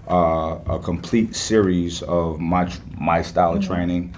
uh, 0.08 0.58
a 0.74 0.78
complete 0.78 1.34
series 1.36 2.02
of 2.02 2.38
my 2.40 2.70
my 2.98 3.22
style 3.22 3.52
of 3.54 3.58
Mm-hmm. 3.62 3.72
training, 3.74 4.14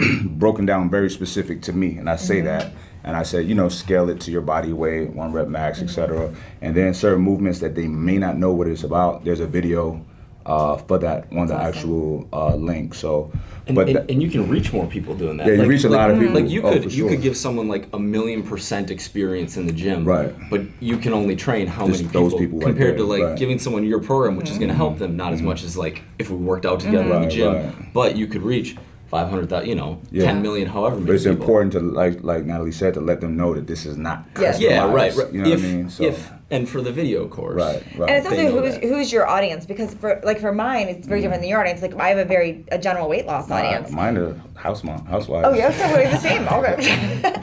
broken 0.24 0.66
down 0.66 0.90
very 0.90 1.10
specific 1.10 1.62
to 1.62 1.72
me, 1.72 1.98
and 1.98 2.08
I 2.08 2.16
say 2.16 2.36
Mm-hmm. 2.38 2.46
that. 2.46 2.72
And 3.04 3.16
I 3.16 3.24
said, 3.24 3.48
you 3.48 3.56
know, 3.56 3.68
scale 3.68 4.08
it 4.10 4.20
to 4.20 4.30
your 4.30 4.42
body 4.42 4.72
weight, 4.72 5.10
one 5.10 5.32
rep 5.32 5.48
max, 5.48 5.78
Mm-hmm. 5.78 5.88
etc. 5.88 6.34
And 6.60 6.74
then 6.76 6.94
certain 6.94 7.20
movements 7.22 7.58
that 7.58 7.74
they 7.74 7.88
may 7.88 8.16
not 8.16 8.36
know 8.38 8.52
what 8.52 8.68
it's 8.68 8.84
about. 8.84 9.24
There's 9.24 9.40
a 9.40 9.46
video 9.46 10.04
uh, 10.46 10.76
for 10.76 10.98
that 10.98 11.26
on 11.32 11.46
the 11.48 11.54
actual 11.56 12.28
uh, 12.32 12.54
link. 12.54 12.94
So, 12.94 13.32
And, 13.66 13.74
but 13.74 13.88
and, 13.88 13.96
that- 13.96 14.10
and 14.10 14.22
you 14.22 14.30
can 14.30 14.48
reach 14.48 14.72
more 14.72 14.86
people 14.86 15.14
doing 15.16 15.36
that. 15.38 15.46
Yeah, 15.48 15.54
you 15.54 15.66
reach 15.66 15.82
a 15.84 15.88
lot 15.88 16.10
of 16.12 16.18
people. 16.20 16.34
Like 16.34 16.48
you 16.48 16.62
Oh, 16.62 16.72
could 16.72 16.82
for 16.84 16.88
you 16.90 16.96
sure. 17.02 17.08
could 17.10 17.22
give 17.22 17.36
someone 17.36 17.66
like 17.68 17.88
a 17.92 17.98
million 17.98 18.42
percent 18.44 18.90
experience 18.92 19.56
in 19.56 19.66
the 19.66 19.72
gym, 19.72 20.04
Right. 20.04 20.32
But 20.50 20.62
you 20.80 20.96
can 20.96 21.12
only 21.12 21.34
train 21.36 21.66
how 21.66 21.86
Just 21.88 22.02
many 22.02 22.12
people, 22.12 22.28
those 22.30 22.38
people 22.38 22.58
right 22.60 22.66
compared 22.66 22.96
to 22.98 23.04
like 23.04 23.20
right. 23.22 23.26
Mm-hmm. 23.30 23.34
giving 23.36 23.58
someone 23.58 23.84
your 23.84 24.00
program, 24.00 24.36
which 24.36 24.50
is 24.50 24.58
going 24.58 24.68
to 24.70 24.74
help 24.76 24.98
them 24.98 25.16
not 25.16 25.32
as 25.32 25.42
much 25.42 25.62
as 25.64 25.76
like 25.76 26.02
if 26.20 26.30
we 26.30 26.36
worked 26.36 26.66
out 26.66 26.78
together 26.80 27.02
in 27.04 27.08
the 27.10 27.16
Right, 27.18 27.30
gym. 27.30 27.52
right. 27.54 27.92
But 27.92 28.16
you 28.16 28.26
could 28.28 28.42
reach 28.42 28.76
five 29.12 29.28
hundred 29.28 29.48
thousand, 29.50 29.68
you 29.68 29.76
know, 29.76 30.00
Yeah. 30.10 30.24
ten 30.24 30.40
million, 30.42 30.66
however 30.68 30.96
many 30.96 31.06
but 31.06 31.14
it's 31.16 31.24
people. 31.24 31.40
important 31.42 31.72
to 31.74 31.80
like 31.80 32.24
like 32.24 32.42
Natalie 32.46 32.72
said 32.72 32.94
to 32.94 33.00
let 33.10 33.20
them 33.20 33.36
know 33.36 33.52
that 33.54 33.66
this 33.72 33.84
is 33.90 33.96
not 34.06 34.24
Yes. 34.40 34.58
Yeah, 34.58 34.84
right. 34.90 35.14
right. 35.14 35.32
You 35.34 35.42
know 35.42 35.50
if, 35.52 35.60
what 35.60 35.68
I 35.68 35.72
mean? 35.72 35.90
So, 35.90 36.02
if 36.04 36.32
and 36.52 36.68
for 36.68 36.80
the 36.82 36.92
video 36.92 37.26
course, 37.26 37.56
right, 37.60 37.82
right. 37.98 38.08
and 38.10 38.18
it's 38.24 38.28
They 38.28 38.46
also 38.46 38.60
who's 38.62 38.74
that. 38.74 38.84
who's 38.84 39.10
your 39.12 39.26
audience 39.26 39.66
because 39.66 39.94
for 39.94 40.20
like 40.22 40.38
for 40.38 40.52
mine 40.52 40.86
it's 40.88 41.06
very 41.06 41.20
different 41.22 41.42
than 41.42 41.48
your 41.50 41.60
audience 41.60 41.82
like 41.82 41.94
I 41.96 42.08
have 42.10 42.18
a 42.18 42.24
very 42.24 42.64
a 42.70 42.78
general 42.78 43.08
weight 43.08 43.26
loss 43.26 43.50
audience 43.50 43.90
Uh, 43.90 43.96
mine 43.96 44.16
are 44.18 44.34
house 44.54 44.84
mom, 44.84 45.04
housewives. 45.06 45.48
Oh, 45.48 45.54
yeah, 45.54 45.72
so 45.72 45.84
we're 45.92 46.08
the 46.08 46.18
same. 46.18 46.42
Okay. 46.58 46.76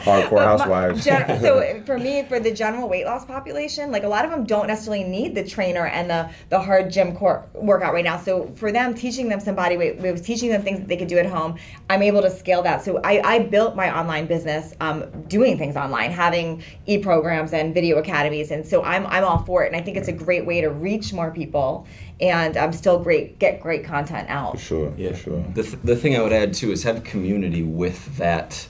Hardcore 0.08 0.30
But 0.30 0.32
my- 0.32 0.44
housewives. 0.44 1.04
gen- 1.04 1.42
so 1.46 1.82
for 1.86 1.98
me, 1.98 2.24
for 2.30 2.40
the 2.40 2.52
general 2.52 2.88
weight 2.88 3.06
loss 3.06 3.26
population, 3.26 3.92
like 3.92 4.04
a 4.04 4.08
lot 4.08 4.24
of 4.26 4.32
them 4.32 4.46
don't 4.46 4.68
necessarily 4.68 5.04
need 5.04 5.36
the 5.36 5.44
trainer 5.44 5.88
and 5.88 6.10
the 6.10 6.30
the 6.50 6.60
hard 6.60 6.90
gym 6.92 7.16
core 7.16 7.46
workout 7.56 7.94
right 7.94 8.06
now. 8.06 8.18
So 8.18 8.48
for 8.56 8.72
them, 8.72 8.94
teaching 8.94 9.28
them 9.28 9.40
some 9.40 9.56
body 9.56 9.76
weight 9.76 10.00
moves, 10.02 10.22
teaching 10.22 10.50
them 10.50 10.62
things 10.62 10.80
that 10.80 10.88
they 10.88 10.96
could 10.98 11.08
do 11.10 11.18
at 11.18 11.26
home, 11.26 11.56
I'm 11.90 12.02
able 12.04 12.22
to 12.22 12.30
scale 12.30 12.62
that. 12.64 12.84
So 12.86 13.00
I, 13.04 13.14
I 13.34 13.40
built 13.40 13.76
my 13.76 13.88
online 14.00 14.26
business 14.28 14.74
um, 14.80 15.06
doing 15.28 15.58
things 15.58 15.76
online, 15.76 16.12
having 16.12 16.64
e 16.86 16.98
programs 17.00 17.52
and 17.54 17.74
video 17.74 17.98
academies, 17.98 18.52
and 18.52 18.66
so 18.66 18.84
I'm 18.84 18.99
I'm 19.08 19.24
all 19.24 19.40
for 19.44 19.64
it. 19.64 19.68
And 19.68 19.76
I 19.76 19.82
think 19.82 19.98
it's 19.98 20.08
a 20.08 20.14
great 20.14 20.46
way 20.46 20.62
to 20.62 20.70
reach 20.70 21.14
more 21.14 21.32
people 21.32 21.88
and 22.20 22.58
um, 22.58 22.74
still 22.74 23.00
great 23.00 23.40
get 23.40 23.62
great 23.62 23.84
content 23.86 24.30
out. 24.30 24.54
For 24.54 24.58
sure, 24.60 24.94
Yeah. 24.98 25.12
for 25.12 25.18
sure. 25.18 25.46
The, 25.54 25.64
th- 25.64 25.78
the 25.84 25.96
thing 25.96 26.16
I 26.18 26.22
would 26.22 26.34
add 26.34 26.54
too 26.54 26.72
is 26.72 26.84
have 26.84 27.04
community 27.04 27.64
with 27.64 28.18
that 28.18 28.68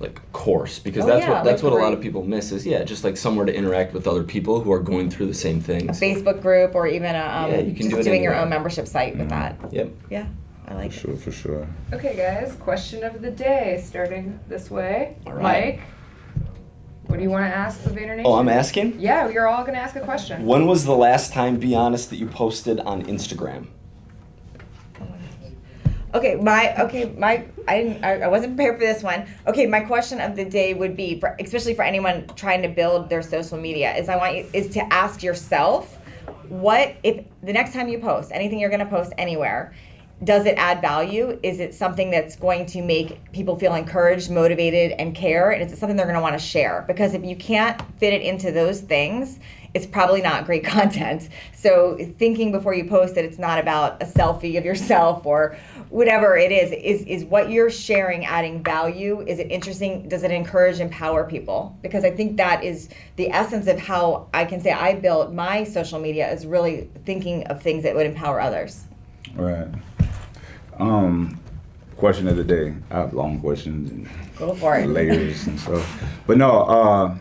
like 0.00 0.20
course 0.32 0.80
because 0.80 1.04
Oh, 1.04 1.06
that's 1.06 1.24
yeah, 1.24 1.30
what 1.34 1.44
that's 1.44 1.62
like 1.62 1.72
what 1.72 1.80
a 1.80 1.84
lot 1.84 1.92
of 1.92 2.00
people 2.00 2.24
miss 2.24 2.50
is 2.50 2.66
yeah 2.66 2.82
just 2.82 3.04
like 3.04 3.16
somewhere 3.16 3.46
to 3.46 3.54
interact 3.54 3.94
with 3.94 4.08
other 4.08 4.24
people 4.24 4.60
who 4.60 4.72
are 4.72 4.80
going 4.80 5.08
through 5.08 5.26
the 5.26 5.34
same 5.34 5.58
A. 5.58 5.60
Facebook 5.92 6.42
group 6.42 6.74
or 6.74 6.88
even 6.88 7.14
a, 7.14 7.20
um, 7.20 7.50
Yeah, 7.52 7.60
you 7.60 7.72
can 7.72 7.82
just 7.88 7.90
do 7.90 7.98
it 8.00 8.02
doing 8.02 8.24
your 8.24 8.34
own 8.34 8.48
membership 8.48 8.88
site 8.88 9.16
with 9.16 9.28
that. 9.28 9.56
Yep. 9.70 9.90
Yeah, 10.10 10.26
I 10.66 10.74
like 10.74 10.90
For 10.90 10.96
it. 10.96 11.00
sure, 11.12 11.16
for 11.16 11.30
sure. 11.30 11.68
Okay, 11.92 12.16
guys, 12.16 12.56
question 12.56 13.04
of 13.04 13.22
the 13.22 13.30
day, 13.30 13.80
starting 13.86 14.40
this 14.48 14.68
way. 14.68 15.16
All 15.28 15.34
right. 15.34 15.42
Mike, 15.42 15.80
what 17.12 17.18
do 17.18 17.24
you 17.24 17.30
want 17.30 17.44
to 17.44 17.54
ask 17.54 17.82
the 17.82 17.90
Vayner 17.90 18.16
Nation? 18.16 18.22
Oh, 18.24 18.36
I'm 18.36 18.48
asking. 18.48 18.98
Yeah, 18.98 19.28
you're 19.28 19.46
all 19.46 19.64
gonna 19.64 19.76
ask 19.76 19.94
a 19.96 20.00
question. 20.00 20.46
When 20.46 20.66
was 20.66 20.86
the 20.86 20.96
last 20.96 21.30
time, 21.30 21.58
be 21.58 21.74
honest, 21.74 22.08
that 22.08 22.16
you 22.16 22.26
posted 22.26 22.80
on 22.80 23.04
Instagram? 23.04 23.66
Okay, 26.14 26.36
my 26.36 26.74
okay, 26.84 27.14
my 27.18 27.44
I 27.68 27.82
didn't 27.82 28.02
I, 28.02 28.22
I 28.22 28.28
wasn't 28.28 28.56
prepared 28.56 28.76
for 28.76 28.86
this 28.86 29.02
one. 29.02 29.26
Okay, 29.46 29.66
my 29.66 29.80
question 29.80 30.22
of 30.22 30.36
the 30.36 30.46
day 30.46 30.72
would 30.72 30.96
be 30.96 31.20
for 31.20 31.36
especially 31.38 31.74
for 31.74 31.82
anyone 31.82 32.26
trying 32.34 32.62
to 32.62 32.68
build 32.68 33.10
their 33.10 33.20
social 33.20 33.58
media 33.58 33.94
is 33.94 34.08
I 34.08 34.16
want 34.16 34.34
you 34.34 34.46
is 34.54 34.70
to 34.70 34.80
ask 34.90 35.22
yourself 35.22 35.98
what 36.48 36.96
if 37.02 37.26
the 37.42 37.52
next 37.52 37.74
time 37.74 37.88
you 37.88 37.98
post 37.98 38.30
anything 38.32 38.58
you're 38.58 38.70
going 38.70 38.80
to 38.80 38.86
post 38.86 39.12
anywhere 39.18 39.74
does 40.24 40.46
it 40.46 40.54
add 40.56 40.80
value? 40.80 41.38
Is 41.42 41.58
it 41.60 41.74
something 41.74 42.10
that's 42.10 42.36
going 42.36 42.66
to 42.66 42.82
make 42.82 43.32
people 43.32 43.56
feel 43.58 43.74
encouraged 43.74 44.30
motivated 44.30 44.92
and 44.92 45.14
care? 45.14 45.50
And 45.50 45.62
is 45.62 45.72
it 45.72 45.78
something 45.78 45.96
they're 45.96 46.06
going 46.06 46.16
to 46.16 46.22
want 46.22 46.38
to 46.38 46.44
share. 46.44 46.84
Because 46.86 47.14
if 47.14 47.24
you 47.24 47.36
can't 47.36 47.80
fit 47.98 48.12
it 48.12 48.22
into 48.22 48.52
those 48.52 48.80
things 48.80 49.40
it's 49.74 49.86
probably 49.86 50.20
not 50.20 50.44
great 50.44 50.64
content. 50.66 51.28
So 51.54 51.96
thinking 52.18 52.52
before 52.52 52.74
you 52.74 52.84
post 52.84 53.14
that 53.14 53.24
it's 53.24 53.38
not 53.38 53.58
about 53.58 54.02
a 54.02 54.06
selfie 54.06 54.58
of 54.58 54.64
yourself 54.64 55.24
or 55.26 55.56
whatever 55.88 56.36
it 56.36 56.50
is 56.50 56.72
is 56.72 57.06
is 57.06 57.24
what 57.24 57.50
you're 57.50 57.70
sharing 57.70 58.24
adding 58.24 58.62
value? 58.62 59.22
Is 59.22 59.38
it 59.38 59.50
interesting? 59.50 60.08
Does 60.08 60.22
it 60.22 60.30
encourage 60.30 60.80
empower 60.80 61.24
people? 61.24 61.76
Because 61.82 62.04
i 62.04 62.10
think 62.10 62.36
that 62.36 62.64
is 62.64 62.88
the 63.16 63.30
essence 63.30 63.66
of 63.66 63.78
how 63.78 64.28
i 64.34 64.44
can 64.44 64.60
say 64.60 64.72
i 64.72 64.94
built 64.94 65.32
my 65.32 65.64
social 65.64 65.98
media 65.98 66.30
is 66.32 66.46
really 66.46 66.90
thinking 67.04 67.44
of 67.44 67.62
things 67.62 67.82
that 67.82 67.94
would 67.94 68.06
empower 68.06 68.40
others. 68.40 68.84
Right. 69.34 69.68
Um, 70.78 71.40
question 71.96 72.26
of 72.26 72.36
the 72.36 72.44
day. 72.44 72.74
I 72.90 72.98
have 72.98 73.14
long 73.14 73.40
questions 73.40 73.90
and 73.90 74.08
go 74.36 74.54
for 74.54 74.76
it 74.76 74.88
layers 74.88 75.46
and 75.46 75.58
stuff. 75.58 76.02
But 76.26 76.36
no, 76.38 76.62
uh, 76.62 77.16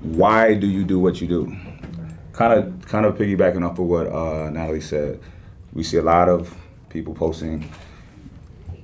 why 0.00 0.54
do 0.54 0.66
you 0.66 0.84
do 0.84 0.98
what 0.98 1.20
you 1.20 1.28
do? 1.28 1.56
Kind 2.32 2.52
of, 2.52 2.86
kind 2.88 3.06
of 3.06 3.16
piggybacking 3.16 3.68
off 3.68 3.78
of 3.78 3.86
what 3.86 4.06
uh, 4.06 4.50
Natalie 4.50 4.80
said. 4.80 5.20
We 5.72 5.82
see 5.82 5.98
a 5.98 6.02
lot 6.02 6.28
of 6.28 6.56
people 6.88 7.14
posting, 7.14 7.70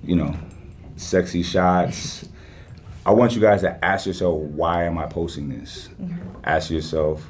you 0.05 0.16
know, 0.16 0.37
sexy 0.96 1.42
shots. 1.42 2.29
I 3.07 3.12
want 3.12 3.35
you 3.35 3.40
guys 3.40 3.62
to 3.62 3.83
ask 3.85 4.07
yourself, 4.07 4.38
why 4.38 4.85
am 4.85 4.98
I 4.98 5.07
posting 5.07 5.48
this? 5.48 5.88
Ask 6.44 6.70
yourself, 6.70 7.26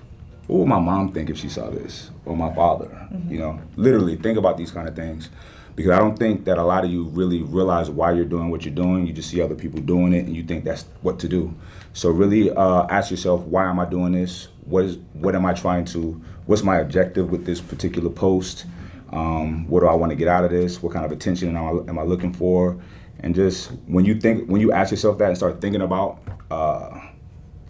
what 0.51 0.59
would 0.59 0.69
my 0.69 0.81
mom 0.81 1.13
think 1.13 1.31
if 1.31 1.39
she 1.39 1.49
saw 1.49 1.71
this, 1.71 2.11
or 2.25 2.37
my 2.37 2.53
father? 2.53 3.09
You 3.29 3.39
know, 3.39 3.61
literally 3.77 4.17
think 4.17 4.37
about 4.37 4.57
these 4.57 4.73
kind 4.73 4.89
of 4.89 4.97
things, 4.97 5.31
because 5.77 5.93
I 5.93 5.99
don't 6.01 6.19
think 6.19 6.45
that 6.47 6.59
a 6.59 6.65
lot 6.65 6.85
of 6.85 6.91
you 6.91 7.05
really 7.05 7.41
realize 7.41 7.89
why 7.89 8.11
you're 8.11 8.25
doing 8.25 8.51
what 8.51 8.65
you're 8.65 8.75
doing. 8.75 9.07
You 9.07 9.13
just 9.13 9.31
see 9.31 9.41
other 9.41 9.55
people 9.55 9.79
doing 9.81 10.13
it, 10.13 10.27
and 10.27 10.35
you 10.35 10.43
think 10.43 10.65
that's 10.65 10.87
what 11.03 11.21
to 11.21 11.29
do. 11.29 11.55
So 11.93 12.11
really, 12.11 12.51
uh, 12.51 12.85
ask 12.91 13.13
yourself, 13.13 13.43
why 13.43 13.71
am 13.71 13.79
I 13.79 13.85
doing 13.85 14.11
this? 14.11 14.49
What 14.65 14.87
is, 14.87 14.99
what 15.13 15.37
am 15.37 15.47
I 15.47 15.53
trying 15.53 15.85
to? 15.87 16.21
What's 16.47 16.65
my 16.65 16.79
objective 16.79 17.31
with 17.31 17.47
this 17.47 17.61
particular 17.61 18.11
post? 18.11 18.67
Um, 19.13 19.69
what 19.69 19.81
do 19.81 19.87
I 19.87 19.95
want 19.95 20.11
to 20.11 20.17
get 20.17 20.27
out 20.27 20.45
of 20.45 20.51
this? 20.51 20.83
What 20.83 20.93
kind 20.93 21.05
of 21.05 21.13
attention 21.13 21.57
am 21.57 21.65
I, 21.65 21.91
am 21.91 21.97
I 21.97 22.03
looking 22.03 22.33
for? 22.33 22.77
And 23.21 23.37
just 23.37 23.71
when 23.87 24.05
you 24.05 24.19
think, 24.19 24.49
when 24.49 24.61
you 24.61 24.73
ask 24.73 24.91
yourself 24.91 25.19
that 25.19 25.29
and 25.29 25.37
start 25.37 25.61
thinking 25.61 25.83
about 25.83 26.19
uh, 26.51 26.99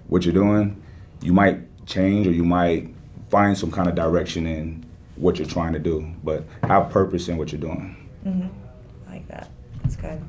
what 0.06 0.24
you're 0.24 0.32
doing, 0.32 0.82
you 1.20 1.34
might 1.34 1.60
change 1.90 2.26
or 2.26 2.32
you 2.32 2.44
might 2.44 2.94
find 3.30 3.56
some 3.56 3.70
kind 3.70 3.88
of 3.88 3.94
direction 3.94 4.46
in 4.46 4.84
what 5.16 5.38
you're 5.38 5.48
trying 5.48 5.72
to 5.74 5.78
do. 5.78 6.10
But 6.24 6.44
have 6.62 6.90
purpose 6.90 7.28
in 7.28 7.36
what 7.36 7.52
you're 7.52 7.60
doing. 7.60 7.96
Mm-hmm. 8.24 8.48
I 9.08 9.12
like 9.12 9.28
that 9.28 9.50
that's 9.82 9.96
good 9.96 10.20